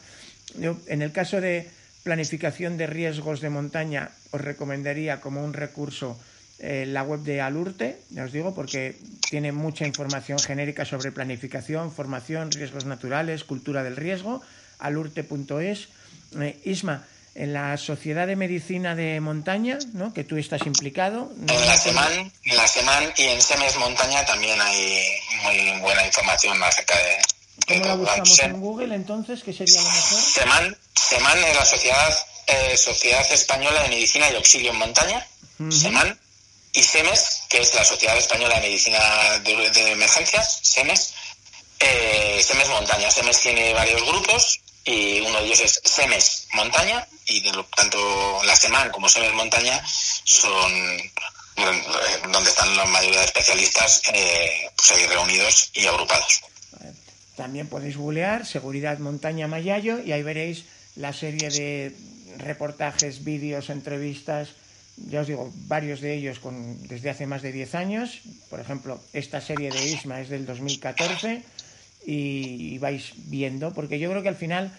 Yo, 0.56 0.76
en 0.86 1.02
el 1.02 1.12
caso 1.12 1.40
de 1.40 1.68
planificación 2.02 2.78
de 2.78 2.86
riesgos 2.86 3.40
de 3.40 3.50
montaña, 3.50 4.10
os 4.30 4.40
recomendaría 4.40 5.20
como 5.20 5.44
un 5.44 5.52
recurso 5.52 6.18
eh, 6.58 6.86
la 6.86 7.02
web 7.02 7.20
de 7.20 7.40
Alurte, 7.40 7.98
ya 8.10 8.24
os 8.24 8.32
digo, 8.32 8.54
porque 8.54 8.96
tiene 9.30 9.52
mucha 9.52 9.86
información 9.86 10.38
genérica 10.38 10.84
sobre 10.84 11.12
planificación, 11.12 11.92
formación, 11.92 12.50
riesgos 12.50 12.84
naturales, 12.84 13.44
cultura 13.44 13.82
del 13.82 13.96
riesgo 13.96 14.42
alurte.es 14.78 15.88
Eh, 16.38 16.60
Isma, 16.64 17.04
en 17.34 17.52
la 17.52 17.76
Sociedad 17.76 18.26
de 18.26 18.36
Medicina 18.36 18.94
de 18.94 19.20
Montaña, 19.20 19.78
¿no? 19.94 20.12
que 20.12 20.24
tú 20.24 20.36
estás 20.36 20.66
implicado. 20.66 21.32
En 21.40 21.66
la 21.66 21.76
semana 21.76 22.30
en 22.44 22.56
la 22.56 22.66
SEMAN 22.66 23.04
y 23.16 23.22
en 23.22 23.40
SEMES 23.40 23.76
Montaña 23.76 24.24
también 24.26 24.60
hay 24.60 25.06
muy 25.44 25.80
buena 25.80 26.04
información 26.04 26.62
acerca 26.62 26.94
de... 26.96 27.16
¿Cómo 27.66 27.86
la 27.86 27.94
buscamos 27.94 28.38
en 28.40 28.60
Google 28.60 28.94
entonces? 28.94 29.42
¿Qué 29.42 29.52
sería 29.52 29.80
lo 29.80 29.88
mejor? 29.88 30.78
SEMAN 31.08 31.42
es 31.44 31.56
la 31.56 31.64
Sociedad, 31.64 32.26
eh, 32.46 32.76
Sociedad 32.76 33.32
Española 33.32 33.82
de 33.82 33.88
Medicina 33.88 34.30
y 34.30 34.34
Auxilio 34.36 34.72
en 34.72 34.76
Montaña, 34.76 35.26
SEMAN, 35.70 36.18
y 36.72 36.82
SEMES, 36.82 37.44
que 37.48 37.60
es 37.60 37.74
la 37.74 37.84
Sociedad 37.84 38.16
Española 38.16 38.56
de 38.56 38.60
Medicina 38.60 39.00
de, 39.38 39.92
Emergencias, 39.92 40.60
SEMES, 40.62 41.14
eh, 41.80 42.44
SEMES 42.46 42.68
Montaña. 42.68 43.10
SEMES 43.10 43.40
tiene 43.40 43.72
varios 43.72 44.02
grupos 44.02 44.60
y 44.84 45.20
uno 45.20 45.40
de 45.40 45.46
ellos 45.46 45.60
es 45.60 45.80
SEMES 45.82 46.48
Montaña. 46.52 47.06
Y 47.24 47.40
de 47.40 47.52
lo 47.52 47.64
tanto 47.64 48.42
la 48.44 48.54
SEMAN 48.54 48.90
como 48.90 49.08
SEMES 49.08 49.32
Montaña 49.32 49.82
son 50.24 51.10
donde 52.30 52.50
están 52.50 52.76
la 52.76 52.84
mayoría 52.84 53.20
de 53.20 53.24
especialistas 53.24 54.02
eh, 54.12 54.70
pues 54.76 54.92
ahí 54.92 55.06
reunidos 55.06 55.70
y 55.74 55.86
agrupados. 55.86 56.42
También 57.34 57.68
podéis 57.68 57.96
googlear 57.96 58.46
Seguridad 58.46 58.98
Montaña 58.98 59.48
Mayayo 59.48 60.00
y 60.00 60.12
ahí 60.12 60.22
veréis 60.22 60.64
la 60.98 61.12
serie 61.12 61.48
de 61.50 61.94
reportajes, 62.38 63.24
vídeos, 63.24 63.70
entrevistas, 63.70 64.50
ya 65.06 65.20
os 65.20 65.28
digo, 65.28 65.52
varios 65.66 66.00
de 66.00 66.14
ellos 66.14 66.40
con, 66.40 66.76
desde 66.88 67.10
hace 67.10 67.26
más 67.26 67.42
de 67.42 67.52
10 67.52 67.74
años. 67.76 68.20
Por 68.50 68.58
ejemplo, 68.60 69.00
esta 69.12 69.40
serie 69.40 69.70
de 69.70 69.86
Isma 69.86 70.20
es 70.20 70.28
del 70.28 70.44
2014 70.44 71.42
y, 72.04 72.78
vais 72.78 73.12
viendo, 73.26 73.72
porque 73.72 73.98
yo 73.98 74.10
creo 74.10 74.22
que 74.22 74.28
al 74.28 74.36
final 74.36 74.72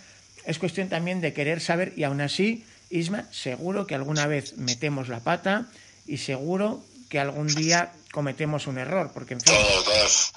es 0.46 0.60
cuestión 0.60 0.90
también 0.90 1.22
de 1.22 1.34
querer 1.34 1.62
saber 1.62 1.94
y 1.96 2.04
aún 2.04 2.22
así, 2.22 2.66
Isma, 2.90 3.28
seguro 3.32 3.88
que 3.88 3.96
alguna 3.96 4.28
vez 4.28 4.58
metemos 4.58 5.08
la 5.08 5.22
pata 5.22 5.68
y 6.06 6.18
seguro 6.18 6.84
que 7.10 7.20
algún 7.20 7.48
día 7.48 7.94
cometemos 8.12 8.68
un 8.68 8.78
error, 8.78 9.12
porque 9.14 9.36
en 9.36 9.42
fin... 9.42 9.56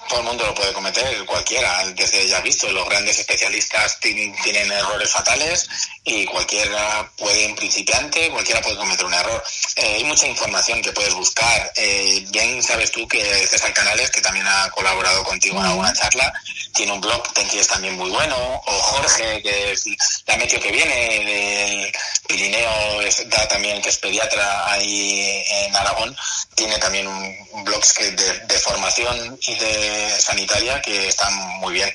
todo 0.09 0.19
el 0.19 0.25
mundo 0.25 0.45
lo 0.45 0.53
puede 0.53 0.73
cometer, 0.73 1.25
cualquiera, 1.25 1.83
desde 1.95 2.27
ya 2.27 2.39
visto, 2.41 2.71
los 2.71 2.87
grandes 2.87 3.19
especialistas 3.19 3.99
tienen, 3.99 4.71
errores 4.71 5.09
fatales 5.09 5.67
y 6.03 6.25
cualquiera 6.25 7.11
puede, 7.17 7.47
un 7.47 7.55
principiante, 7.55 8.29
cualquiera 8.29 8.61
puede 8.61 8.77
cometer 8.77 9.05
un 9.05 9.13
error. 9.13 9.43
Eh, 9.75 9.95
hay 9.95 10.03
mucha 10.03 10.27
información 10.27 10.81
que 10.81 10.91
puedes 10.91 11.13
buscar. 11.13 11.71
Eh, 11.75 12.25
bien 12.29 12.61
sabes 12.61 12.91
tú 12.91 13.07
que 13.07 13.23
César 13.47 13.73
Canales, 13.73 14.11
que 14.11 14.21
también 14.21 14.45
ha 14.47 14.69
colaborado 14.69 15.23
contigo 15.23 15.59
en 15.59 15.65
alguna 15.65 15.93
charla, 15.93 16.33
tiene 16.73 16.91
un 16.91 17.01
blog 17.01 17.23
que 17.33 17.59
es 17.59 17.67
también 17.67 17.95
muy 17.95 18.09
bueno, 18.09 18.35
o 18.65 18.71
Jorge, 18.71 19.41
que 19.41 19.71
es 19.71 19.85
la 20.25 20.37
meteo 20.37 20.59
que 20.59 20.71
viene, 20.71 20.93
del 20.93 21.93
Pirineo, 22.27 23.01
da 23.27 23.47
también, 23.47 23.81
que 23.81 23.89
es 23.89 23.97
pediatra 23.97 24.71
ahí 24.71 25.43
en 25.47 25.75
Aragón, 25.75 26.15
tiene 26.55 26.77
también 26.77 27.07
un, 27.07 27.63
blog 27.63 27.83
de, 27.83 28.59
formación 28.59 29.37
y 29.47 29.55
de 29.55 30.21
sanitaria 30.21 30.81
que 30.81 31.07
están 31.09 31.33
muy 31.59 31.73
bien. 31.73 31.93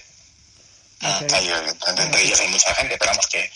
Ah, 1.01 1.21
entre 1.21 2.23
ellos 2.23 2.41
hay 2.41 2.49
mucha 2.49 2.75
gente, 2.75 2.97
pero 2.99 3.13
vamos 3.13 3.27
que, 3.29 3.51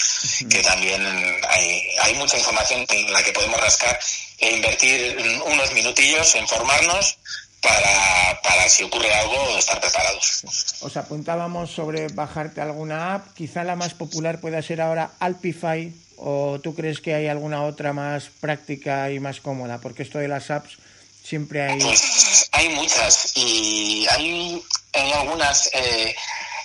que 0.48 0.62
también 0.62 1.04
hay, 1.48 1.82
hay 2.00 2.14
mucha 2.14 2.38
información 2.38 2.86
en 2.88 3.12
la 3.12 3.22
que 3.22 3.32
podemos 3.32 3.60
rascar 3.60 3.98
e 4.38 4.52
invertir 4.52 5.16
unos 5.46 5.72
minutillos 5.72 6.34
en 6.36 6.46
formarnos 6.46 7.18
para, 7.60 8.40
para 8.42 8.68
si 8.68 8.84
ocurre 8.84 9.12
algo 9.14 9.58
estar 9.58 9.80
preparados. 9.80 10.42
Os 10.80 10.96
apuntábamos 10.96 11.70
sobre 11.70 12.08
bajarte 12.08 12.60
alguna 12.60 13.14
app, 13.14 13.34
quizá 13.34 13.64
la 13.64 13.76
más 13.76 13.94
popular 13.94 14.40
pueda 14.40 14.62
ser 14.62 14.80
ahora 14.80 15.12
Alpify 15.20 15.92
o 16.24 16.60
tú 16.60 16.74
crees 16.74 17.00
que 17.00 17.14
hay 17.14 17.26
alguna 17.26 17.64
otra 17.64 17.92
más 17.92 18.30
práctica 18.40 19.10
y 19.10 19.18
más 19.18 19.40
cómoda, 19.40 19.78
porque 19.78 20.04
esto 20.04 20.18
de 20.18 20.28
las 20.28 20.50
apps 20.50 20.78
siempre 21.24 21.62
hay... 21.62 21.80
Pues 21.80 22.48
hay 22.52 22.68
muchas 22.68 23.32
y 23.34 24.06
hay, 24.08 24.62
hay 24.92 25.12
algunas 25.12 25.68
eh, 25.72 26.14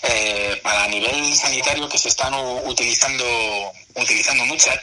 eh, 0.03 0.59
para 0.61 0.87
nivel 0.87 1.35
sanitario 1.35 1.89
que 1.89 1.97
se 1.97 2.09
están 2.09 2.35
utilizando, 2.65 3.25
utilizando 3.95 4.45
muchas 4.45 4.79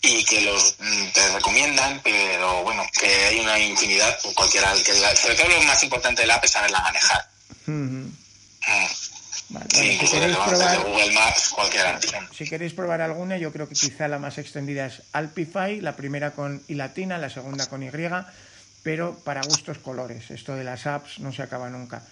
y 0.00 0.24
que 0.24 0.42
los 0.42 0.76
mm, 0.78 1.06
te 1.08 1.32
recomiendan, 1.32 2.00
pero 2.04 2.62
bueno, 2.62 2.86
que 3.00 3.06
hay 3.06 3.40
una 3.40 3.58
infinidad, 3.58 4.16
cualquiera, 4.34 4.72
que 4.84 4.92
la, 4.94 5.16
sobre 5.16 5.34
todo 5.34 5.48
lo 5.48 5.62
más 5.62 5.82
importante 5.82 6.22
del 6.22 6.30
app 6.30 6.44
es 6.44 6.52
saberla 6.52 6.80
manejar. 6.80 7.28
Mm. 7.66 8.06
Si, 9.70 9.98
queréis 10.06 10.36
probar, 10.36 10.78
Google 10.80 11.12
Maps, 11.12 11.50
cualquiera. 11.54 12.00
Si 12.32 12.44
queréis 12.44 12.72
probar 12.72 13.00
alguna, 13.00 13.36
yo 13.36 13.52
creo 13.52 13.68
que 13.68 13.74
quizá 13.74 14.08
la 14.08 14.18
más 14.18 14.38
extendida 14.38 14.86
es 14.86 15.02
Alpify, 15.12 15.80
la 15.80 15.96
primera 15.96 16.32
con 16.32 16.62
I 16.68 16.74
latina, 16.74 17.18
la 17.18 17.30
segunda 17.30 17.66
con 17.66 17.82
Y, 17.82 17.90
pero 18.82 19.18
para 19.24 19.42
gustos 19.42 19.78
colores. 19.78 20.30
Esto 20.30 20.54
de 20.54 20.64
las 20.64 20.86
apps 20.86 21.18
no 21.20 21.32
se 21.32 21.42
acaba 21.42 21.70
nunca. 21.70 22.02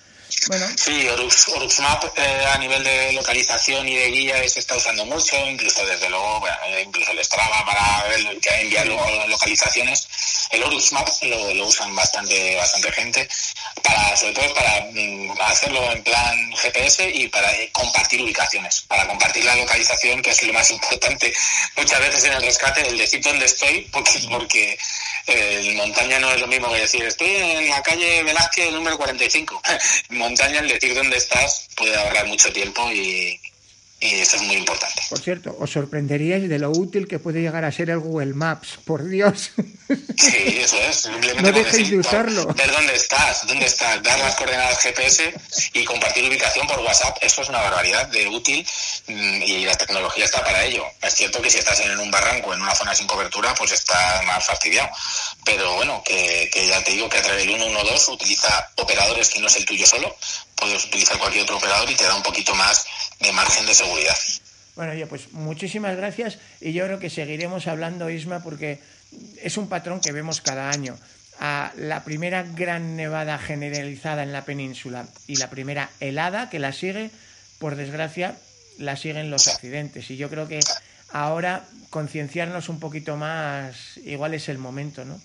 Bueno. 0.49 0.67
Sí, 0.77 1.09
Oruxmap 1.09 2.05
eh, 2.17 2.47
a 2.53 2.59
nivel 2.59 2.83
de 2.83 3.13
localización 3.13 3.89
y 3.89 3.95
de 3.95 4.11
guía 4.11 4.49
se 4.49 4.61
está 4.61 4.77
usando 4.77 5.05
mucho, 5.07 5.37
incluso 5.47 5.85
desde 5.87 6.09
luego, 6.11 6.41
bueno, 6.41 6.57
eh, 6.67 6.83
incluso 6.87 7.13
el 7.13 7.25
Strava 7.25 7.65
para 7.65 8.05
ver, 8.09 8.39
enviar 8.61 8.87
localizaciones. 8.87 10.09
El 10.51 10.63
Oruxmap 10.65 11.09
lo, 11.23 11.55
lo, 11.55 11.67
usan 11.67 11.95
bastante, 11.95 12.57
bastante 12.57 12.93
gente, 12.93 13.29
para, 13.83 14.17
sobre 14.17 14.33
todo 14.35 14.55
para 14.55 14.87
mm, 14.93 15.41
hacerlo 15.41 15.93
en 15.93 16.03
plan 16.03 16.53
GPS 16.57 17.09
y 17.09 17.29
para 17.29 17.53
eh, 17.55 17.71
compartir 17.73 18.21
ubicaciones, 18.23 18.83
para 18.83 19.07
compartir 19.07 19.45
la 19.45 19.57
localización, 19.57 20.21
que 20.23 20.31
es 20.31 20.43
lo 20.43 20.53
más 20.53 20.71
importante 20.73 21.33
muchas 21.77 22.01
veces 22.01 22.25
en 22.25 22.33
el 22.33 22.43
rescate, 22.43 22.87
el 22.87 22.99
decir 22.99 23.23
dónde 23.23 23.47
estoy, 23.47 23.83
porque, 23.93 24.21
porque 24.29 24.79
el 25.27 25.77
montaña 25.77 26.19
no 26.19 26.33
es 26.33 26.41
lo 26.41 26.47
mismo 26.47 26.69
que 26.71 26.81
decir 26.81 27.05
estoy 27.05 27.29
en 27.29 27.71
la 27.71 27.83
calle 27.83 28.23
Velázquez 28.23 28.73
número 28.73 28.99
45. 28.99 29.63
montaña, 30.23 30.61
el 30.61 30.69
decir 30.69 30.95
dónde 30.95 31.17
estás 31.17 31.69
puede 31.77 31.95
ahorrar 31.97 32.27
mucho 32.27 32.53
tiempo 32.53 32.91
y, 32.91 33.39
y 34.03 34.15
eso 34.17 34.35
es 34.35 34.43
muy 34.43 34.57
importante. 34.57 35.01
Por 35.09 35.21
cierto, 35.21 35.57
os 35.61 35.71
sorprenderíais 35.71 36.49
de 36.49 36.59
lo 36.59 36.71
útil 36.71 37.07
que 37.07 37.21
puede 37.21 37.41
llegar 37.41 37.65
a 37.65 37.71
ser 37.71 37.89
el 37.89 38.01
Google 38.01 38.35
Maps, 38.35 38.79
por 38.85 39.09
Dios. 39.09 39.53
Sí, 40.17 40.59
eso 40.59 40.77
es. 40.79 40.97
Simplemente 40.97 41.43
no 41.43 41.53
dejéis 41.53 41.91
de 41.91 41.99
usarlo. 41.99 42.47
Ver 42.55 42.71
dónde 42.71 42.95
estás, 42.95 43.47
dónde 43.47 43.67
estás, 43.67 44.03
dar 44.03 44.19
las 44.21 44.35
coordenadas 44.37 44.79
GPS 44.79 45.35
y 45.75 45.85
compartir 45.85 46.27
ubicación 46.27 46.67
por 46.67 46.79
WhatsApp. 46.81 47.19
Eso 47.21 47.43
es 47.43 47.49
una 47.51 47.61
barbaridad 47.61 48.07
de 48.07 48.27
útil 48.29 48.67
mm, 49.09 49.43
y 49.43 49.65
la 49.67 49.75
tecnología 49.75 50.25
está 50.25 50.43
para 50.43 50.65
ello. 50.65 50.85
Es 51.03 51.15
cierto 51.15 51.43
que 51.43 51.51
si 51.51 51.59
estás 51.59 51.81
en 51.81 51.99
un 51.99 52.11
barranco, 52.11 52.55
en 52.55 52.63
una 52.63 52.75
zona 52.75 52.95
sin 52.95 53.07
cobertura, 53.07 53.55
pues 53.55 53.73
está 53.73 54.23
más 54.25 54.47
fastidiado. 54.47 54.89
Pero 55.45 55.75
bueno, 55.75 56.03
que, 56.05 56.49
que 56.51 56.67
ya 56.67 56.83
te 56.83 56.93
digo 56.93 57.11
que 57.11 57.19
a 57.19 57.23
través 57.23 57.45
del 57.47 57.57
112 57.57 58.13
utiliza 58.13 58.71
operadores 58.77 59.29
que 59.29 59.41
no 59.41 59.49
es 59.49 59.57
el 59.57 59.67
tuyo 59.67 59.87
solo, 59.87 60.17
puedes 60.57 60.85
utilizar 60.85 61.19
cualquier 61.19 61.45
otro 61.45 61.57
operador 61.57 61.91
y 61.91 61.97
te 61.97 62.05
da 62.05 62.15
un 62.15 62.23
poquito 62.23 62.55
más 62.55 62.87
de 63.21 63.33
margen 63.33 63.67
de 63.67 63.75
seguridad. 63.75 64.17
Bueno, 64.75 64.95
ya 64.95 65.07
pues 65.07 65.33
muchísimas 65.33 65.97
gracias 65.97 66.39
y 66.61 66.73
yo 66.73 66.85
creo 66.87 66.99
que 66.99 67.11
seguiremos 67.11 67.67
hablando, 67.67 68.09
Isma, 68.09 68.43
porque 68.43 68.81
es 69.43 69.57
un 69.57 69.69
patrón 69.69 70.01
que 70.01 70.13
vemos 70.13 70.41
cada 70.41 70.71
año. 70.71 70.97
A 71.41 71.73
la 71.77 72.05
primera 72.05 72.43
gran 72.43 72.97
nevada 72.97 73.39
generalizada 73.39 74.23
en 74.23 74.33
la 74.33 74.45
península 74.45 75.07
y 75.27 75.37
la 75.37 75.51
primera 75.51 75.91
helada 76.01 76.49
que 76.51 76.59
la 76.59 76.73
sigue, 76.73 77.11
por 77.59 77.75
desgracia, 77.77 78.37
la 78.79 78.97
siguen 78.97 79.31
los 79.31 79.49
accidentes. 79.49 80.11
Y 80.11 80.17
yo 80.17 80.31
creo 80.31 80.47
que 80.47 80.61
ahora 81.11 81.65
concienciarnos 81.91 82.69
un 82.69 82.81
poquito 82.81 83.17
más, 83.17 83.99
igual 84.05 84.35
es 84.35 84.49
el 84.49 84.59
momento, 84.59 85.05
¿no? 85.05 85.21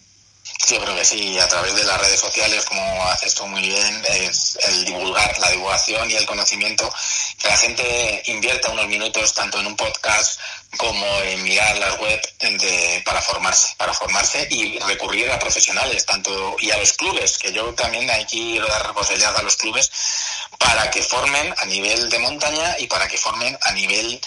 Yo 0.69 0.81
creo 0.81 0.95
que 0.95 1.05
sí, 1.05 1.39
a 1.39 1.47
través 1.47 1.75
de 1.75 1.83
las 1.83 1.99
redes 2.01 2.19
sociales, 2.19 2.65
como 2.65 3.03
haces 3.09 3.33
tú 3.35 3.47
muy 3.47 3.61
bien, 3.61 4.03
es 4.09 4.57
el 4.63 4.85
divulgar, 4.85 5.37
la 5.39 5.51
divulgación 5.51 6.11
y 6.11 6.15
el 6.15 6.25
conocimiento, 6.25 6.93
que 7.37 7.47
la 7.47 7.57
gente 7.57 8.23
invierta 8.25 8.71
unos 8.71 8.87
minutos 8.87 9.33
tanto 9.33 9.59
en 9.59 9.67
un 9.67 9.77
podcast 9.77 10.39
como 10.75 11.05
en 11.21 11.41
mirar 11.43 11.77
las 11.77 11.97
web 11.99 12.19
para 13.05 13.21
formarse, 13.21 13.75
para 13.77 13.93
formarse 13.93 14.47
y 14.51 14.77
recurrir 14.79 15.31
a 15.31 15.39
profesionales, 15.39 16.05
tanto 16.05 16.57
y 16.59 16.71
a 16.71 16.77
los 16.77 16.93
clubes, 16.93 17.37
que 17.37 17.53
yo 17.53 17.73
también 17.73 18.09
aquí 18.11 18.51
quiero 18.51 18.67
dar 18.67 18.83
responsabilidad 18.83 19.37
a 19.37 19.43
los 19.43 19.55
clubes 19.55 19.89
para 20.57 20.89
que 20.91 21.01
formen 21.01 21.53
a 21.57 21.65
nivel 21.65 22.09
de 22.09 22.19
montaña 22.19 22.75
y 22.79 22.87
para 22.87 23.07
que 23.07 23.17
formen 23.17 23.57
a 23.61 23.71
nivel 23.71 24.19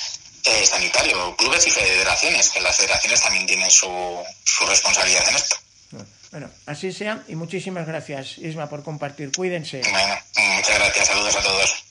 eh, 0.44 0.66
sanitario, 0.66 1.36
clubes 1.36 1.66
y 1.66 1.70
federaciones, 1.70 2.48
que 2.48 2.60
las 2.60 2.76
federaciones 2.76 3.20
también 3.20 3.46
tienen 3.46 3.70
su, 3.70 4.24
su 4.44 4.64
responsabilidad 4.66 5.28
en 5.28 5.36
esto. 5.36 5.56
Bueno, 6.30 6.48
así 6.66 6.92
sea 6.92 7.24
y 7.28 7.34
muchísimas 7.34 7.86
gracias, 7.86 8.38
Isma, 8.38 8.68
por 8.68 8.82
compartir. 8.82 9.32
Cuídense. 9.36 9.80
Bueno, 9.80 10.14
muchas 10.56 10.78
gracias. 10.78 11.08
Saludos 11.08 11.36
a 11.36 11.42
todos. 11.42 11.89